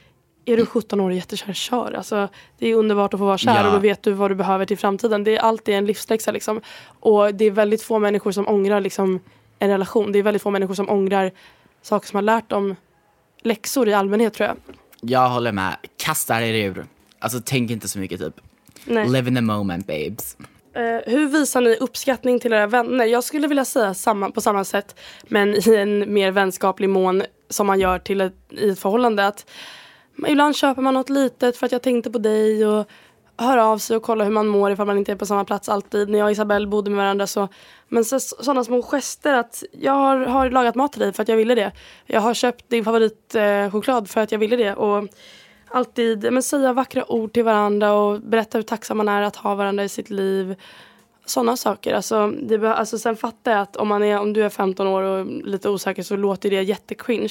är 0.45 0.57
du 0.57 0.67
17 0.67 1.01
år 1.01 1.11
och 1.11 1.17
jättekär, 1.17 1.53
kör. 1.53 1.93
Alltså, 1.93 2.29
det 2.59 2.69
är 2.69 2.75
underbart 2.75 3.15
att 3.15 3.21
få 3.21 3.27
vara 3.27 3.39
kär 3.39 3.55
Ja. 3.55 3.67
och 3.67 3.73
då 3.73 3.79
vet 3.79 4.03
du 4.03 4.13
vad 4.13 4.31
du 4.31 4.35
behöver 4.35 4.67
till 4.67 4.79
framtiden. 4.79 5.25
Det 5.25 5.37
är 5.37 5.41
alltid 5.41 5.75
en 5.75 5.87
livsläxa. 5.87 6.31
Liksom. 6.31 6.61
Och 7.01 7.35
det 7.35 7.45
är 7.45 7.51
väldigt 7.51 7.83
få 7.83 7.99
människor 7.99 8.33
som 8.33 8.49
ångrar 8.49 8.81
liksom, 8.81 9.21
en 9.59 9.71
relation. 9.71 10.13
Det 10.13 10.19
är 10.19 10.23
väldigt 10.23 10.43
få 10.43 10.51
människor 10.51 10.75
som 10.75 10.91
ångrar 10.91 11.33
saker 11.83 12.09
som 12.09 12.17
har 12.17 12.23
lärt 12.23 12.51
dem 12.51 12.77
läxor 13.43 13.89
i 13.89 13.95
allmänhet 13.95 14.35
tror 14.35 14.49
jag. 14.49 14.57
Jag 15.01 15.29
håller 15.29 15.53
med. 15.53 15.77
Kasta 15.97 16.43
er 16.43 16.55
ur. 16.55 16.87
Alltså 17.19 17.41
tänk 17.45 17.71
inte 17.71 17.89
så 17.89 17.99
mycket 17.99 18.21
typ. 18.21 18.41
Nej. 18.85 19.09
Live 19.09 19.29
in 19.29 19.35
the 19.35 19.41
moment 19.41 19.87
babes. 19.87 20.37
Eh, 20.75 21.13
hur 21.13 21.29
visar 21.29 21.61
ni 21.61 21.77
uppskattning 21.77 22.41
till 22.41 22.53
era 22.53 22.67
vänner? 22.67 23.05
Jag 23.05 23.25
skulle 23.25 23.49
vilja 23.49 23.65
säga 23.65 23.95
samma, 23.95 24.31
på 24.31 24.41
samma 24.41 24.65
sätt 24.65 25.01
men 25.23 25.55
i 25.55 25.75
en 25.77 26.15
mer 26.15 26.31
vänskaplig 26.31 26.89
mån 26.89 27.23
som 27.51 27.67
man 27.67 27.81
gör 27.81 27.99
till 27.99 28.21
ett, 28.21 28.35
i 28.51 28.71
ett 28.71 28.79
förhållande. 28.79 29.27
Att 29.27 29.51
ibland 30.29 30.57
köper 30.57 30.83
man 30.83 30.95
något 30.95 31.11
litet 31.11 31.57
för 31.57 31.67
att 31.67 31.73
jag 31.73 31.83
tänkte 31.83 32.11
på 32.11 32.19
dig 32.19 32.67
och 32.67 32.89
Höra 33.37 33.67
av 33.67 33.79
sig 33.79 33.97
och 33.97 34.03
kolla 34.03 34.25
hur 34.25 34.31
man 34.31 34.47
mår 34.47 34.71
ifall 34.71 34.87
man 34.87 34.99
inte 34.99 35.13
är 35.13 35.17
på 35.17 35.27
samma 35.27 35.45
plats 35.45 35.69
alltid. 35.69 36.09
När 36.09 36.19
jag 36.19 36.27
och 36.27 36.33
Isabelle 36.33 36.67
bodde 36.67 36.91
med 36.91 36.97
varandra 36.97 37.27
så 37.27 37.49
men 37.89 38.05
så, 38.05 38.21
sådana 38.21 38.65
små 38.65 38.83
gester 38.83 39.35
att 39.35 39.63
jag 39.73 39.93
har, 39.93 40.17
har 40.17 40.51
lagat 40.51 40.75
mat 40.75 40.93
till 40.93 41.01
dig 41.01 41.13
för 41.13 41.23
att 41.23 41.29
jag 41.29 41.37
ville 41.37 41.55
det. 41.55 41.73
Jag 42.07 42.21
har 42.21 42.35
köpt 42.35 42.71
din 42.71 42.85
favoritchoklad 42.85 44.03
eh, 44.03 44.09
för 44.09 44.21
att 44.21 44.33
jag 44.33 44.39
ville 44.39 44.57
det. 44.57 44.75
Och 44.75 45.09
alltid 45.69 46.33
men, 46.33 46.43
säga 46.43 46.73
vackra 46.73 47.13
ord 47.13 47.33
till 47.33 47.45
varandra 47.45 47.93
och 47.93 48.21
berätta 48.21 48.59
hur 48.59 48.63
tacksam 48.63 48.97
man 48.97 49.09
är 49.09 49.23
att 49.23 49.37
ha 49.37 49.55
varandra 49.55 49.85
i 49.85 49.89
sitt 49.89 50.11
liv. 50.11 50.57
Sådana 51.27 51.57
saker. 51.57 51.95
Alltså, 51.95 52.31
det, 52.43 52.75
alltså, 52.75 52.99
sen 52.99 53.17
fattar 53.17 53.53
jag 53.53 53.61
att 53.61 53.77
om, 53.77 53.89
man 53.89 54.03
är, 54.03 54.19
om 54.19 54.33
du 54.33 54.45
är 54.45 54.49
15 54.49 54.87
år 54.87 55.03
och 55.03 55.27
lite 55.27 55.69
osäker 55.69 56.03
så 56.03 56.17
låter 56.17 56.51
det 56.51 56.63
jättecringe. 56.63 57.29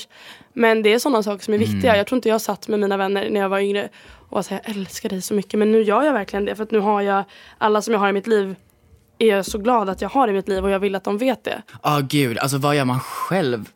Men 0.54 0.84
det 0.84 0.94
är 0.94 1.00
sådana 1.00 1.24
saker 1.24 1.44
som 1.44 1.54
är 1.54 1.58
viktiga. 1.58 1.98
Jag 1.98 2.08
tror 2.08 2.18
inte 2.18 2.30
jag 2.30 2.42
satt 2.42 2.68
med 2.68 2.80
mina 2.80 2.98
vänner 2.98 3.30
när 3.30 3.40
jag 3.40 3.50
var 3.50 3.60
yngre 3.60 3.90
och 4.30 4.36
var 4.36 4.42
så 4.42 4.54
här, 4.54 4.62
jag 4.66 4.76
älskar 4.76 5.10
dig 5.10 5.22
så 5.22 5.34
mycket. 5.34 5.60
Men 5.60 5.72
nu 5.72 5.82
gör 5.82 6.04
jag 6.04 6.14
verkligen 6.14 6.46
det. 6.46 6.56
För 6.56 6.64
att 6.64 6.72
nu 6.72 6.80
har 6.80 7.02
jag 7.02 7.24
alla 7.58 7.82
som 7.82 7.94
jag 7.94 8.00
har 8.00 8.10
i 8.10 8.14
mitt 8.14 8.28
liv 8.28 8.56
är 9.18 9.28
jag 9.28 9.46
så 9.46 9.58
glad 9.58 9.90
att 9.90 10.02
jag 10.02 10.10
har 10.10 10.28
i 10.28 10.34
mitt 10.34 10.48
liv 10.48 10.64
och 10.64 10.70
jag 10.70 10.80
vill 10.80 10.96
att 10.96 11.04
de 11.04 11.18
vet 11.18 11.44
det. 11.44 11.62
Ja 11.84 12.02
gud, 12.10 12.38
alltså 12.38 12.58
vad 12.58 12.76
gör 12.76 12.86
man 12.86 13.00
själv? 13.00 13.70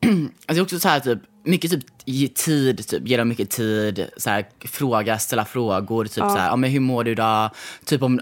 alltså 0.04 0.28
det 0.46 0.58
är 0.58 0.62
också 0.62 0.78
så 0.78 0.88
här 0.88 1.00
typ, 1.00 1.18
mycket 1.48 1.70
typ 1.70 1.84
ge 2.04 2.28
tid, 2.28 2.88
typ 2.88 3.08
ge 3.08 3.16
dem 3.16 3.28
mycket 3.28 3.50
tid, 3.50 4.06
så 4.16 4.30
här, 4.30 4.46
fråga, 4.64 5.18
ställa 5.18 5.44
frågor, 5.44 6.04
typ 6.04 6.14
så 6.14 6.36
här, 6.36 6.48
ja 6.48 6.56
men 6.56 6.70
hur 6.70 6.80
mår 6.80 7.04
du 7.04 7.10
idag? 7.10 7.50
Typ 7.84 8.02
om, 8.02 8.20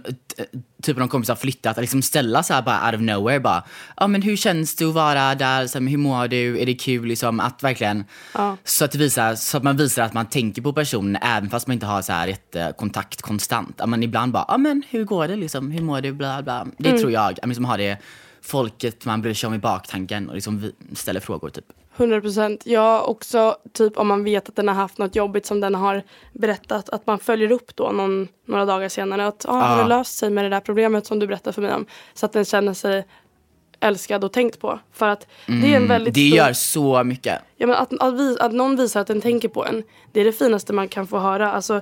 typ 0.83 0.97
om 0.97 1.01
någon 1.01 1.09
kompis 1.09 1.29
har 1.29 1.37
flyttat, 1.37 1.77
liksom 1.77 2.03
ställa 2.03 2.43
så 2.43 2.55
här 2.55 2.63
bara 2.63 2.87
out 2.87 2.95
of 2.95 3.01
nowhere 3.01 3.41
bara, 3.41 3.65
ja 3.97 4.07
men 4.07 4.23
hur 4.23 4.37
känns 4.37 4.77
det 4.77 4.85
att 4.85 4.95
vara 4.95 5.35
där, 5.35 5.67
så 5.67 5.79
här, 5.79 5.81
men 5.81 5.91
hur 5.91 5.99
mår 5.99 6.29
du, 6.29 6.61
är 6.61 6.67
det 6.67 6.75
kul 6.75 7.07
liksom, 7.07 7.41
att 7.41 7.63
verkligen, 7.63 8.05
så, 8.65 8.85
att 8.85 8.95
visar, 8.95 9.35
så 9.35 9.57
att 9.57 9.63
man 9.63 9.77
visar 9.77 10.03
att 10.03 10.15
man 10.15 10.27
tänker 10.27 10.63
på 10.63 10.73
personen 10.73 11.17
även 11.23 11.51
fast 11.51 11.67
man 11.67 11.75
inte 11.75 11.87
har 11.87 12.03
så 12.03 12.13
här 12.13 12.27
jättekontakt 12.27 13.23
konstant. 13.23 13.81
Att 13.81 13.89
man 13.89 14.03
ibland 14.03 14.33
bara, 14.33 14.45
ja 14.49 14.57
men 14.59 14.83
hur 14.91 15.05
går 15.05 15.29
det 15.29 15.37
liksom, 15.37 15.71
hur 15.71 15.83
mår 15.83 16.01
du, 16.01 16.13
bla 16.13 16.43
bla. 16.43 16.67
Det 16.79 16.99
tror 16.99 17.13
jag, 17.13 17.39
att 17.43 17.49
liksom 17.49 17.65
ha 17.65 17.77
det 17.77 17.99
folket 18.43 19.05
man 19.05 19.23
bryr 19.23 19.35
sig 19.35 19.47
om 19.47 19.55
i 19.55 19.59
baktanken 19.59 20.29
och 20.29 20.35
liksom 20.35 20.73
ställer 20.95 21.21
frågor 21.21 21.51
typ. 21.51 21.65
100 21.97 22.21
procent. 22.21 22.67
Jag 22.67 23.09
också, 23.09 23.57
typ 23.73 23.99
om 23.99 24.07
man 24.09 24.25
vet 24.25 24.49
att 24.49 24.57
den 24.57 24.69
har 24.69 24.75
haft 24.75 24.99
något 24.99 25.17
jobbigt 25.17 25.47
som 25.47 25.61
den 25.61 25.75
har 25.75 26.03
berättat, 26.33 26.89
att 26.89 27.07
man 27.07 27.19
följer 27.19 27.53
upp 27.53 27.77
då 27.77 27.91
någon, 27.93 28.29
några 28.47 28.65
dagar 28.65 28.89
senare. 28.89 29.27
Att 29.27 29.47
ah, 29.49 29.53
har 29.53 29.83
det 29.83 29.89
löst 29.89 30.19
sig 30.19 30.31
med 30.31 30.45
det 30.45 30.49
där 30.49 30.61
problemet 30.61 31.07
som 31.07 31.19
du 31.19 31.27
berättade 31.27 31.55
för 31.55 31.63
mig 31.63 31.75
om? 31.75 31.87
Så 32.15 32.27
att 32.27 32.33
den 32.33 32.45
känner 32.45 32.75
sig 32.75 33.05
älskad 33.81 34.25
och 34.25 34.33
tänkt 34.33 34.61
på. 34.61 34.79
För 34.93 35.09
att 35.09 35.27
det 35.47 35.73
är 35.73 35.77
en 35.77 35.89
väldigt 35.89 36.17
Mm, 36.17 36.31
Det 36.31 36.31
stor... 36.31 36.37
gör 36.39 36.53
så 36.53 37.05
mycket. 37.05 37.43
Ja, 37.57 37.67
men 37.67 37.77
att, 37.77 37.93
att, 38.01 38.15
vi, 38.15 38.37
att 38.41 38.53
någon 38.53 38.77
visar 38.77 39.01
att 39.01 39.07
den 39.07 39.21
tänker 39.21 39.49
på 39.49 39.67
en, 39.67 39.83
det 40.13 40.21
är 40.21 40.25
det 40.25 40.33
finaste 40.33 40.73
man 40.73 40.89
kan 40.89 41.07
få 41.07 41.19
höra. 41.19 41.53
Alltså, 41.53 41.81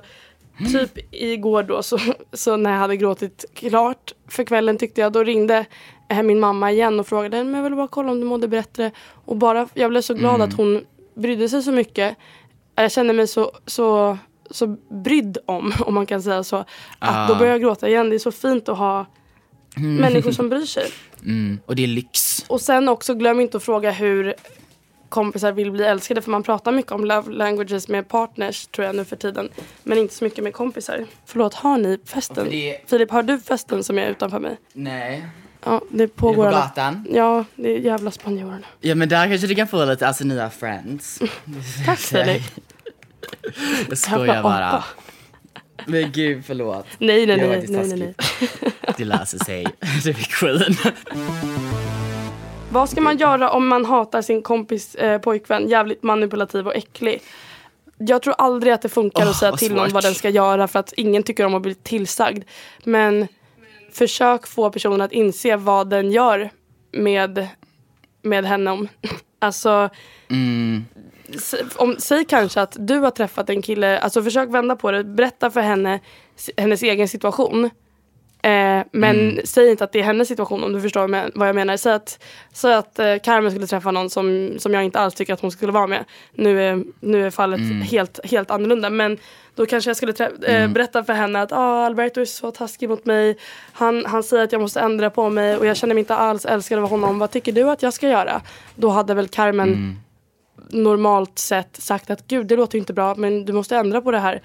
typ 0.71 1.13
igår 1.13 1.63
då, 1.63 1.83
så, 1.83 1.99
så 2.33 2.57
när 2.57 2.71
jag 2.71 2.79
hade 2.79 2.97
gråtit 2.97 3.45
klart 3.53 4.13
för 4.27 4.43
kvällen 4.43 4.77
tyckte 4.77 5.01
jag, 5.01 5.11
då 5.11 5.23
ringde 5.23 5.65
eh, 6.09 6.23
min 6.23 6.39
mamma 6.39 6.71
igen 6.71 6.99
och 6.99 7.07
frågade 7.07 7.43
men 7.43 7.53
jag 7.53 7.63
ville 7.63 7.75
bara 7.75 7.87
kolla 7.87 8.11
om 8.11 8.19
du 8.19 8.25
mådde 8.25 8.47
bättre. 8.47 8.91
Och 9.25 9.37
bara, 9.37 9.67
jag 9.73 9.89
blev 9.89 10.01
så 10.01 10.13
glad 10.13 10.41
att 10.41 10.53
hon 10.53 10.85
brydde 11.15 11.49
sig 11.49 11.63
så 11.63 11.71
mycket. 11.71 12.17
Jag 12.75 12.91
kände 12.91 13.13
mig 13.13 13.27
så, 13.27 13.51
så, 13.65 14.17
så 14.49 14.67
brydd 14.89 15.37
om, 15.45 15.73
om 15.79 15.93
man 15.93 16.05
kan 16.05 16.21
säga 16.21 16.43
så. 16.43 16.65
Att 16.99 17.29
då 17.29 17.35
började 17.35 17.53
jag 17.53 17.61
gråta 17.61 17.89
igen. 17.89 18.09
Det 18.09 18.15
är 18.15 18.19
så 18.19 18.31
fint 18.31 18.69
att 18.69 18.77
ha 18.77 19.05
människor 19.75 20.31
som 20.31 20.49
bryr 20.49 20.65
sig. 20.65 20.87
Mm. 21.23 21.59
Och 21.65 21.75
det 21.75 21.83
är 21.83 21.87
lyx. 21.87 22.45
Och 22.47 22.61
sen 22.61 22.89
också 22.89 23.13
glöm 23.13 23.39
inte 23.39 23.57
att 23.57 23.63
fråga 23.63 23.91
hur 23.91 24.33
kompisar 25.15 25.51
vill 25.51 25.71
bli 25.71 25.83
älskade. 25.83 26.21
För 26.21 26.31
man 26.31 26.43
pratar 26.43 26.71
mycket 26.71 26.91
om 26.91 27.05
love 27.05 27.31
languages 27.33 27.87
med 27.87 28.07
partners 28.07 28.67
tror 28.67 28.85
jag 28.87 28.95
nu 28.95 29.05
för 29.05 29.15
tiden. 29.15 29.49
Men 29.83 29.97
inte 29.97 30.13
så 30.13 30.23
mycket 30.23 30.43
med 30.43 30.53
kompisar. 30.53 31.05
Förlåt, 31.25 31.53
har 31.53 31.77
ni 31.77 31.99
festen? 32.05 32.47
Det- 32.49 32.77
Filip, 32.89 33.11
har 33.11 33.23
du 33.23 33.39
festen 33.39 33.83
som 33.83 33.99
är 33.99 34.07
utanför 34.09 34.39
mig? 34.39 34.57
Nej. 34.73 35.25
Ja, 35.63 35.81
det 35.89 36.03
Är 36.03 36.07
pågår. 36.07 36.45
det 36.45 36.51
på 36.51 36.57
gatan? 36.57 37.07
Ja, 37.11 37.45
det 37.55 37.69
är 37.75 37.79
jävla 37.79 38.11
spanjorerna. 38.11 38.59
Ja 38.81 38.95
men 38.95 39.09
där 39.09 39.27
kanske 39.27 39.47
du 39.47 39.55
kan 39.55 39.67
få 39.67 39.85
lite, 39.85 40.07
alltså 40.07 40.23
nya 40.23 40.49
friends. 40.49 41.19
Tack 41.85 41.99
Filip. 41.99 42.41
Jag 43.89 43.97
skojar 43.97 44.43
bara. 44.43 44.83
Men 45.85 46.11
gud 46.11 46.45
förlåt. 46.45 46.85
Nej, 46.97 47.25
nej, 47.25 47.37
nej, 47.37 47.65
nej, 47.69 47.87
nej, 47.87 47.97
nej. 47.99 48.13
Det 48.97 49.05
löser 49.05 49.37
sig. 49.45 49.65
Du 50.03 50.09
är 50.09 50.13
queen. 50.39 50.75
Vad 52.75 52.89
ska 52.89 53.01
man 53.01 53.17
göra 53.17 53.51
om 53.51 53.67
man 53.67 53.85
hatar 53.85 54.21
sin 54.21 54.41
kompis 54.41 54.95
eh, 54.95 55.21
pojkvän? 55.21 55.69
Jävligt 55.69 56.03
manipulativ 56.03 56.67
och 56.67 56.75
äcklig. 56.75 57.21
Jag 57.97 58.21
tror 58.21 58.35
aldrig 58.37 58.73
att 58.73 58.81
det 58.81 58.89
funkar 58.89 59.23
Åh, 59.23 59.29
att 59.29 59.35
säga 59.35 59.51
till 59.51 59.73
någon 59.73 59.85
svårt. 59.85 59.93
vad 59.93 60.03
den 60.03 60.15
ska 60.15 60.29
göra 60.29 60.67
för 60.67 60.79
att 60.79 60.93
ingen 60.93 61.23
tycker 61.23 61.45
om 61.45 61.55
att 61.55 61.61
bli 61.61 61.75
tillsagd. 61.75 62.43
Men 62.83 63.27
försök 63.91 64.47
få 64.47 64.69
personen 64.71 65.01
att 65.01 65.11
inse 65.11 65.55
vad 65.55 65.89
den 65.89 66.11
gör 66.11 66.49
med, 66.91 67.47
med 68.21 68.45
henne. 68.45 68.71
Om. 68.71 68.87
Alltså, 69.39 69.89
Mm. 70.29 70.85
om, 71.75 71.95
säg 71.99 72.25
kanske 72.25 72.61
att 72.61 72.75
du 72.79 72.99
har 72.99 73.11
träffat 73.11 73.49
en 73.49 73.61
kille, 73.61 73.99
alltså 73.99 74.23
försök 74.23 74.49
vända 74.49 74.75
på 74.75 74.91
det, 74.91 75.03
berätta 75.03 75.51
för 75.51 75.61
henne 75.61 75.99
hennes 76.57 76.83
egen 76.83 77.07
situation. 77.07 77.69
Eh, 78.45 78.83
men 78.91 79.19
Mm. 79.19 79.39
säg 79.45 79.69
inte 79.71 79.83
att 79.83 79.91
det 79.91 79.99
är 79.99 80.03
hennes 80.03 80.27
situation 80.27 80.63
om 80.63 80.73
du 80.73 80.81
förstår 80.81 81.31
vad 81.39 81.47
jag 81.47 81.55
menar. 81.55 81.77
Säg 81.77 81.93
att, 81.93 82.23
säg 82.53 82.73
att 82.73 82.99
eh, 82.99 83.15
Carmen 83.23 83.51
skulle 83.51 83.67
träffa 83.67 83.91
någon 83.91 84.09
som, 84.09 84.53
som 84.59 84.73
jag 84.73 84.83
inte 84.83 84.99
alls 84.99 85.15
tycker 85.15 85.33
att 85.33 85.41
hon 85.41 85.51
skulle 85.51 85.71
vara 85.71 85.87
med. 85.87 86.05
Nu 86.33 86.61
är, 86.63 86.83
nu 86.99 87.25
är 87.25 87.29
fallet 87.31 87.59
Mm. 87.59 87.81
helt, 87.81 88.19
helt 88.23 88.51
annorlunda. 88.51 88.89
Men 88.89 89.17
då 89.55 89.65
kanske 89.65 89.89
jag 89.89 89.97
skulle 89.97 90.11
trä- 90.11 90.45
eh, 90.47 90.67
berätta 90.67 91.03
för 91.03 91.13
henne 91.13 91.41
att 91.41 91.51
ah, 91.51 91.85
Alberto 91.85 92.21
är 92.21 92.25
så 92.25 92.51
taskig 92.51 92.89
mot 92.89 93.05
mig. 93.05 93.37
Han, 93.73 94.05
han 94.05 94.23
säger 94.23 94.43
att 94.43 94.51
jag 94.51 94.61
måste 94.61 94.79
ändra 94.79 95.09
på 95.09 95.29
mig 95.29 95.57
och 95.57 95.65
jag 95.65 95.77
känner 95.77 95.93
mig 95.95 95.99
inte 95.99 96.15
alls 96.15 96.45
älskad 96.45 96.79
av 96.79 96.89
honom. 96.89 97.19
Vad 97.19 97.31
tycker 97.31 97.51
du 97.51 97.63
att 97.69 97.83
jag 97.83 97.93
ska 97.93 98.07
göra? 98.09 98.41
Då 98.75 98.89
hade 98.89 99.13
väl 99.13 99.27
Carmen 99.27 99.67
Mm. 99.73 99.95
normalt 100.69 101.39
sett 101.39 101.81
sagt 101.81 102.09
att 102.09 102.27
gud 102.27 102.47
det 102.47 102.55
låter 102.55 102.77
inte 102.77 102.93
bra 102.93 103.15
men 103.15 103.45
du 103.45 103.53
måste 103.53 103.75
ändra 103.77 104.01
på 104.01 104.11
det 104.11 104.19
här. 104.19 104.41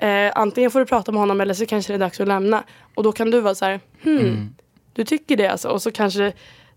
Eh, 0.00 0.32
antingen 0.34 0.70
får 0.70 0.80
du 0.80 0.86
prata 0.86 1.12
med 1.12 1.20
honom 1.20 1.40
eller 1.40 1.54
så 1.54 1.66
kanske 1.66 1.92
det 1.92 1.96
är 1.96 1.98
dags 1.98 2.20
att 2.20 2.28
lämna. 2.28 2.64
Och 2.94 3.02
då 3.02 3.12
kan 3.12 3.30
du 3.30 3.40
vara 3.40 3.54
så 3.54 3.64
här, 3.64 3.80
hmm, 4.02 4.54
du 4.92 5.04
tycker 5.04 5.36
det 5.36 5.46
alltså. 5.46 5.68
Och 5.68 5.82
så 5.82 5.90
kanske 5.90 6.32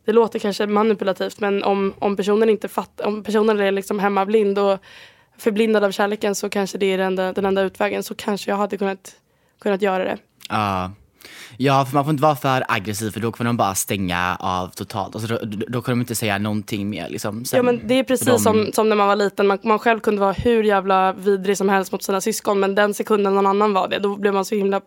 det, 0.06 0.12
låter 0.12 0.40
kanske 0.40 0.68
manipulativt 0.68 1.40
men 1.40 1.64
om, 1.64 1.94
om 2.00 2.16
personen 2.16 2.50
inte 2.50 2.68
fattar, 2.68 3.06
om 3.06 3.24
personen 3.24 3.60
är 3.60 3.72
liksom 3.72 4.00
hemmablind 4.00 4.60
och 4.60 4.80
förblindad 5.38 5.84
av 5.84 5.92
kärleken 5.92 6.36
så 6.36 6.50
kanske 6.50 6.78
det 6.78 6.86
är 6.86 6.98
den 6.98 7.08
enda, 7.08 7.34
den 7.34 7.46
enda 7.46 7.62
utvägen. 7.62 8.04
Så 8.04 8.16
kanske 8.16 8.52
jag 8.52 8.58
hade 8.58 8.78
kunnat, 8.78 9.16
kunnat 9.62 9.82
göra 9.82 10.04
det. 10.04 10.18
Ja. 10.50 10.92
Ja, 11.58 11.86
för 11.86 11.94
man 11.94 12.04
får 12.04 12.12
inte 12.12 12.24
vara 12.24 12.36
för 12.36 12.64
aggressiv 12.68 13.12
för 13.12 13.20
då 13.20 13.32
kommer 13.32 13.50
de 13.50 13.58
bara 13.58 13.76
stänga 13.76 14.38
av 14.40 14.68
totalt. 14.68 15.16
Alltså, 15.16 15.38
då, 15.46 15.66
då 15.68 15.82
kommer 15.82 15.96
de 15.96 16.00
inte 16.02 16.16
säga 16.16 16.38
någonting 16.38 16.90
mer. 16.90 17.10
Liksom, 17.10 17.46
sen. 17.46 17.58
Ja 17.58 17.64
men 17.64 17.88
det 17.88 17.94
är 18.00 18.04
precis 18.04 18.28
de- 18.28 18.40
som, 18.40 18.70
som 18.74 18.90
när 18.90 18.96
man 18.96 19.08
var 19.08 19.16
liten. 19.16 19.48
Man, 19.48 19.58
man 19.64 19.80
själv 19.80 20.00
kunde 20.00 20.22
vara 20.22 20.32
hur 20.32 20.64
jävla 20.64 21.14
vidrig 21.14 21.58
som 21.58 21.70
helst 21.70 21.92
mot 21.92 22.04
sina 22.04 22.22
syskon. 22.22 22.60
Men 22.60 22.76
den 22.76 22.94
sekunden 22.94 23.34
någon 23.36 23.46
annan 23.48 23.74
var 23.74 23.88
det, 23.88 24.00
då 24.00 24.16
blev 24.16 24.34
man 24.34 24.46
så 24.46 24.56
himla 24.56 24.82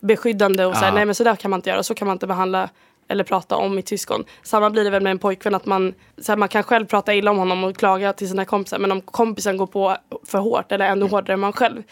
beskyddande 0.00 0.64
och 0.64 0.74
Ja. 0.82 0.90
nej 0.94 1.04
men 1.06 1.14
så 1.14 1.24
där 1.24 1.36
kan 1.36 1.50
man 1.50 1.58
inte 1.58 1.70
göra. 1.70 1.82
Så 1.82 1.94
kan 1.94 2.06
man 2.06 2.14
inte 2.14 2.26
behandla 2.26 2.68
eller 3.08 3.24
prata 3.24 3.56
om 3.56 3.74
mitt 3.74 3.88
syskon. 3.88 4.24
Samma 4.42 4.70
blir 4.70 4.84
det 4.84 4.90
väl 4.90 5.02
med 5.02 5.10
en 5.10 5.18
pojkvän 5.18 5.54
att 5.54 5.66
man, 5.66 5.94
så 6.18 6.32
här, 6.32 6.36
man 6.36 6.48
kan 6.48 6.62
själv 6.62 6.86
prata 6.86 7.14
illa 7.14 7.30
om 7.30 7.38
honom 7.38 7.64
och 7.64 7.76
klaga 7.76 8.12
till 8.12 8.28
sina 8.28 8.44
kompisar. 8.44 8.78
Men 8.78 8.92
om 8.92 9.00
kompisen 9.00 9.56
går 9.56 9.66
på 9.66 9.96
för 10.26 10.38
hårt 10.38 10.72
eller 10.72 10.84
ännu 10.86 11.08
hårdare 11.08 11.32
än 11.34 11.40
man 11.40 11.52
själv. 11.52 11.82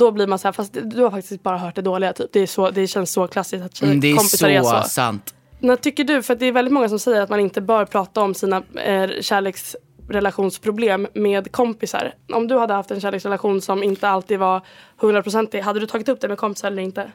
Då 0.00 0.10
blir 0.10 0.26
man 0.26 0.38
så 0.38 0.48
här, 0.48 0.52
fast 0.52 0.76
du 0.82 1.02
har 1.02 1.10
faktiskt 1.10 1.42
bara 1.42 1.58
hört 1.58 1.74
det 1.74 1.82
dåliga 1.82 2.12
typ. 2.12 2.32
Det, 2.32 2.40
är 2.40 2.46
så, 2.46 2.70
det 2.70 2.86
känns 2.86 3.12
så 3.12 3.26
klassiskt 3.26 3.64
att 3.64 3.82
Mm, 3.82 4.00
det 4.00 4.10
är 4.10 4.16
kompisar 4.16 4.48
så, 4.62 4.74
är 4.76 4.82
så. 4.82 4.88
sant. 4.88 5.34
När 5.58 5.76
tycker 5.76 6.04
du, 6.04 6.22
för 6.22 6.34
det 6.34 6.46
är 6.46 6.52
väldigt 6.52 6.74
många 6.74 6.88
som 6.88 6.98
säger 6.98 7.20
att 7.20 7.30
man 7.30 7.40
inte 7.40 7.60
bör 7.60 7.84
prata 7.84 8.20
om 8.20 8.34
sina 8.34 8.62
eh, 8.84 9.10
kärleksrelationsproblem 9.20 11.06
med 11.14 11.52
kompisar. 11.52 12.14
Om 12.32 12.48
du 12.48 12.58
hade 12.58 12.74
haft 12.74 12.90
en 12.90 13.00
kärleksrelation 13.00 13.60
som 13.60 13.82
inte 13.82 14.08
alltid 14.08 14.38
var 14.38 14.62
hundraprocentig, 14.96 15.60
hade 15.60 15.80
du 15.80 15.86
tagit 15.86 16.08
upp 16.08 16.20
det 16.20 16.28
med 16.28 16.38
kompisar 16.38 16.68
eller 16.68 16.82
inte? 16.82 17.12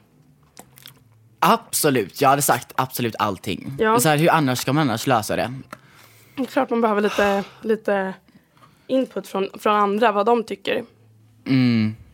Absolut, 1.39 2.21
jag 2.21 2.29
hade 2.29 2.41
sagt 2.41 2.71
absolut 2.75 3.15
allting. 3.19 3.73
Ja. 3.79 3.99
Så 3.99 4.09
här, 4.09 4.17
hur 4.17 4.29
annars 4.31 4.59
ska 4.59 4.73
man 4.73 4.89
annars 4.89 5.07
lösa 5.07 5.35
det? 5.35 5.53
Det 6.35 6.41
är 6.41 6.45
klart 6.45 6.69
man 6.69 6.81
behöver 6.81 7.01
lite, 7.01 7.43
lite 7.61 8.13
input 8.87 9.27
från, 9.27 9.49
från 9.59 9.75
andra, 9.75 10.11
vad 10.11 10.25
de 10.25 10.43
tycker. 10.43 10.83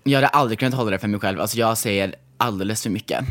Jag 0.04 0.18
hade 0.18 0.28
aldrig 0.28 0.60
kunnat 0.60 0.74
hålla 0.74 0.92
det 0.92 1.00
för 1.00 1.08
mig 1.08 1.20
själv. 1.20 1.42
Alltså 1.42 1.58
jag 1.58 1.78
säger 1.78 2.16
alldeles 2.38 2.84
för 2.84 2.90
mycket. 2.90 3.26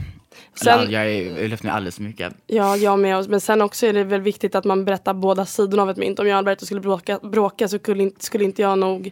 Sen- 0.54 0.90
jag 0.90 1.10
är 1.12 1.48
lyft 1.48 1.62
mig 1.62 1.72
alldeles 1.72 1.96
för 1.96 2.02
mycket. 2.02 2.32
Ja, 2.46 2.76
jag 2.76 2.98
med. 2.98 3.28
Men 3.30 3.40
sen 3.40 3.62
också 3.62 3.86
är 3.86 3.92
det 3.92 4.04
väl 4.04 4.20
viktigt 4.20 4.54
att 4.54 4.64
man 4.64 4.84
berättar 4.84 5.14
båda 5.14 5.46
sidorna 5.46 5.82
av 5.82 5.90
ett 5.90 5.96
mynt. 5.96 6.18
Om 6.18 6.26
jag 6.26 6.34
och 6.34 6.38
Alberto 6.38 6.66
skulle 6.66 6.80
bråka, 6.80 7.18
bråka 7.22 7.68
så 7.68 7.78
skulle 7.78 8.02
inte, 8.02 8.24
skulle 8.24 8.44
inte 8.44 8.62
jag 8.62 8.78
nog 8.78 9.10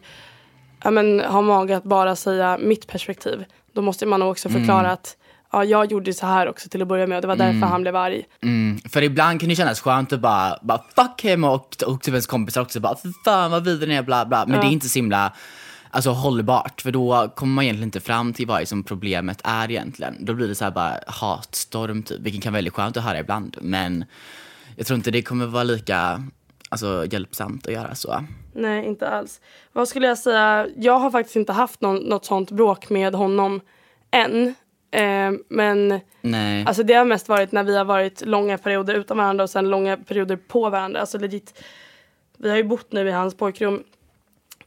ja, 0.84 0.90
men, 0.90 1.20
ha 1.20 1.40
mage 1.40 1.76
att 1.76 1.84
bara 1.84 2.16
säga 2.16 2.58
mitt 2.60 2.86
perspektiv. 2.86 3.44
Då 3.72 3.82
måste 3.82 4.06
man 4.06 4.20
nog 4.20 4.30
också 4.30 4.48
förklara 4.48 4.90
att 4.90 5.16
ja, 5.52 5.64
jag 5.64 5.92
gjorde 5.92 6.14
så 6.14 6.26
här 6.26 6.48
också 6.48 6.68
till 6.68 6.82
att 6.82 6.88
börja 6.88 7.06
med 7.06 7.16
och 7.16 7.22
det 7.22 7.28
var 7.28 7.36
därför 7.36 7.66
han 7.66 7.82
blev 7.82 7.96
arg. 7.96 8.24
Mm. 8.42 8.78
För 8.88 9.02
ibland 9.02 9.40
kan 9.40 9.48
det 9.48 9.56
kännas 9.56 9.80
skönt 9.80 10.12
att 10.12 10.20
bara, 10.20 10.58
bara 10.62 10.82
fuck 10.96 11.20
him 11.24 11.44
och, 11.44 11.76
och 11.86 12.00
typ 12.02 12.08
ens 12.08 12.26
kompisar 12.26 12.60
också 12.62 12.80
bara 12.80 12.96
"Fy 13.02 13.12
fan 13.24 13.50
vad 13.50 13.64
vidrig 13.64 13.88
ni 13.88 13.94
är 13.94 14.02
bla 14.02 14.26
bla. 14.26 14.44
Men 14.46 14.60
det 14.60 14.66
är 14.66 14.70
inte 14.70 14.88
så 14.88 14.98
himla 14.98 15.32
alltså, 15.90 16.10
hållbart 16.10 16.80
för 16.80 16.90
då 16.90 17.32
kommer 17.36 17.54
man 17.54 17.64
egentligen 17.64 17.88
inte 17.88 18.00
fram 18.00 18.32
till 18.32 18.46
vad 18.46 18.68
som 18.68 18.82
problemet 18.82 19.40
är 19.44 19.70
egentligen. 19.70 20.24
Då 20.24 20.34
blir 20.34 20.48
det 20.48 20.54
så 20.54 20.64
här 20.64 20.70
bara 20.70 21.00
hatstorm 21.06 22.02
typ, 22.02 22.20
vilket 22.20 22.42
kan 22.42 22.52
vara 22.52 22.58
väldigt 22.58 22.74
skönt 22.74 22.96
att 22.96 23.04
höra 23.04 23.18
ibland. 23.18 23.56
Men 23.60 24.04
jag 24.76 24.86
tror 24.86 24.96
inte 24.96 25.10
det 25.10 25.22
kommer 25.22 25.46
vara 25.46 25.64
lika 25.64 26.22
alltså, 26.68 27.06
hjälpsamt 27.10 27.66
att 27.66 27.72
göra 27.72 27.94
så. 27.94 28.24
Nej, 28.52 28.86
inte 28.86 29.08
alls. 29.08 29.40
Vad 29.72 29.88
skulle 29.88 30.06
jag 30.06 30.18
säga? 30.18 30.66
Jag 30.76 30.98
har 30.98 31.10
faktiskt 31.10 31.36
inte 31.36 31.52
haft 31.52 31.80
någon, 31.80 31.96
något 31.96 32.24
sånt 32.24 32.50
bråk 32.50 32.90
med 32.90 33.14
honom 33.14 33.60
än. 34.10 34.54
Eh, 34.90 35.32
men 35.48 36.00
Nej. 36.20 36.64
alltså, 36.66 36.82
det 36.82 36.94
har 36.94 37.04
mest 37.04 37.28
varit 37.28 37.52
när 37.52 37.64
vi 37.64 37.76
har 37.76 37.84
varit 37.84 38.26
långa 38.26 38.58
perioder 38.58 38.94
utan 38.94 39.16
varandra 39.16 39.44
och 39.44 39.50
sen 39.50 39.70
långa 39.70 39.96
perioder 39.96 40.36
på 40.36 40.70
varandra. 40.70 41.00
Alltså 41.00 41.18
legit, 41.18 41.62
vi 42.38 42.50
har 42.50 42.56
ju 42.56 42.64
bott 42.64 42.92
nu 42.92 43.08
i 43.08 43.12
hans 43.12 43.36
pojkrum 43.36 43.82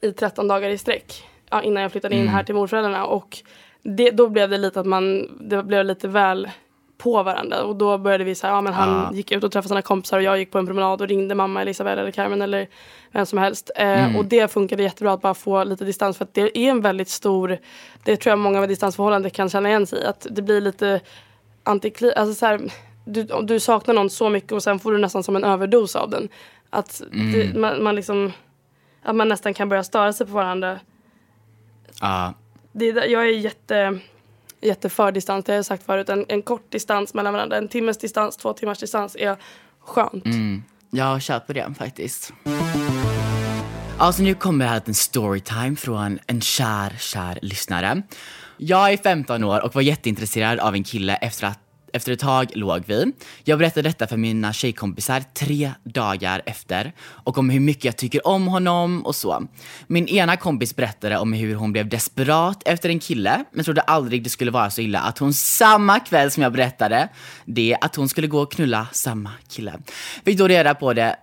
i 0.02 0.12
13 0.12 0.48
dagar 0.48 0.70
i 0.70 0.78
sträck. 0.78 1.24
Ja, 1.50 1.62
innan 1.62 1.84
jag 1.84 1.92
flyttade 1.92 2.16
in 2.16 2.28
här 2.28 2.44
till 2.44 2.56
morföräldrarna. 2.56 3.06
Och 3.06 3.38
det, 3.84 4.12
då 4.12 4.30
blev 4.30 4.50
det 4.50 4.58
lite 4.58 4.80
att 4.80 4.86
man, 4.86 5.28
det 5.50 5.64
blev 5.64 5.86
lite 5.86 6.08
väl 6.08 6.50
på 6.98 7.24
varandra. 7.24 7.64
Och 7.64 7.76
då 7.76 7.98
började 7.98 8.24
vi 8.24 8.36
säga, 8.36 8.54
ja 8.54 8.62
men 8.62 8.74
han 8.74 8.90
Ja. 8.90 9.10
gick 9.18 9.32
ut 9.32 9.44
och 9.44 9.52
träffade 9.52 9.68
sina 9.68 9.82
kompisar 9.82 10.18
och 10.18 10.24
jag 10.24 10.38
gick 10.40 10.52
på 10.52 10.60
en 10.60 10.66
promenad 10.66 11.02
och 11.02 11.08
ringde 11.08 11.36
mamma 11.36 11.62
Elisabeth 11.62 12.00
eller 12.02 12.12
Carmen 12.12 12.42
eller 12.42 12.68
vem 13.12 13.26
som 13.26 13.40
helst. 13.40 13.72
Eh, 13.76 14.18
Och 14.18 14.26
det 14.26 14.52
funkade 14.52 14.84
jättebra 14.84 15.14
att 15.14 15.22
bara 15.22 15.34
få 15.34 15.64
lite 15.64 15.86
distans 15.86 16.18
för 16.18 16.26
att 16.26 16.34
det 16.34 16.58
är 16.58 16.70
en 16.70 16.82
väldigt 16.82 17.10
stor, 17.10 17.58
det 18.04 18.16
tror 18.18 18.32
jag 18.32 18.40
många 18.40 18.60
med 18.60 18.70
distansförhållanden 18.70 19.32
kan 19.32 19.50
känna 19.50 19.70
igen 19.70 19.86
sig 19.88 20.00
i. 20.02 20.06
Att 20.06 20.28
det 20.32 20.42
blir 20.42 20.62
lite 20.62 21.00
antikli, 21.64 22.14
alltså 22.14 22.34
så 22.36 22.46
här, 22.46 22.62
du, 23.06 23.24
du 23.44 23.60
saknar 23.60 23.94
någon 23.94 24.10
så 24.10 24.30
mycket 24.30 24.52
och 24.52 24.64
sen 24.64 24.80
får 24.80 24.92
du 24.92 24.98
nästan 24.98 25.24
som 25.24 25.36
en 25.36 25.44
överdos 25.44 25.96
av 25.96 26.10
den. 26.10 26.30
Att 26.70 27.02
det, 27.34 27.56
man, 27.56 27.84
man 27.84 27.96
liksom, 27.96 28.32
att 29.04 29.16
man 29.16 29.28
nästan 29.28 29.54
kan 29.54 29.70
börja 29.70 29.84
störa 29.84 30.14
sig 30.14 30.28
på 30.28 30.34
varandra. 30.34 30.80
Ja. 32.02 32.34
Det, 32.72 32.86
jag 32.86 33.24
är 33.24 33.32
jätte, 33.32 34.00
jätte 34.62 34.90
för 34.90 35.12
distans, 35.12 35.46
det 35.46 35.52
har 35.52 35.56
jag 35.56 35.66
sagt 35.66 35.86
förut. 35.86 36.10
En, 36.10 36.26
en 36.30 36.42
kort 36.42 36.72
distans 36.72 37.14
mellan 37.14 37.34
varandra, 37.34 37.58
en 37.58 37.68
timmes 37.68 37.98
distans, 37.98 38.38
två 38.38 38.54
timmars 38.54 38.80
distans 38.80 39.16
är 39.20 39.36
skönt. 39.80 40.26
Mm. 40.26 40.64
Jag 40.90 41.22
köper 41.22 41.54
det 41.54 41.74
faktiskt. 41.78 42.34
Alltså 43.98 44.24
nu 44.24 44.34
kommer 44.34 44.66
här 44.66 44.82
en 44.86 44.94
storytime 44.94 45.76
från 45.76 46.20
en 46.28 46.42
kär, 46.42 46.96
kär 47.00 47.40
lyssnare. 47.42 48.02
Jag 48.58 48.94
är 48.94 48.98
15 48.98 49.44
år 49.44 49.66
och 49.66 49.76
var 49.76 49.82
jätteintresserad 49.82 50.60
av 50.60 50.74
en 50.74 50.84
kille 50.84 51.16
efter 51.16 51.48
att 51.48 51.60
efter 51.94 52.12
ett 52.12 52.20
tag 52.20 52.52
låg 52.56 52.84
vi. 52.86 53.12
Jag 53.44 53.60
berättade 53.60 53.90
detta 53.90 54.08
för 54.08 54.18
mina 54.18 54.54
tjejkompisar 54.54 55.24
tre 55.34 55.72
dagar 55.84 56.42
efter 56.46 56.94
och 57.02 57.38
om 57.38 57.50
hur 57.50 57.60
mycket 57.60 57.86
jag 57.86 57.98
tycker 57.98 58.28
om 58.28 58.48
honom 58.48 59.06
och 59.06 59.16
så. 59.16 59.48
Min 59.88 60.08
ena 60.08 60.38
kompis 60.38 60.76
berättade 60.76 61.18
om 61.18 61.34
hur 61.34 61.56
hon 61.56 61.72
blev 61.72 61.90
desperat 61.90 62.64
efter 62.66 62.90
en 62.90 63.00
kille 63.00 63.46
men 63.52 63.66
trodde 63.66 63.82
aldrig 63.82 64.24
det 64.24 64.30
skulle 64.30 64.52
vara 64.52 64.70
så 64.70 64.82
illa 64.82 65.00
att 65.00 65.18
hon 65.18 65.34
samma 65.34 66.00
kväll 66.00 66.32
som 66.32 66.44
jag 66.44 66.52
berättade 66.52 67.10
det 67.46 67.78
att 67.82 67.96
hon 67.96 68.10
skulle 68.10 68.28
gå 68.28 68.42
och 68.42 68.52
knulla 68.52 68.88
samma 68.92 69.32
kille. 69.50 69.74
Fick 70.26 70.38
då 70.38 70.48
reda 70.48 70.76
på 70.76 70.94
det 70.94 71.16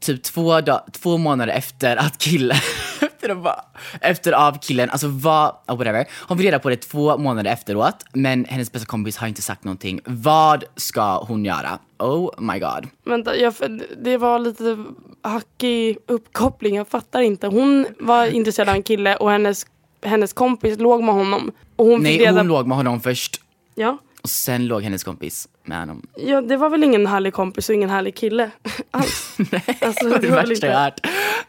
typ 0.00 0.22
två, 0.22 0.60
dag, 0.60 0.82
två 0.92 1.18
månader 1.18 1.52
efter 1.52 1.96
att 1.96 2.18
killen, 2.18 2.56
efter, 3.24 3.36
att 3.36 3.42
bara, 3.42 3.64
efter 4.00 4.32
av 4.32 4.58
killen, 4.58 4.90
alltså 4.90 5.08
vad, 5.08 5.54
oh 5.68 5.76
whatever. 5.76 6.06
Hon 6.28 6.38
fick 6.38 6.46
reda 6.46 6.58
på 6.58 6.68
det 6.68 6.76
två 6.76 7.18
månader 7.18 7.50
efteråt, 7.50 8.04
men 8.12 8.44
hennes 8.44 8.72
bästa 8.72 8.86
kompis 8.86 9.16
har 9.16 9.26
inte 9.28 9.42
sagt 9.42 9.64
någonting. 9.64 10.00
Vad 10.04 10.64
ska 10.76 11.18
hon 11.18 11.44
göra? 11.44 11.78
Oh 11.98 12.30
my 12.38 12.58
god. 12.58 12.88
Vänta, 13.04 13.36
jag, 13.36 13.54
det 14.02 14.16
var 14.16 14.38
lite 14.38 14.84
hackig 15.22 15.98
uppkoppling, 16.06 16.76
jag 16.76 16.88
fattar 16.88 17.20
inte. 17.20 17.46
Hon 17.46 17.86
var 18.00 18.26
intresserad 18.26 18.68
av 18.68 18.74
en 18.74 18.82
kille 18.82 19.16
och 19.16 19.30
hennes, 19.30 19.66
hennes 20.02 20.32
kompis 20.32 20.78
låg 20.78 21.02
med 21.02 21.14
honom. 21.14 21.52
Och 21.76 21.86
hon 21.86 22.04
fick 22.04 22.18
Nej, 22.18 22.26
reda 22.26 22.38
hon 22.38 22.48
låg 22.48 22.66
med 22.66 22.76
honom 22.76 23.00
först 23.00 23.40
Ja. 23.74 23.98
Och 24.24 24.30
sen 24.30 24.66
låg 24.66 24.82
hennes 24.82 25.04
kompis 25.04 25.48
med 25.64 25.78
honom. 25.78 26.02
ja, 26.16 26.40
det 26.40 26.56
var 26.56 26.70
väl 26.70 26.84
ingen 26.84 27.06
härlig 27.06 27.32
kompis 27.34 27.68
och 27.68 27.74
ingen 27.74 27.90
härlig 27.90 28.14
kille 28.16 28.50
alls. 28.90 29.36
Alltså, 29.80 30.04
det 30.08 30.10
var 30.10 30.18
det 30.18 30.28
värsta 30.28 30.42
jag 30.52 30.54
inte... 30.54 30.68
hört. 30.78 31.00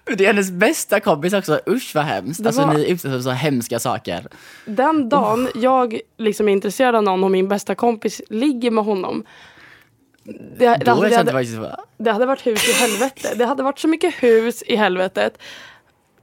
Men 0.05 0.17
Det 0.17 0.23
är 0.23 0.27
hennes 0.27 0.51
bästa 0.51 0.99
kompis 0.99 1.33
också, 1.33 1.59
usch 1.69 1.91
vad 1.95 2.03
hemskt. 2.03 2.43
Det 2.43 2.49
Alltså 2.49 2.61
var- 2.65 2.73
ni 2.73 2.89
utsätts 2.91 3.13
för 3.13 3.21
så 3.21 3.29
hemska 3.29 3.79
saker. 3.79 4.27
Den 4.65 5.09
dagen 5.09 5.49
jag 5.55 5.99
liksom 6.17 6.47
är 6.49 6.51
intresserad 6.53 6.95
av 6.95 7.03
någon 7.03 7.23
och 7.23 7.31
min 7.31 7.47
bästa 7.47 7.75
kompis 7.75 8.21
ligger 8.29 8.71
med 8.71 8.83
honom. 8.83 9.23
Det, 10.23 10.33
det, 10.59 10.65
är 10.65 10.77
det, 10.85 10.91
hade, 10.91 11.09
det 11.97 12.11
hade 12.11 12.25
varit 12.25 12.47
hus 12.47 12.69
i 12.69 12.71
helvete. 12.71 13.33
Det 13.35 13.45
hade 13.45 13.63
varit 13.63 13.79
så 13.79 13.87
mycket 13.87 14.13
hus 14.23 14.61
i 14.61 14.75
helvetet. 14.75 15.37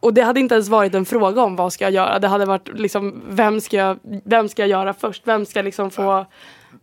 Och 0.02 0.14
det 0.14 0.22
hade 0.22 0.40
inte 0.40 0.54
ens 0.54 0.68
varit 0.68 0.94
en 0.94 1.04
fråga 1.04 1.42
om 1.42 1.56
vad 1.56 1.72
ska 1.72 1.84
jag 1.84 1.92
göra. 1.92 2.18
Det 2.18 2.28
hade 2.28 2.44
varit 2.46 2.68
liksom, 2.78 3.22
vem 3.28 3.60
ska 3.60 3.76
jag, 3.76 3.98
vem 4.24 4.48
ska 4.48 4.62
jag 4.62 4.68
göra 4.68 4.94
först? 4.94 5.22
Vem 5.24 5.46
ska 5.46 5.62
liksom 5.62 5.90
få, 5.90 6.26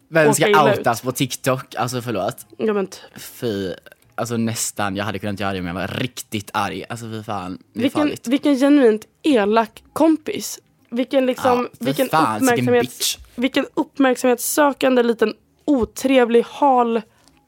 vem 0.10 0.34
ska 0.34 0.48
illa 0.48 0.72
ut. 0.74 0.78
outas 0.80 1.02
på 1.02 1.12
TikTok? 1.12 1.76
Alltså 1.76 2.02
förlåt. 2.02 2.46
ja 2.58 2.74
men 2.74 2.88
typ. 2.88 3.02
Fy, 3.22 3.74
alltså 4.16 4.38
nästan, 4.38 4.96
jag 4.96 5.06
hade 5.06 5.20
kunnat 5.20 5.40
göra 5.40 5.54
det 5.54 5.60
om 5.60 5.68
jag 5.68 5.74
var 5.74 5.88
riktigt 5.88 6.50
arg. 6.54 6.86
Alltså 6.90 7.06
fy 7.06 7.24
fan, 7.24 7.58
det 7.74 7.80
är 7.80 7.82
Vilken, 7.82 8.02
farligt. 8.02 8.28
vilken 8.28 8.56
genuint 8.58 9.06
elak 9.24 9.84
kompis. 9.94 10.60
Vilken 10.90 11.26
liksom, 11.26 11.68
Ja, 11.72 11.78
vilken, 11.86 12.10
fan, 12.10 12.40
vilken 12.40 12.56
uppmärksamhets, 12.58 12.98
bitch. 12.98 13.18
vilken 13.36 13.66
uppmärksamhetssökande 13.74 15.04
liten 15.04 15.34
otrevlig 15.66 16.46
hal 16.50 17.02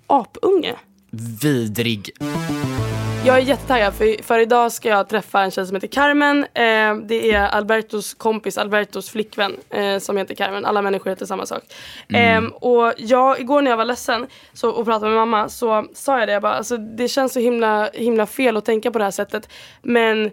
apunge. 0.08 0.76
Vidrig. 1.42 2.12
Jag 3.26 3.38
är 3.38 3.42
jättetaggad 3.42 3.94
för, 3.94 4.24
för 4.24 4.40
idag 4.40 4.72
ska 4.72 4.90
jag 4.90 5.10
träffa 5.10 5.42
en 5.42 5.52
tjej 5.52 5.66
som 5.68 5.76
heter 5.76 5.88
Carmen. 5.88 6.44
Eh, 6.44 6.96
det 7.08 7.32
är 7.32 7.48
Albertos 7.48 8.14
kompis, 8.14 8.58
Albertos 8.58 9.10
flickvän 9.10 9.56
eh, 9.70 10.00
som 10.00 10.18
heter 10.18 10.36
Carmen. 10.36 10.66
Alla 10.66 10.82
människor 10.82 11.10
heter 11.10 11.26
samma 11.26 11.46
sak. 11.46 11.64
Eh, 12.14 12.44
och 12.44 12.94
jag, 12.98 13.40
igår 13.40 13.62
när 13.62 13.72
jag 13.72 13.78
var 13.78 13.86
ledsen 13.86 14.28
så, 14.54 14.70
och 14.70 14.86
pratade 14.86 15.12
med 15.12 15.28
mamma 15.28 15.50
så 15.50 15.86
sa 15.94 16.20
jag 16.20 16.28
det. 16.28 16.32
Jag 16.34 16.42
bara, 16.42 16.54
alltså, 16.54 16.78
det 16.78 17.08
känns 17.08 17.34
så 17.34 17.40
himla, 17.40 17.90
himla 17.94 18.26
fel 18.26 18.58
att 18.58 18.66
tänka 18.66 18.92
på 18.92 18.98
det 18.98 19.04
här 19.04 19.12
sättet. 19.12 19.50
Men 19.82 20.32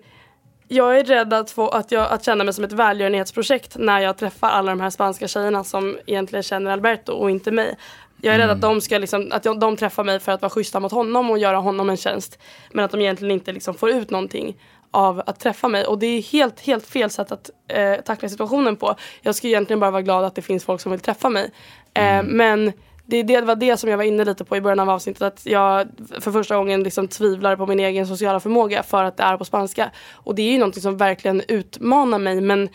jag 0.68 0.98
är 0.98 1.04
rädd 1.04 1.32
att, 1.32 1.50
få, 1.50 1.68
att, 1.68 1.92
jag, 1.92 2.12
att 2.12 2.24
känna 2.24 2.44
mig 2.44 2.54
som 2.54 2.64
ett 2.64 2.72
välgörenhetsprojekt 2.72 3.76
när 3.78 4.00
jag 4.00 4.18
träffar 4.18 4.48
alla 4.48 4.72
de 4.72 4.80
här 4.80 4.90
spanska 4.90 5.28
tjejerna 5.28 5.64
som 5.64 5.98
egentligen 6.06 6.42
känner 6.42 6.70
Alberto 6.70 7.12
och 7.12 7.30
inte 7.30 7.50
mig. 7.50 7.76
Jag 8.20 8.34
är 8.34 8.38
rädd 8.38 8.50
att 8.50 8.60
de 8.60 8.80
ska 8.80 8.98
liksom, 8.98 9.28
att 9.32 9.42
de, 9.42 9.58
de 9.58 9.76
träffar 9.76 10.04
mig 10.04 10.20
för 10.20 10.32
att 10.32 10.42
vara 10.42 10.50
schyssta 10.50 10.80
mot 10.80 10.92
honom 10.92 11.30
och 11.30 11.38
göra 11.38 11.56
honom 11.56 11.90
en 11.90 11.96
tjänst. 11.96 12.38
Men 12.72 12.84
att 12.84 12.90
de 12.90 13.00
egentligen 13.00 13.32
inte 13.32 13.52
liksom 13.52 13.74
får 13.74 13.90
ut 13.90 14.10
någonting 14.10 14.56
av 14.90 15.22
att 15.26 15.40
träffa 15.40 15.68
mig. 15.68 15.84
Och 15.84 15.98
det 15.98 16.06
är 16.06 16.22
helt, 16.22 16.60
helt 16.60 16.86
fel 16.86 17.10
sätt 17.10 17.32
att 17.32 17.50
eh, 17.68 17.94
tackla 18.04 18.28
situationen 18.28 18.76
på. 18.76 18.94
Jag 19.22 19.34
ska 19.34 19.48
egentligen 19.48 19.80
bara 19.80 19.90
vara 19.90 20.02
glad 20.02 20.24
att 20.24 20.34
det 20.34 20.42
finns 20.42 20.64
folk 20.64 20.80
som 20.80 20.92
vill 20.92 21.00
träffa 21.00 21.28
mig. 21.28 21.50
Eh, 21.94 22.22
Men 22.22 22.72
det, 23.06 23.22
det 23.22 23.40
var 23.40 23.56
det 23.56 23.76
som 23.76 23.90
jag 23.90 23.96
var 23.96 24.04
inne 24.04 24.24
lite 24.24 24.44
på 24.44 24.56
i 24.56 24.60
början 24.60 24.80
av 24.80 24.90
avsnittet. 24.90 25.22
Att 25.22 25.46
jag 25.46 25.88
för 26.20 26.32
första 26.32 26.56
gången 26.56 26.82
liksom 26.82 27.08
tvivlar 27.08 27.56
på 27.56 27.66
min 27.66 27.80
egen 27.80 28.06
sociala 28.06 28.40
förmåga 28.40 28.82
för 28.82 29.04
att 29.04 29.16
det 29.16 29.22
är 29.22 29.36
på 29.36 29.44
spanska. 29.44 29.90
Och 30.12 30.34
det 30.34 30.42
är 30.42 30.52
ju 30.52 30.58
någonting 30.58 30.82
som 30.82 30.96
verkligen 30.96 31.42
utmanar 31.48 32.18
mig. 32.18 32.40
Men, 32.40 32.68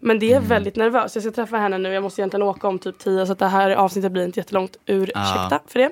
men 0.00 0.18
det 0.18 0.32
är 0.32 0.40
väldigt 0.40 0.76
nervöst. 0.76 1.14
Jag 1.14 1.22
ska 1.22 1.32
träffa 1.32 1.56
henne 1.56 1.78
nu. 1.78 1.92
Jag 1.92 2.02
måste 2.02 2.20
egentligen 2.20 2.42
åka 2.42 2.68
om 2.68 2.78
typ 2.78 2.98
10 2.98 3.26
så 3.26 3.32
att 3.32 3.38
det 3.38 3.46
här 3.46 3.70
avsnittet 3.70 4.12
blir 4.12 4.24
inte 4.24 4.40
jättelångt. 4.40 4.76
Ursäkta 4.86 5.60
för 5.66 5.78
det. 5.78 5.90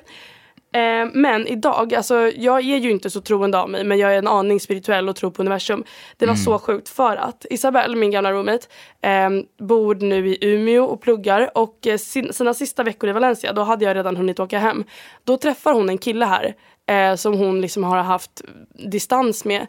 Eh, 0.77 1.09
men 1.13 1.47
idag, 1.47 1.95
alltså 1.95 2.15
jag 2.37 2.59
är 2.59 2.77
ju 2.77 2.91
inte 2.91 3.11
så 3.11 3.21
troende 3.21 3.59
av 3.59 3.71
mig 3.71 3.85
men 3.85 3.99
jag 3.99 4.15
är 4.15 4.19
en 4.19 4.27
aning 4.27 4.61
spirituell 4.61 5.09
och 5.09 5.17
tror 5.17 5.31
på 5.31 5.43
universum. 5.43 5.85
Det 6.17 6.27
var 6.27 6.35
så 6.35 6.59
sjukt 6.59 6.89
för 6.89 7.17
att 7.17 7.47
Isabelle, 7.51 7.97
min 7.97 8.11
gamla 8.11 8.33
roommate, 8.33 8.67
eh, 9.01 9.31
bor 9.67 9.95
nu 9.95 10.29
i 10.29 10.39
Umeå 10.41 10.85
och 10.85 11.01
pluggar 11.01 11.51
och 11.55 11.87
eh, 11.87 11.99
sin, 11.99 12.33
sina 12.33 12.55
sista 12.55 12.83
veckor 12.83 13.11
i 13.11 13.13
Valencia, 13.13 13.53
då 13.53 13.63
hade 13.63 13.85
jag 13.85 13.97
redan 13.97 14.17
hunnit 14.17 14.41
åka 14.41 14.59
hem. 14.59 14.85
Då 15.25 15.37
träffar 15.37 15.73
hon 15.73 15.89
en 15.89 15.99
kille 15.99 16.25
här 16.25 16.55
eh, 16.87 17.17
som 17.17 17.35
hon 17.35 17.61
liksom 17.61 17.85
har 17.85 18.03
haft 18.03 18.43
distans 18.75 19.45
med 19.45 19.67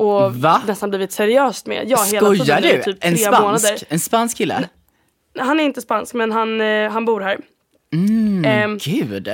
och 0.00 0.34
Va? 0.36 0.62
nästan 0.66 0.90
blivit 0.90 1.12
seriöst 1.12 1.66
med. 1.66 1.90
Ja, 1.90 1.98
hela 2.12 2.20
Skojar 2.26 2.44
tiden 2.60 2.64
i 2.64 2.76
du? 2.76 2.82
typ 2.92 3.04
en 3.04 3.16
spansk? 3.18 3.40
månader. 3.42 3.78
En 3.88 4.00
spansk 4.00 4.36
kille? 4.36 4.68
Han 5.38 5.60
är 5.60 5.64
inte 5.64 5.80
spansk 5.80 6.14
men 6.14 6.32
han, 6.32 6.60
eh, 6.60 6.90
han 6.90 7.04
bor 7.04 7.20
här. 7.20 7.38
Mm, 7.92 8.44
Ehm, 8.44 8.78
Gud. 8.78 9.28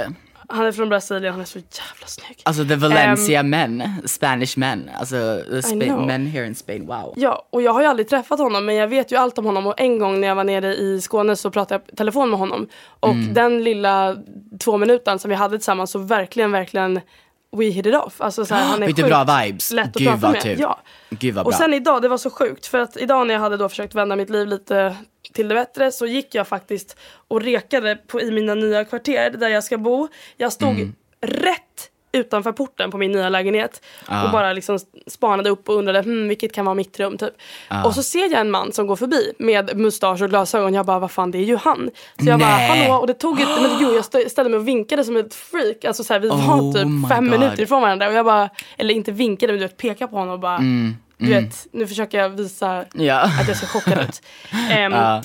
Han 0.49 0.67
är 0.67 0.73
från 0.73 0.89
Brasilien, 0.89 1.33
han 1.33 1.41
är 1.41 1.45
så 1.45 1.59
jävla 1.59 2.07
snygg. 2.07 2.41
Alltså 2.43 2.65
the 2.65 2.75
Valencia 2.77 3.43
men, 3.43 3.83
Spanish 4.05 4.59
men. 4.59 4.91
Alltså 4.99 5.41
men 6.07 6.27
here 6.27 6.47
in 6.47 6.55
Spain, 6.55 6.87
wow. 6.87 7.15
Ja, 7.17 7.47
och 7.51 7.63
jag 7.63 7.73
har 7.73 7.81
ju 7.81 7.87
aldrig 7.87 8.09
träffat 8.09 8.39
honom 8.39 8.67
men 8.67 8.75
jag 8.75 8.89
vet 8.89 9.13
ju 9.13 9.17
allt 9.17 9.39
om 9.39 9.45
honom 9.45 9.67
och 9.67 9.81
en 9.81 9.99
gång 9.99 10.21
när 10.21 10.29
jag 10.29 10.35
var 10.35 10.45
nere 10.45 10.75
i 10.77 11.01
Skåne 11.01 11.37
så 11.37 11.51
pratade 11.51 11.81
jag 11.89 11.97
telefon 11.97 12.31
med 12.31 12.39
honom. 12.39 12.69
Och 13.01 13.11
Mm. 13.11 13.35
den 13.35 13.65
lilla 13.65 14.17
två 14.61 14.77
minuten 14.79 15.19
som 15.19 15.29
vi 15.29 15.35
hade 15.35 15.59
tillsammans 15.59 15.91
så 15.91 15.99
verkligen, 15.99 16.53
verkligen 16.53 17.01
we 17.59 17.65
hit 17.65 17.87
it 17.87 17.95
off. 17.95 18.21
Alltså 18.21 18.45
så 18.47 18.55
här, 18.55 18.65
han 18.65 18.83
är 18.83 18.87
sjukt 18.87 19.07
bra 19.09 19.25
vibes. 19.43 19.73
lätt 19.73 19.87
att 19.89 19.95
Gud 19.97 20.09
prata 20.09 20.31
med. 20.31 20.43
tur. 20.43 20.57
Ja. 20.61 20.81
Gud 21.11 21.35
vad 21.35 21.47
Och 21.47 21.51
bra. 21.53 21.59
sen 21.59 21.75
idag, 21.75 22.03
det 22.03 22.09
var 22.09 22.19
så 22.19 22.31
sjukt 22.31 22.67
för 22.67 22.79
att 22.79 22.97
idag 22.97 23.27
när 23.27 23.35
jag 23.35 23.41
hade 23.41 23.57
då 23.57 23.69
försökt 23.69 23.95
vända 23.95 24.17
mitt 24.17 24.31
liv 24.31 24.47
lite 24.47 24.97
till 25.33 25.49
det 25.49 25.55
bättre 25.55 25.93
så 25.93 26.07
gick 26.07 26.35
jag 26.35 26.49
faktiskt 26.49 26.97
och 27.29 27.43
rekade 27.43 27.97
på, 27.97 28.21
i 28.21 28.31
mina 28.31 28.55
nya 28.55 28.85
kvarter 28.85 29.31
där 29.31 29.49
jag 29.49 29.65
ska 29.65 29.79
bo. 29.79 30.09
Jag 30.37 30.53
stod 30.53 30.69
Mm. 30.71 30.95
rätt 31.21 31.91
utanför 32.17 32.53
porten 32.53 32.91
på 32.91 32.99
min 32.99 33.13
nya 33.13 33.29
lägenhet 33.29 33.83
och 34.25 34.31
bara 34.33 34.53
liksom 34.53 34.79
spanade 35.07 35.51
upp 35.51 35.69
och 35.69 35.75
undrade 35.75 36.01
hmm, 36.03 36.29
vilket 36.29 36.53
kan 36.53 36.65
vara 36.65 36.75
mitt 36.75 37.01
rum 37.01 37.19
typ. 37.19 37.33
Och 37.85 37.95
så 37.95 38.03
ser 38.03 38.31
jag 38.33 38.41
en 38.41 38.51
man 38.51 38.73
som 38.73 38.87
går 38.87 38.97
förbi 38.97 39.33
med 39.39 39.77
mustasch 39.77 40.23
och 40.23 40.29
glasögon. 40.29 40.75
Jag 40.75 40.87
bara 40.87 40.99
vad 40.99 41.11
fan 41.11 41.31
det 41.31 41.39
är 41.39 41.43
ju 41.43 41.57
han. 41.57 41.91
Så 42.19 42.27
jag 42.29 42.39
bara 42.41 42.57
Nej. 42.57 42.69
hallå 42.89 43.01
och 43.01 43.07
det 43.07 43.15
tog 43.15 43.41
ett, 43.41 43.49
men 43.63 43.71
jo 43.81 43.95
jag 43.95 44.31
ställde 44.31 44.51
mig 44.51 44.59
och 44.59 44.69
vinkade 44.69 45.05
som 45.05 45.17
ett 45.17 45.35
freak. 45.35 45.85
Alltså 45.85 46.05
så 46.05 46.13
här, 46.13 46.21
vi 46.21 46.29
Oh 46.29 46.49
var 46.49 46.73
typ 46.73 47.09
fem 47.09 47.31
God. 47.31 47.41
minuter 47.41 47.63
ifrån 47.63 47.83
varandra 47.83 48.09
och 48.09 48.15
jag 48.15 48.25
bara, 48.25 48.49
eller 48.79 48.95
inte 48.95 49.13
vinkade 49.13 49.53
men 49.53 49.61
du 49.61 49.67
vet 49.67 49.77
pekade 49.77 50.11
på 50.11 50.17
honom 50.17 50.35
och 50.35 50.41
bara 50.41 50.57
Mm, 50.57 50.97
du 51.19 51.27
vet 51.31 51.67
nu 51.73 51.87
försöker 51.87 52.19
jag 52.19 52.29
visa 52.29 52.85
Ja. 52.95 53.21
att 53.41 53.49
jag 53.49 53.57
ser 53.57 53.67
chockad 53.67 53.99
ut. 54.09 54.23
Ehm, 54.71 54.93
Ja. 54.93 55.23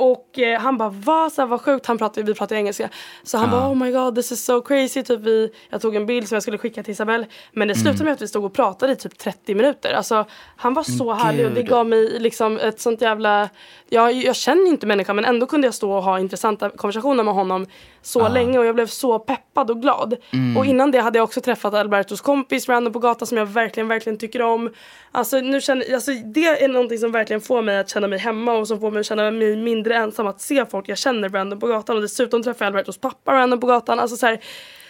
Och 0.00 0.38
eh, 0.38 0.60
han 0.60 0.78
bara 0.78 0.88
va, 0.88 1.30
så 1.30 1.42
här, 1.42 1.46
vad 1.46 1.60
sjukt, 1.60 1.86
han 1.86 1.98
pratar, 1.98 2.22
vi 2.22 2.34
pratar 2.34 2.56
engelska. 2.56 2.88
Så 3.22 3.38
han 3.38 3.50
bara 3.50 3.68
oh 3.68 3.74
my 3.74 3.90
god 3.90 4.14
this 4.14 4.32
is 4.32 4.44
so 4.44 4.60
crazy. 4.60 5.02
Typ 5.02 5.20
vi, 5.20 5.50
jag 5.70 5.80
tog 5.80 5.96
en 5.96 6.06
bild 6.06 6.28
som 6.28 6.36
jag 6.36 6.42
skulle 6.42 6.58
skicka 6.58 6.82
till 6.82 6.92
Isabelle. 6.92 7.26
Men 7.52 7.68
det 7.68 7.74
slutade 7.74 8.04
med 8.04 8.12
att 8.12 8.22
vi 8.22 8.28
stod 8.28 8.44
och 8.44 8.52
pratade 8.52 8.92
i 8.92 8.96
typ 8.96 9.18
30 9.18 9.54
minuter. 9.54 9.92
Alltså 9.92 10.24
han 10.56 10.74
var 10.74 10.82
så 10.82 11.12
härlig 11.12 11.46
och 11.46 11.52
det 11.52 11.62
gud. 11.62 11.70
gav 11.70 11.86
mig 11.86 12.18
liksom 12.18 12.58
ett 12.58 12.80
sånt 12.80 13.00
jävla... 13.00 13.48
Jag, 13.88 14.12
jag 14.12 14.36
känner 14.36 14.66
inte 14.66 14.86
människan 14.86 15.16
men 15.16 15.24
ändå 15.24 15.46
kunde 15.46 15.66
jag 15.66 15.74
stå 15.74 15.92
och 15.92 16.02
ha 16.02 16.18
intressanta 16.18 16.70
konversationer 16.70 17.24
med 17.24 17.34
honom 17.34 17.66
så 18.02 18.28
länge 18.28 18.58
och 18.58 18.66
jag 18.66 18.74
blev 18.74 18.86
så 18.86 19.18
peppad 19.18 19.70
och 19.70 19.82
glad. 19.82 20.16
Och 20.56 20.66
innan 20.66 20.90
det 20.90 21.00
hade 21.00 21.18
jag 21.18 21.24
också 21.24 21.40
träffat 21.40 21.74
Albertos 21.74 22.20
kompis 22.20 22.68
random 22.68 22.92
på 22.92 22.98
gatan 22.98 23.26
som 23.26 23.38
jag 23.38 23.46
verkligen, 23.46 23.88
verkligen 23.88 24.18
tycker 24.18 24.42
om. 24.42 24.70
Alltså, 25.12 25.40
nu 25.40 25.60
känner, 25.60 25.94
alltså 25.94 26.12
det 26.12 26.46
är 26.46 26.68
någonting 26.68 26.98
som 26.98 27.12
verkligen 27.12 27.40
får 27.40 27.62
mig 27.62 27.78
att 27.78 27.88
känna 27.88 28.06
mig 28.08 28.18
hemma 28.18 28.52
och 28.52 28.68
som 28.68 28.80
får 28.80 28.90
mig 28.90 29.00
att 29.00 29.06
känna 29.06 29.30
mig 29.30 29.56
mindre 29.56 29.96
ensam 29.96 30.26
att 30.26 30.40
se 30.40 30.66
folk 30.66 30.88
jag 30.88 30.98
känner 30.98 31.28
random 31.28 31.60
på 31.60 31.66
gatan 31.66 31.96
och 31.96 32.02
dessutom 32.02 32.42
träffar 32.42 32.64
jag 32.64 32.70
Albertos 32.70 32.98
pappa 32.98 33.32
random 33.32 33.60
på 33.60 33.66
gatan. 33.66 34.00
Alltså 34.00 34.16
så 34.16 34.26
här, 34.26 34.40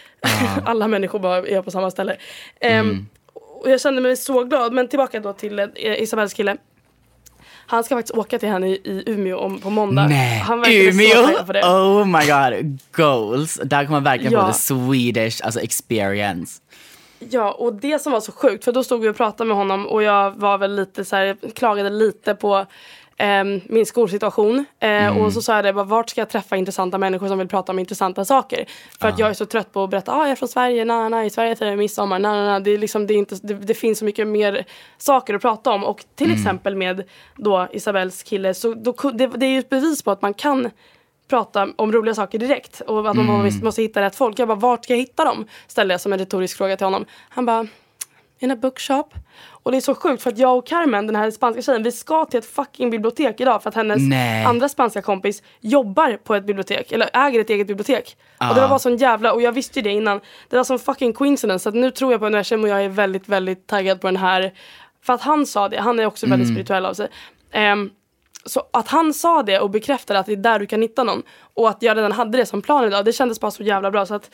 alla 0.65 0.87
människor 0.87 1.19
bara 1.19 1.37
är 1.37 1.61
på 1.61 1.71
samma 1.71 1.91
ställe. 1.91 2.17
Ehm, 2.59 3.07
och 3.33 3.71
jag 3.71 3.81
kände 3.81 4.01
mig 4.01 4.17
så 4.17 4.43
glad. 4.43 4.73
Men 4.73 4.87
tillbaka 4.87 5.19
då 5.19 5.33
till 5.33 5.59
eh, 5.59 5.67
Isabells 5.75 6.33
kille. 6.33 6.57
Han 7.71 7.83
ska 7.83 7.95
faktiskt 7.95 8.17
åka 8.17 8.39
till 8.39 8.49
henne 8.49 8.67
i, 8.67 8.71
i 8.71 9.03
Umeå 9.05 9.37
om, 9.37 9.59
på 9.59 9.69
måndag. 9.69 10.07
Nej, 10.07 10.87
Umeå! 10.87 11.45
på 11.45 11.53
det. 11.53 11.63
Oh 11.63 12.05
my 12.05 12.19
god, 12.27 12.79
goals. 12.91 13.59
Där 13.63 13.77
kommer 13.85 13.91
man 13.95 14.03
verkligen 14.03 14.33
Ja. 14.33 14.47
få 14.47 14.53
the 14.53 14.59
Swedish 14.59 15.45
alltså 15.45 15.59
experience. 15.59 16.61
Ja, 17.29 17.51
och 17.51 17.73
det 17.73 18.01
som 18.01 18.11
var 18.11 18.19
så 18.19 18.31
sjukt, 18.31 18.63
för 18.63 18.71
då 18.71 18.83
stod 18.83 19.01
vi 19.01 19.09
och 19.09 19.17
pratade 19.17 19.47
med 19.47 19.57
honom 19.57 19.87
och 19.87 20.03
jag 20.03 20.31
var 20.31 20.57
väl 20.57 20.75
lite 20.75 21.05
så 21.05 21.15
här, 21.15 21.37
klagade 21.55 21.89
lite 21.89 22.35
på 22.35 22.65
min 23.65 23.85
skolsituation. 23.85 24.65
Eh, 24.79 25.17
Och 25.17 25.33
så 25.33 25.41
sa 25.41 25.55
jag 25.55 25.65
det, 25.65 25.73
bara, 25.73 25.85
vart 25.85 26.09
ska 26.09 26.21
jag 26.21 26.29
träffa 26.29 26.57
intressanta 26.57 26.97
människor 26.97 27.27
som 27.27 27.37
vill 27.37 27.47
prata 27.47 27.71
om 27.71 27.79
intressanta 27.79 28.25
saker? 28.25 28.65
För 28.99 29.07
att 29.07 29.19
jag 29.19 29.29
är 29.29 29.33
så 29.33 29.45
trött 29.45 29.73
på 29.73 29.83
att 29.83 29.89
berätta, 29.89 30.11
ah, 30.11 30.21
jag 30.21 30.31
är 30.31 30.35
från 30.35 30.49
Sverige, 30.49 30.85
na, 30.85 31.09
na, 31.09 31.25
i 31.25 31.29
Sverige 31.29 31.55
firar 31.55 31.69
jag 31.69 31.77
midsommar, 31.77 32.19
na, 32.19 32.33
na, 32.33 32.45
na. 32.45 32.59
Det, 32.59 32.71
är 32.71 32.77
liksom, 32.77 33.07
det, 33.07 33.13
är 33.13 33.17
inte, 33.17 33.35
det, 33.43 33.53
det 33.53 33.73
finns 33.73 33.99
så 33.99 34.05
mycket 34.05 34.27
mer 34.27 34.65
saker 34.97 35.33
att 35.33 35.41
prata 35.41 35.71
om. 35.71 35.83
Och 35.83 36.05
till 36.15 36.33
exempel 36.33 36.75
med 36.75 37.03
då 37.37 37.67
Isabells 37.71 38.23
kille, 38.23 38.53
så 38.53 38.73
då, 38.73 38.93
det, 39.13 39.27
det 39.27 39.45
är 39.45 39.49
ju 39.49 39.59
ett 39.59 39.69
bevis 39.69 40.03
på 40.03 40.11
att 40.11 40.21
man 40.21 40.33
kan 40.33 40.69
prata 41.29 41.67
om 41.75 41.91
roliga 41.91 42.15
saker 42.15 42.39
direkt 42.39 42.81
och 42.81 43.09
att 43.09 43.15
man 43.15 43.25
måste, 43.25 43.65
måste 43.65 43.81
hitta 43.81 44.01
rätt 44.01 44.15
folk. 44.15 44.39
Jag 44.39 44.47
bara, 44.47 44.55
vart 44.55 44.83
ska 44.83 44.93
jag 44.93 44.99
hitta 44.99 45.25
dem? 45.25 45.45
Ställde 45.67 45.93
jag 45.93 46.01
som 46.01 46.13
en 46.13 46.19
retorisk 46.19 46.57
fråga 46.57 46.77
till 46.77 46.85
honom. 46.85 47.05
Han 47.29 47.45
bara, 47.45 47.67
in 48.43 48.51
a 48.51 48.55
bookshop. 48.55 49.13
Och 49.63 49.71
det 49.71 49.77
är 49.77 49.81
så 49.81 49.95
sjukt 49.95 50.23
för 50.23 50.31
att 50.31 50.37
jag 50.37 50.57
och 50.57 50.67
Carmen, 50.67 51.07
den 51.07 51.15
här 51.15 51.31
spanska 51.31 51.61
tjejen, 51.61 51.83
vi 51.83 51.91
ska 51.91 52.25
till 52.25 52.39
ett 52.39 52.45
fucking 52.45 52.89
bibliotek 52.89 53.41
idag 53.41 53.63
för 53.63 53.69
att 53.69 53.75
hennes 53.75 53.97
Nej. 54.09 54.45
andra 54.45 54.69
spanska 54.69 55.01
kompis 55.01 55.43
jobbar 55.59 56.17
på 56.17 56.35
ett 56.35 56.45
bibliotek, 56.45 56.91
eller 56.91 57.09
äger 57.13 57.39
ett 57.39 57.49
eget 57.49 57.67
bibliotek. 57.67 58.17
Och 58.49 58.55
det 58.55 58.61
var 58.61 58.69
bara 58.69 58.79
sån 58.79 58.97
jävla, 58.97 59.33
och 59.33 59.41
jag 59.41 59.51
visste 59.51 59.79
ju 59.79 59.83
det 59.83 59.91
innan, 59.91 60.19
det 60.49 60.57
var 60.57 60.63
sån 60.63 60.79
fucking 60.79 61.13
coincidence 61.13 61.63
så 61.63 61.69
att 61.69 61.75
nu 61.75 61.91
tror 61.91 62.11
jag 62.11 62.19
på 62.19 62.25
universum 62.25 62.63
och 62.63 62.69
jag 62.69 62.83
är 62.83 62.89
väldigt, 62.89 63.29
väldigt 63.29 63.67
taggad 63.67 64.01
på 64.01 64.07
den 64.07 64.17
här, 64.17 64.53
för 65.03 65.13
att 65.13 65.21
han 65.21 65.45
sa 65.45 65.69
det, 65.69 65.79
han 65.81 65.99
är 65.99 66.05
också 66.05 66.27
väldigt 66.27 66.47
spirituell 66.47 66.85
av 66.85 66.93
sig. 66.93 67.07
Ehm, 67.51 67.89
så 68.45 68.63
att 68.73 68.87
han 68.87 69.13
sa 69.13 69.43
det 69.43 69.59
och 69.59 69.69
bekräftade 69.69 70.19
att 70.19 70.25
det 70.25 70.31
är 70.31 70.35
där 70.35 70.59
du 70.59 70.65
kan 70.65 70.81
hitta 70.81 71.03
någon 71.03 71.23
och 71.53 71.69
att 71.69 71.81
jag 71.81 71.97
redan 71.97 72.11
hade 72.11 72.37
det 72.37 72.45
som 72.45 72.61
plan 72.61 72.85
idag, 72.85 73.05
det 73.05 73.13
kändes 73.13 73.39
bara 73.39 73.51
så 73.51 73.63
jävla 73.63 73.91
bra 73.91 74.05
så 74.05 74.15
att 74.15 74.29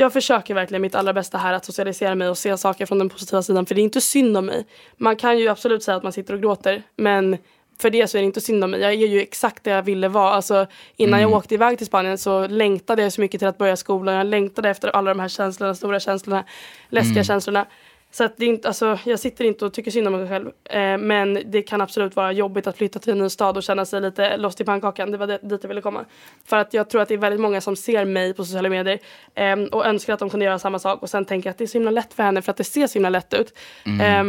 jag 0.00 0.12
försöker 0.12 0.54
verkligen 0.54 0.82
mitt 0.82 0.94
allra 0.94 1.12
bästa 1.12 1.38
här 1.38 1.52
att 1.52 1.64
socialisera 1.64 2.14
mig 2.14 2.28
och 2.28 2.38
se 2.38 2.56
saker 2.56 2.86
från 2.86 2.98
den 2.98 3.08
positiva 3.08 3.42
sidan 3.42 3.66
för 3.66 3.74
det 3.74 3.80
är 3.80 3.82
inte 3.82 4.00
synd 4.00 4.36
om 4.36 4.46
mig. 4.46 4.66
Man 4.96 5.16
kan 5.16 5.38
ju 5.38 5.48
absolut 5.48 5.82
säga 5.82 5.96
att 5.96 6.02
man 6.02 6.12
sitter 6.12 6.34
och 6.34 6.40
gråter 6.40 6.82
men 6.96 7.36
för 7.80 7.90
det 7.90 8.06
så 8.06 8.18
är 8.18 8.22
det 8.22 8.26
inte 8.26 8.40
synd 8.40 8.64
om 8.64 8.70
mig. 8.70 8.80
Jag 8.80 8.92
är 8.92 8.96
ju 8.96 9.20
exakt 9.20 9.64
det 9.64 9.70
jag 9.70 9.82
ville 9.82 10.08
vara. 10.08 10.30
Alltså, 10.30 10.66
innan 10.96 11.20
jag 11.20 11.32
åkte 11.32 11.54
iväg 11.54 11.78
till 11.78 11.86
Spanien 11.86 12.18
så 12.18 12.46
längtade 12.46 13.02
jag 13.02 13.12
så 13.12 13.20
mycket 13.20 13.38
till 13.38 13.48
att 13.48 13.58
börja 13.58 13.76
skolan. 13.76 14.14
Jag 14.14 14.26
längtade 14.26 14.70
efter 14.70 14.88
alla 14.88 15.14
de 15.14 15.20
här 15.20 15.28
känslorna, 15.28 15.74
stora 15.74 16.00
känslorna, 16.00 16.44
läskiga 16.88 17.24
känslorna. 17.24 17.66
Så 18.10 18.24
att 18.24 18.36
det 18.36 18.44
är 18.44 18.48
inte, 18.48 18.68
alltså, 18.68 18.98
jag 19.04 19.18
sitter 19.18 19.44
inte 19.44 19.64
och 19.64 19.72
tycker 19.72 19.90
synd 19.90 20.06
om 20.06 20.12
mig 20.12 20.28
själv. 20.28 20.50
Eh, 20.64 20.98
men 20.98 21.42
det 21.44 21.62
kan 21.62 21.80
absolut 21.80 22.16
vara 22.16 22.32
jobbigt 22.32 22.66
att 22.66 22.76
flytta 22.76 22.98
till 22.98 23.12
en 23.12 23.18
ny 23.18 23.28
stad 23.28 23.56
och 23.56 23.62
känna 23.62 23.84
sig 23.84 24.00
lite 24.00 24.36
lost 24.36 24.60
i 24.60 24.64
pannkakan. 24.64 25.10
Det 25.10 25.18
var 25.18 25.26
det, 25.26 25.38
dit 25.42 25.62
jag 25.62 25.68
ville 25.68 25.80
komma. 25.80 26.04
För 26.44 26.56
att 26.56 26.74
jag 26.74 26.90
tror 26.90 27.02
att 27.02 27.08
det 27.08 27.14
är 27.14 27.18
väldigt 27.18 27.40
många 27.40 27.60
som 27.60 27.76
ser 27.76 28.04
mig 28.04 28.34
på 28.34 28.44
sociala 28.44 28.68
medier 28.68 28.98
eh, 29.34 29.56
och 29.56 29.86
önskar 29.86 30.12
att 30.14 30.20
de 30.20 30.30
kunde 30.30 30.46
göra 30.46 30.58
samma 30.58 30.78
sak 30.78 31.02
och 31.02 31.10
sen 31.10 31.24
tänker 31.24 31.50
att 31.50 31.58
det 31.58 31.64
är 31.64 31.68
så 31.68 31.78
himla 31.78 31.90
lätt 31.90 32.14
för 32.14 32.22
henne 32.22 32.42
för 32.42 32.50
att 32.50 32.56
det 32.56 32.64
ser 32.64 32.86
så 32.86 32.94
himla 32.94 33.10
lätt 33.10 33.34
ut. 33.34 33.58
Eh, 33.84 34.24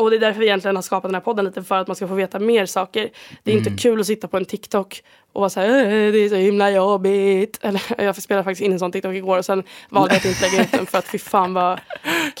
och 0.00 0.10
det 0.10 0.16
är 0.16 0.20
därför 0.20 0.40
vi 0.40 0.46
egentligen 0.46 0.76
har 0.76 0.82
skapat 0.82 1.08
den 1.08 1.14
här 1.14 1.20
podden 1.22 1.44
lite 1.44 1.62
för 1.62 1.74
att 1.78 1.86
man 1.86 1.96
ska 1.96 2.08
få 2.08 2.14
veta 2.14 2.38
mer 2.38 2.66
saker. 2.66 3.10
Det 3.42 3.52
är 3.52 3.56
inte 3.56 3.70
kul 3.70 4.00
att 4.00 4.06
sitta 4.06 4.28
på 4.28 4.36
en 4.36 4.44
TikTok 4.44 5.02
och 5.32 5.40
vara 5.40 5.50
såhär 5.50 5.68
"Äh, 5.84 6.12
det 6.12 6.18
är 6.18 6.28
så 6.28 6.34
himla 6.34 6.70
jobbigt. 6.70 7.58
Eller, 7.62 7.82
jag 8.04 8.22
spelade 8.22 8.44
faktiskt 8.44 8.62
in 8.62 8.72
en 8.72 8.78
sån 8.78 8.92
TikTok 8.92 9.14
igår 9.14 9.38
och 9.38 9.44
sen 9.44 9.62
valde 9.88 10.14
jag 10.14 10.18
att 10.18 10.24
inte 10.24 10.46
lägga 10.50 10.62
ut 10.64 10.72
den 10.72 10.86
för 10.86 10.98
att 10.98 11.08
fy 11.08 11.18
fan 11.18 11.54
vad 11.54 11.80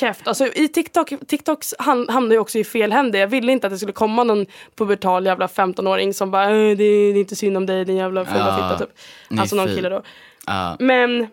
keft. 0.00 0.28
Alltså 0.28 0.46
i 0.46 0.68
TikTok, 0.68 1.12
TikToks 1.26 1.74
ham- 1.78 2.10
hamnar 2.10 2.32
ju 2.34 2.38
också 2.38 2.58
i 2.58 2.64
fel 2.64 2.92
händer. 2.92 3.18
Jag 3.18 3.26
ville 3.28 3.52
inte 3.52 3.66
att 3.66 3.72
det 3.72 3.78
skulle 3.78 3.92
komma 3.92 4.24
någon 4.24 4.46
pubertal 4.76 5.26
jävla 5.26 5.46
15-åring 5.46 6.14
som 6.14 6.30
bara 6.30 6.44
"Äh, 6.44 6.50
det 6.50 6.84
är, 6.84 7.12
det 7.12 7.18
är 7.18 7.20
inte 7.20 7.36
synd 7.36 7.56
om 7.56 7.66
dig 7.66 7.84
din 7.84 7.96
jävla 7.96 8.24
fula 8.24 8.38
Ja, 8.38 8.68
fitta 8.68 8.86
typ. 8.86 8.96
Alltså 9.40 9.56
någon 9.56 9.66
kille 9.68 9.88
då. 9.88 10.02
Ja. 10.46 10.76
Men 10.78 11.26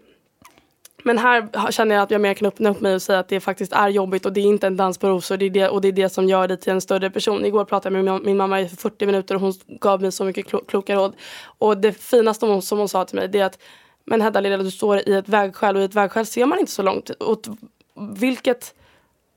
men 1.07 1.17
här 1.17 1.71
känner 1.71 1.95
jag 1.95 2.03
att 2.03 2.11
jag 2.11 2.21
mer 2.21 2.33
kan 2.33 2.47
öppna 2.47 2.69
upp 2.69 2.81
mig 2.81 2.95
och 2.95 3.01
säga 3.01 3.19
att 3.19 3.27
det 3.27 3.39
faktiskt 3.39 3.73
är 3.73 3.89
jobbigt 3.89 4.25
och 4.25 4.33
det 4.33 4.39
är 4.39 4.45
inte 4.45 4.67
en 4.67 4.77
dans 4.77 4.97
på 4.97 5.09
rosor. 5.09 5.37
Det 5.37 5.45
är 5.45 5.49
det, 5.49 5.69
och 5.69 5.81
det 5.81 5.87
är 5.87 5.91
det 5.91 6.09
som 6.09 6.29
gör 6.29 6.47
dig 6.47 6.57
till 6.57 6.71
en 6.71 6.81
större 6.81 7.09
person. 7.09 7.45
Igår 7.45 7.65
pratade 7.65 7.97
jag 7.97 8.05
med 8.05 8.21
min, 8.21 8.37
mamma 8.37 8.61
i 8.61 8.69
40 8.69 9.05
minuter 9.05 9.35
och 9.35 9.41
hon 9.41 9.53
gav 9.67 10.01
mig 10.01 10.11
så 10.11 10.23
mycket 10.23 10.47
klo, 10.47 10.59
kloka 10.67 10.95
råd. 10.95 11.15
Och 11.57 11.77
det 11.77 11.93
finaste 11.93 12.45
hon, 12.45 12.61
som 12.61 12.77
hon 12.77 12.89
sa 12.89 13.05
till 13.05 13.15
mig 13.15 13.27
det 13.27 13.39
är 13.39 13.45
att 13.45 13.59
men 14.05 14.21
Hedda 14.21 14.39
lilla 14.39 14.57
du 14.57 14.71
står 14.71 15.09
i 15.09 15.13
ett 15.13 15.29
vägskäl 15.29 15.75
och 15.75 15.81
i 15.81 15.85
ett 15.85 15.95
vägskäl 15.95 16.25
ser 16.25 16.45
man 16.45 16.59
inte 16.59 16.71
så 16.71 16.81
långt. 16.81 17.11
Åt 17.19 17.47
vilket 17.95 18.75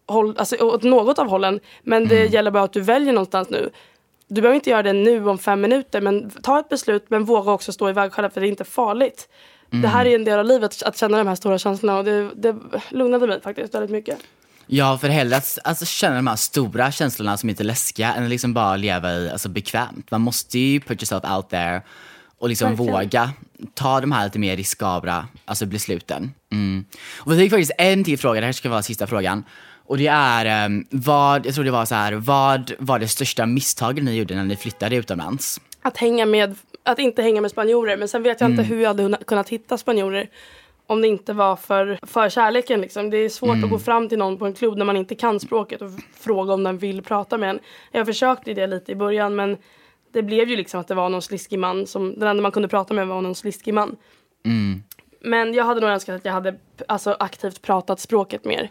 håll, 0.07 0.35
alltså 0.39 0.57
åt 0.57 0.83
något 0.83 1.19
av 1.19 1.29
hållen. 1.29 1.61
Men 1.83 2.09
det 2.09 2.27
gäller 2.27 2.51
bara 2.51 2.63
att 2.63 2.73
du 2.73 2.81
väljer 2.81 3.13
någonstans 3.13 3.51
nu. 3.51 3.71
Du 4.29 4.41
behöver 4.41 4.55
inte 4.55 4.71
göra 4.71 4.83
det 4.83 4.93
nu 4.93 5.29
om 5.29 5.39
fem 5.39 5.61
minuter 5.61 6.01
men 6.01 6.31
ta 6.31 6.61
ett 6.61 6.69
beslut 6.69 7.05
men 7.09 7.25
våga 7.25 7.53
också 7.53 7.73
stå 7.73 7.89
i 7.89 7.93
vägskälet 7.93 8.35
för 8.35 8.41
det 8.41 8.47
är 8.47 8.49
inte 8.49 8.65
farligt. 8.65 9.29
Det 9.71 9.89
här 9.89 10.07
är 10.07 10.15
en 10.15 10.25
del 10.25 10.39
av 10.39 10.45
livet, 10.45 10.83
att 10.83 10.99
känna 10.99 11.19
de 11.19 11.29
här 11.29 11.35
stora 11.35 11.59
känslorna 11.59 11.99
och 11.99 12.05
det, 12.05 12.31
det 12.35 12.57
lugnade 12.91 13.27
mig 13.27 13.41
faktiskt 13.41 13.75
väldigt 13.75 13.91
mycket. 13.91 14.19
Ja, 14.67 14.99
för 14.99 15.09
hellre 15.09 15.37
att 15.37 15.59
alltså, 15.65 15.85
känna 15.85 16.17
de 16.17 16.27
här 16.27 16.37
stora 16.37 16.93
känslorna 16.93 17.37
som 17.37 17.49
inte 17.49 17.63
är 17.63 17.65
läskiga 17.65 18.15
än 18.15 18.25
att 18.25 18.31
liksom 18.31 18.55
bara 18.55 18.77
leva 18.77 19.13
i, 19.13 19.31
alltså, 19.31 19.49
bekvämt. 19.49 20.11
Man 20.11 20.21
måste 20.21 20.59
ju 20.59 20.81
put 20.81 21.03
yourself 21.03 21.25
out 21.37 21.51
there 21.51 21.83
och 22.39 22.49
liksom 22.49 22.69
Verkligen. 22.69 22.93
våga 22.93 23.31
ta 23.75 24.01
de 24.01 24.13
här 24.13 24.25
lite 24.25 24.39
mer 24.39 24.57
riskabla 24.57 25.29
alltså, 25.45 25.67
besluten. 25.67 26.35
Mm. 26.53 26.85
Och 27.19 27.33
vi 27.33 27.37
fick 27.37 27.51
faktiskt 27.51 27.73
en 27.79 28.05
till 28.05 28.19
fråga, 28.19 28.41
det 28.41 28.47
här 28.47 28.53
ska 28.53 28.69
vara 28.69 28.83
sista 28.83 29.07
frågan. 29.07 29.45
Och 29.87 29.99
det 29.99 30.07
är, 30.07 30.47
ehm, 30.47 30.85
vad, 30.91 31.47
jag 31.47 31.55
tror 31.55 31.65
det 31.65 31.71
var 31.71 31.85
så 31.85 31.95
här, 31.95 32.13
vad 32.13 32.73
var 32.79 32.99
det 32.99 33.09
största 33.09 33.47
misstaget 33.47 34.05
ni 34.05 34.17
gjorde 34.17 34.35
när 34.35 34.45
ni 34.45 34.57
flyttade 34.57 34.97
utomlands? 34.97 35.61
Att, 35.83 35.97
hänga 35.97 36.27
med, 36.27 36.57
att 36.91 36.99
inte 36.99 37.23
hänga 37.23 37.41
med 37.41 37.51
spanjorer 37.51 37.97
men 37.97 38.09
sen 38.09 38.23
vet 38.23 38.41
jag 38.41 38.51
inte 38.51 38.63
hur 38.63 38.81
jag 38.81 38.89
hade 38.89 39.17
kunnat 39.25 39.49
hitta 39.49 39.79
spanjorer 39.79 40.29
om 40.87 41.01
det 41.01 41.09
inte 41.09 41.33
var 41.33 41.57
för, 41.57 41.99
för 42.03 42.29
kärleken. 42.29 42.81
Liksom. 42.81 43.11
Det 43.11 43.17
är 43.17 43.29
svårt 43.29 43.65
att 43.65 43.71
gå 43.71 43.79
fram 43.79 44.09
till 44.09 44.19
någon 44.19 44.39
på 44.39 44.47
en 44.47 44.55
klubb 44.55 44.77
när 44.77 44.85
man 44.85 44.97
inte 44.97 45.15
kan 45.15 45.41
språket 45.41 45.83
och 45.83 45.91
fråga 46.21 46.53
om 46.53 46.63
den 46.63 46.79
vill 46.79 47.03
prata 47.03 47.39
med 47.39 47.51
en. 47.51 47.59
Jag 47.93 48.07
försökte 48.07 48.55
det 48.55 48.67
lite 48.67 48.93
i 48.93 48.95
början 48.95 49.37
men 49.37 49.57
det 50.13 50.23
blev 50.23 50.49
ju 50.49 50.57
liksom 50.57 50.81
att 50.81 50.89
det 50.89 50.95
var 50.95 51.09
någon 51.09 51.23
sliskig 51.23 51.59
man. 51.59 51.87
Som, 51.87 52.19
den 52.19 52.29
enda 52.29 52.43
man 52.43 52.53
kunde 52.53 52.69
prata 52.69 52.95
med 52.95 53.07
var 53.07 53.23
någon 53.23 53.35
sliskig 53.35 53.75
man. 53.75 53.97
Men 55.21 55.55
jag 55.55 55.65
hade 55.65 55.81
nog 55.81 55.91
önskat 55.91 56.17
att 56.17 56.25
jag 56.25 56.33
hade 56.33 56.55
alltså, 56.89 57.17
aktivt 57.19 57.63
pratat 57.63 58.01
språket 58.01 58.45
mer. 58.45 58.71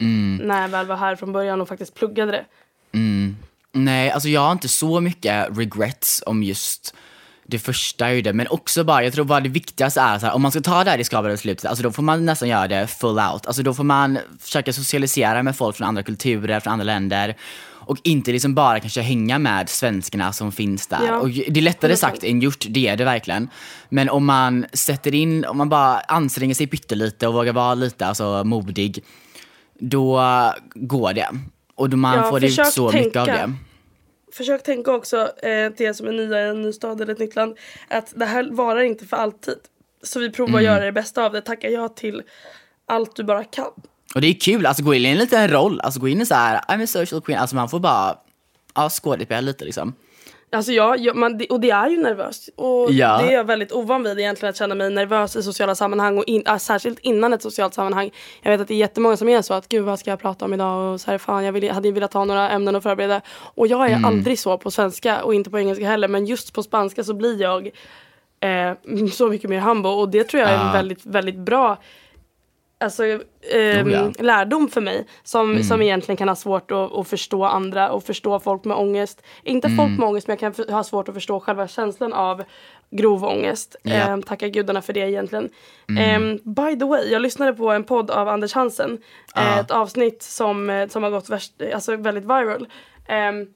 Mm. 0.00 0.36
När 0.36 0.62
jag 0.62 0.68
väl 0.68 0.86
var 0.86 0.96
här 0.96 1.16
från 1.16 1.32
början 1.32 1.60
och 1.60 1.68
faktiskt 1.68 1.94
pluggade 1.94 2.32
det. 2.32 2.44
Nej, 3.72 4.10
alltså 4.10 4.28
jag 4.28 4.40
har 4.40 4.52
inte 4.52 4.68
så 4.68 5.00
mycket 5.00 5.58
regrets 5.58 6.22
om 6.26 6.42
just 6.42 6.94
det 7.50 7.58
första 7.58 8.06
jag 8.08 8.16
gjorde, 8.16 8.32
men 8.32 8.46
också 8.48 8.84
bara, 8.84 9.04
jag 9.04 9.12
tror 9.12 9.24
bara 9.24 9.40
det 9.40 9.48
viktigaste 9.48 10.00
är 10.00 10.18
så 10.18 10.26
här, 10.26 10.34
om 10.34 10.42
man 10.42 10.50
ska 10.50 10.60
ta 10.60 10.84
det 10.84 10.90
här 10.90 10.98
riskabla 10.98 11.30
beslutet, 11.30 11.64
alltså 11.64 11.82
då 11.82 11.92
får 11.92 12.02
man 12.02 12.24
nästan 12.26 12.48
göra 12.48 12.68
det 12.68 12.86
full 12.86 13.18
out. 13.18 13.46
Alltså 13.46 13.62
då 13.62 13.74
får 13.74 13.84
man 13.84 14.18
försöka 14.40 14.72
socialisera 14.72 15.42
med 15.42 15.56
folk 15.56 15.76
från 15.76 15.88
andra 15.88 16.02
kulturer, 16.02 16.60
från 16.60 16.72
andra 16.72 16.84
länder. 16.84 17.36
Och 17.82 17.96
inte 18.04 18.32
liksom 18.32 18.54
bara 18.54 18.80
kanske 18.80 19.00
hänga 19.00 19.38
med 19.38 19.68
svenskarna 19.68 20.32
som 20.32 20.52
finns 20.52 20.86
där. 20.86 21.06
Ja. 21.06 21.16
Och 21.18 21.28
det 21.28 21.56
är 21.60 21.62
lättare 21.62 21.96
sagt 21.96 22.24
än 22.24 22.40
gjort, 22.40 22.64
det 22.68 22.88
är 22.88 22.96
det 22.96 23.04
verkligen. 23.04 23.48
Men 23.88 24.08
om 24.10 24.26
man 24.26 24.66
sätter 24.72 25.14
in, 25.14 25.44
om 25.44 25.56
man 25.58 25.68
bara 25.68 26.00
anstränger 26.00 26.54
sig 26.54 26.66
pyttelite 26.66 27.28
och 27.28 27.34
vågar 27.34 27.52
vara 27.52 27.74
lite 27.74 28.06
alltså, 28.06 28.44
modig, 28.44 29.04
då 29.80 30.22
går 30.74 31.12
det. 31.12 31.28
Och 31.74 31.90
då 31.90 31.96
man 31.96 32.16
Ja, 32.16 32.30
får 32.30 32.44
ut 32.44 32.66
så 32.66 32.92
mycket 32.92 33.16
av 33.16 33.26
tänka. 33.26 33.46
det. 33.46 33.52
Försök 34.32 34.62
tänka 34.62 34.92
också 34.92 35.16
eh, 35.42 35.72
till 35.72 35.86
er 35.86 35.92
som 35.92 36.08
är 36.08 36.12
nya 36.12 36.46
i 36.46 36.48
en 36.48 36.62
ny 36.62 36.72
stad 36.72 37.00
eller 37.00 37.12
ett 37.12 37.18
nytt 37.18 37.36
land. 37.36 37.58
Att 37.88 38.12
det 38.16 38.26
här 38.26 38.48
varar 38.50 38.80
inte 38.80 39.06
för 39.06 39.16
alltid. 39.16 39.58
Så 40.02 40.20
vi 40.20 40.30
provar 40.30 40.58
att 40.58 40.64
göra 40.64 40.84
det 40.84 40.92
bästa 40.92 41.24
av 41.24 41.32
det. 41.32 41.40
Tacka 41.40 41.68
ja 41.68 41.88
till 41.88 42.22
allt 42.86 43.16
du 43.16 43.24
bara 43.24 43.44
kan. 43.44 43.72
Och 44.14 44.20
det 44.20 44.26
är 44.26 44.34
kul, 44.34 44.66
alltså 44.66 44.82
gå 44.82 44.94
in 44.94 45.06
i 45.06 45.08
en 45.08 45.18
liten 45.18 45.48
roll, 45.48 45.80
alltså 45.80 46.00
gå 46.00 46.08
in 46.08 46.20
i 46.20 46.26
så 46.26 46.34
här, 46.34 46.60
I'm 46.68 46.82
a 46.82 46.86
social 46.86 47.20
queen, 47.20 47.40
alltså 47.40 47.56
man 47.56 47.68
får 47.68 47.80
bara 47.80 48.18
ja, 48.74 48.90
skådespela 48.90 49.40
lite 49.40 49.64
liksom. 49.64 49.94
Alltså 50.52 50.72
ja, 50.72 50.96
ja 50.96 51.14
man, 51.14 51.40
och 51.50 51.60
det 51.60 51.70
är 51.70 51.88
ju 51.88 52.02
nervöst. 52.02 52.48
Och 52.56 52.92
Ja. 52.92 53.18
det 53.22 53.28
är 53.28 53.32
jag 53.32 53.44
väldigt 53.44 53.72
ovan 53.72 54.02
vid 54.02 54.18
egentligen 54.18 54.50
att 54.50 54.56
känna 54.56 54.74
mig 54.74 54.90
nervös 54.90 55.36
i 55.36 55.42
sociala 55.42 55.74
sammanhang 55.74 56.18
och 56.18 56.24
in, 56.26 56.42
äh, 56.46 56.56
särskilt 56.56 56.98
innan 56.98 57.32
ett 57.32 57.42
socialt 57.42 57.74
sammanhang. 57.74 58.10
Jag 58.42 58.50
vet 58.50 58.60
att 58.60 58.68
det 58.68 58.74
är 58.74 58.78
jättemånga 58.78 59.16
som 59.16 59.28
är 59.28 59.42
så 59.42 59.54
att 59.54 59.68
gud 59.68 59.84
vad 59.84 59.98
ska 59.98 60.10
jag 60.10 60.20
prata 60.20 60.44
om 60.44 60.54
idag 60.54 60.92
och 60.94 61.00
så 61.00 61.10
här 61.10 61.18
fan 61.18 61.44
jag 61.44 61.52
vill, 61.52 61.70
hade 61.70 61.88
ju 61.88 61.94
velat 61.94 62.12
ha 62.14 62.24
några 62.24 62.50
ämnen 62.50 62.76
att 62.76 62.82
förbereda. 62.82 63.20
Och 63.54 63.66
jag 63.66 63.90
är 63.90 64.06
aldrig 64.06 64.38
så 64.38 64.58
på 64.58 64.70
svenska 64.70 65.22
och 65.22 65.34
inte 65.34 65.50
på 65.50 65.58
engelska 65.58 65.86
heller 65.86 66.08
men 66.08 66.26
just 66.26 66.52
på 66.54 66.62
spanska 66.62 67.04
så 67.04 67.14
blir 67.14 67.40
jag 67.42 67.66
eh, 68.40 68.72
så 69.12 69.28
mycket 69.28 69.50
mer 69.50 69.60
humble 69.60 69.90
och 69.90 70.08
det 70.08 70.24
tror 70.24 70.40
jag 70.42 70.50
är 70.50 70.54
en 70.58 70.66
Ja. 70.66 70.72
väldigt, 70.72 71.06
väldigt 71.06 71.38
bra 71.38 71.76
alltså, 72.80 73.04
ehm, 73.04 73.86
Oh, 73.86 73.92
ja. 73.92 74.12
lärdom 74.18 74.68
för 74.68 74.80
mig 74.80 75.06
som, 75.22 75.62
som 75.62 75.82
egentligen 75.82 76.16
kan 76.16 76.28
ha 76.28 76.36
svårt 76.36 76.70
att, 76.70 76.92
att 76.92 77.08
förstå 77.08 77.44
andra 77.44 77.90
och 77.90 78.04
förstå 78.04 78.40
folk 78.40 78.64
med 78.64 78.76
ångest. 78.76 79.22
Inte 79.42 79.68
folk 79.68 79.98
med 79.98 80.08
ångest 80.08 80.26
men 80.26 80.36
jag 80.40 80.54
kan 80.54 80.74
ha 80.74 80.84
svårt 80.84 81.08
att 81.08 81.14
förstå 81.14 81.40
själva 81.40 81.68
känslan 81.68 82.12
av 82.12 82.44
grov 82.90 83.24
ångest. 83.24 83.76
Japp. 83.82 84.08
Ehm, 84.08 84.22
tacka 84.22 84.48
gudarna 84.48 84.82
för 84.82 84.92
det 84.92 85.00
egentligen. 85.00 85.48
Ehm, 85.98 86.38
by 86.44 86.78
the 86.78 86.84
way, 86.84 87.08
jag 87.12 87.22
lyssnade 87.22 87.52
på 87.52 87.70
en 87.70 87.84
podd 87.84 88.10
av 88.10 88.28
Anders 88.28 88.52
Hansen. 88.52 88.98
Eh, 89.36 89.58
ett 89.58 89.70
avsnitt 89.70 90.22
som, 90.22 90.70
eh, 90.70 90.88
som 90.88 91.02
har 91.02 91.10
gått 91.10 91.28
värst, 91.28 91.52
alltså 91.74 91.96
väldigt 91.96 92.24
viral. 92.24 92.68
Ehm, 93.08 93.46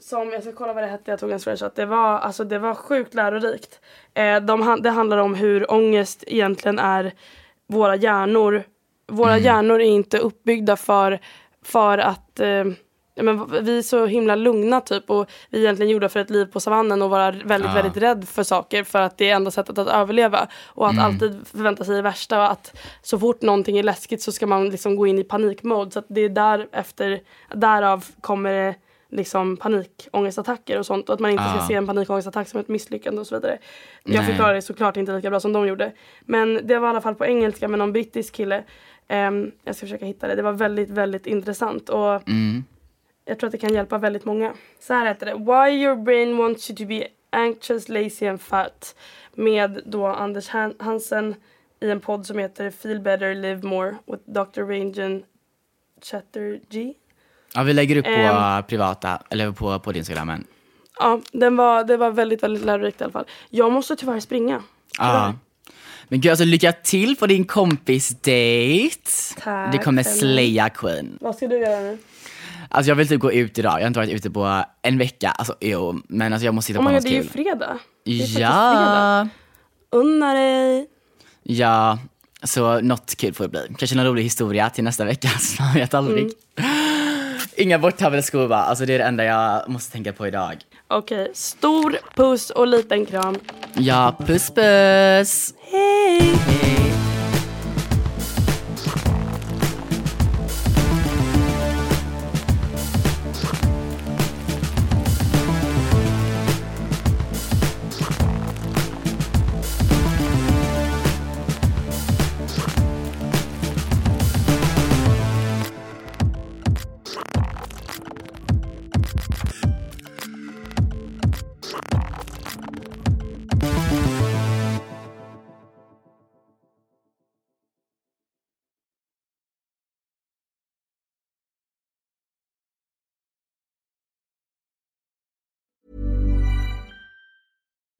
som, 0.00 0.30
jag 0.32 0.42
ska 0.42 0.52
kolla 0.52 0.72
vad 0.72 0.82
det 0.82 0.88
hette, 0.88 1.10
jag 1.10 1.20
tog 1.20 1.30
en 1.30 1.38
screenshot. 1.38 1.74
Det 1.76 1.86
var, 1.86 2.18
alltså, 2.18 2.44
det 2.44 2.58
var 2.58 2.74
sjukt 2.74 3.14
lärorikt. 3.14 3.80
Eh, 4.14 4.40
de, 4.40 4.78
det 4.82 4.90
handlar 4.90 5.18
om 5.18 5.34
hur 5.34 5.72
ångest 5.72 6.24
egentligen 6.26 6.78
är 6.78 7.12
våra 7.68 7.96
hjärnor. 7.96 8.64
Våra 9.08 9.38
hjärnor 9.38 9.80
är 9.80 9.84
inte 9.84 10.18
uppbyggda 10.18 10.76
för, 10.76 11.18
för 11.62 11.98
att 11.98 12.40
eh, 12.40 12.64
men 13.22 13.64
vi 13.64 13.78
är 13.78 13.82
så 13.82 14.06
himla 14.06 14.34
lugna 14.34 14.80
typ 14.80 15.10
och 15.10 15.30
vi 15.50 15.58
är 15.58 15.62
egentligen 15.62 15.92
gjorda 15.92 16.08
för 16.08 16.20
ett 16.20 16.30
liv 16.30 16.44
på 16.46 16.60
savannen 16.60 17.02
och 17.02 17.10
vara 17.10 17.30
väldigt, 17.30 17.70
Ja. 17.70 17.74
väldigt 17.74 17.96
rädd 17.96 18.28
för 18.28 18.42
saker 18.42 18.84
för 18.84 18.98
att 19.02 19.18
det 19.18 19.30
är 19.30 19.34
enda 19.36 19.50
sättet 19.50 19.78
att 19.78 19.88
överleva. 19.88 20.48
Och 20.66 20.88
att 20.88 20.98
alltid 20.98 21.46
förvänta 21.46 21.84
sig 21.84 21.96
det 21.96 22.02
värsta 22.02 22.38
och 22.38 22.50
att 22.50 22.78
så 23.02 23.18
fort 23.18 23.42
någonting 23.42 23.78
är 23.78 23.82
läskigt 23.82 24.22
så 24.22 24.32
ska 24.32 24.46
man 24.46 24.70
liksom 24.70 24.96
gå 24.96 25.06
in 25.06 25.18
i 25.18 25.24
panikmode. 25.24 25.90
Så 25.90 25.98
att 25.98 26.06
det 26.08 26.20
är 26.20 26.28
därefter, 26.28 27.20
därav 27.54 28.04
kommer 28.20 28.52
det 28.52 28.74
liksom 29.10 29.56
panikångestattacker 29.56 30.78
och 30.78 30.86
sånt 30.86 31.08
och 31.08 31.14
att 31.14 31.20
man 31.20 31.30
inte 31.30 31.42
ska 31.44 31.56
Ja. 31.56 31.66
se 31.68 31.74
en 31.74 31.86
panikångestattack 31.86 32.48
som 32.48 32.60
ett 32.60 32.68
misslyckande 32.68 33.20
och 33.20 33.26
så 33.26 33.34
vidare. 33.34 33.58
Jag 34.04 34.14
Nej. 34.14 34.26
förklarar 34.26 34.54
det 34.54 34.62
såklart 34.62 34.96
inte 34.96 35.12
lika 35.12 35.30
bra 35.30 35.40
som 35.40 35.52
de 35.52 35.66
gjorde. 35.68 35.92
Men 36.20 36.60
det 36.66 36.78
var 36.78 36.88
i 36.88 36.90
alla 36.90 37.00
fall 37.00 37.14
på 37.14 37.26
engelska 37.26 37.68
med 37.68 37.78
någon 37.78 37.92
brittisk 37.92 38.34
kille. 38.34 38.64
Ehm, 39.08 39.52
jag 39.64 39.76
ska 39.76 39.86
försöka 39.86 40.04
hitta 40.04 40.28
det. 40.28 40.34
Det 40.34 40.42
var 40.42 40.52
väldigt, 40.52 40.90
väldigt 40.90 41.26
intressant 41.26 41.88
och 41.88 42.28
Mm. 42.28 42.64
jag 43.24 43.38
tror 43.38 43.48
att 43.48 43.52
det 43.52 43.58
kan 43.58 43.74
hjälpa 43.74 43.98
väldigt 43.98 44.24
många. 44.24 44.52
Så 44.80 44.94
här 44.94 45.06
heter 45.06 45.26
det. 45.26 45.34
Why 45.34 45.82
your 45.82 45.96
brain 45.96 46.36
wants 46.36 46.70
you 46.70 46.76
to 46.76 46.84
be 46.86 47.08
anxious, 47.30 47.88
lazy 47.88 48.26
and 48.26 48.40
fat. 48.40 48.94
Med 49.34 49.80
då 49.86 50.06
Anders 50.06 50.48
Han- 50.48 50.74
Hansen 50.78 51.34
i 51.80 51.90
en 51.90 52.00
podd 52.00 52.26
som 52.26 52.38
heter 52.38 52.70
Feel 52.70 53.00
better, 53.00 53.34
live 53.34 53.62
more 53.68 53.96
with 54.06 54.22
Dr. 54.26 54.60
Ranjan 54.62 55.22
Chatterjee. 56.02 56.94
Ja, 57.54 57.62
vi 57.62 57.72
lägger 57.72 57.96
upp 57.96 58.04
på 58.04 58.10
Ehm. 58.10 58.62
privata, 58.62 59.18
eller 59.30 59.52
på, 59.52 59.78
på 59.78 59.92
Instagrammen. 59.92 60.44
Ja, 60.98 61.20
den 61.32 61.56
var, 61.56 61.84
det 61.84 61.96
var 61.96 62.10
väldigt, 62.10 62.42
väldigt 62.42 62.64
lärorikt 62.64 63.00
i 63.00 63.04
alla 63.04 63.12
fall. 63.12 63.24
Jag 63.50 63.72
måste 63.72 63.96
tyvärr 63.96 64.20
springa. 64.20 64.62
Ja. 64.98 65.34
Men 66.08 66.20
gud, 66.20 66.30
alltså 66.30 66.44
lycka 66.44 66.72
till 66.72 67.16
på 67.16 67.26
din 67.26 67.44
kompis 67.44 68.08
date. 68.10 69.40
Tack 69.40 69.72
Det 69.72 69.78
kommer 69.78 70.02
slaya 70.02 70.68
queen. 70.68 71.18
Vad 71.20 71.36
ska 71.36 71.46
du 71.48 71.58
göra 71.58 71.80
nu? 71.80 71.98
Alltså 72.70 72.90
jag 72.90 72.96
vill 72.96 73.08
typ 73.08 73.20
gå 73.20 73.32
ut 73.32 73.58
idag, 73.58 73.72
jag 73.72 73.80
har 73.80 73.86
inte 73.86 74.00
varit 74.00 74.10
ute 74.12 74.30
på 74.30 74.64
en 74.82 74.98
vecka. 74.98 75.30
Alltså 75.30 75.54
jo, 75.60 76.00
men 76.08 76.32
alltså 76.32 76.44
jag 76.46 76.54
måste 76.54 76.72
hitta 76.72 76.80
Oh 76.80 76.84
på 76.86 76.90
my 76.90 76.94
God, 76.94 77.02
något 77.04 77.10
det 77.10 77.16
är 77.18 77.22
ju 77.22 77.22
kul. 77.22 77.30
fredag. 77.32 77.78
Det 78.04 78.10
är 78.12 78.18
faktiskt 78.18 78.34
fredag. 78.36 79.28
Ja, 79.90 79.98
Unna 79.98 80.34
dig. 80.34 80.86
ja. 81.42 81.98
Så 82.42 82.80
något 82.80 83.14
kul 83.16 83.34
får 83.34 83.44
det 83.44 83.50
bli. 83.50 83.60
Kanske 83.78 83.96
någon 83.96 84.06
rolig 84.06 84.22
historia 84.22 84.70
till 84.70 84.84
nästa 84.84 85.04
vecka, 85.04 85.28
så 85.40 85.62
man 85.62 85.74
vet 85.74 85.94
aldrig. 85.94 86.18
Mm. 86.18 86.30
Inga 87.58 87.78
borttappade? 87.78 88.56
Alltså 88.56 88.86
det 88.86 88.94
är 88.94 88.98
det 88.98 89.04
enda 89.04 89.24
jag 89.24 89.68
måste 89.68 89.92
tänka 89.92 90.12
på 90.12 90.26
idag. 90.26 90.56
Okej, 90.88 91.30
stor 91.34 91.98
puss 92.14 92.50
och 92.50 92.66
liten 92.66 93.06
kram. 93.06 93.36
Ja, 93.74 94.16
puss 94.18 94.50
puss! 94.50 95.54
Hej! 95.72 96.97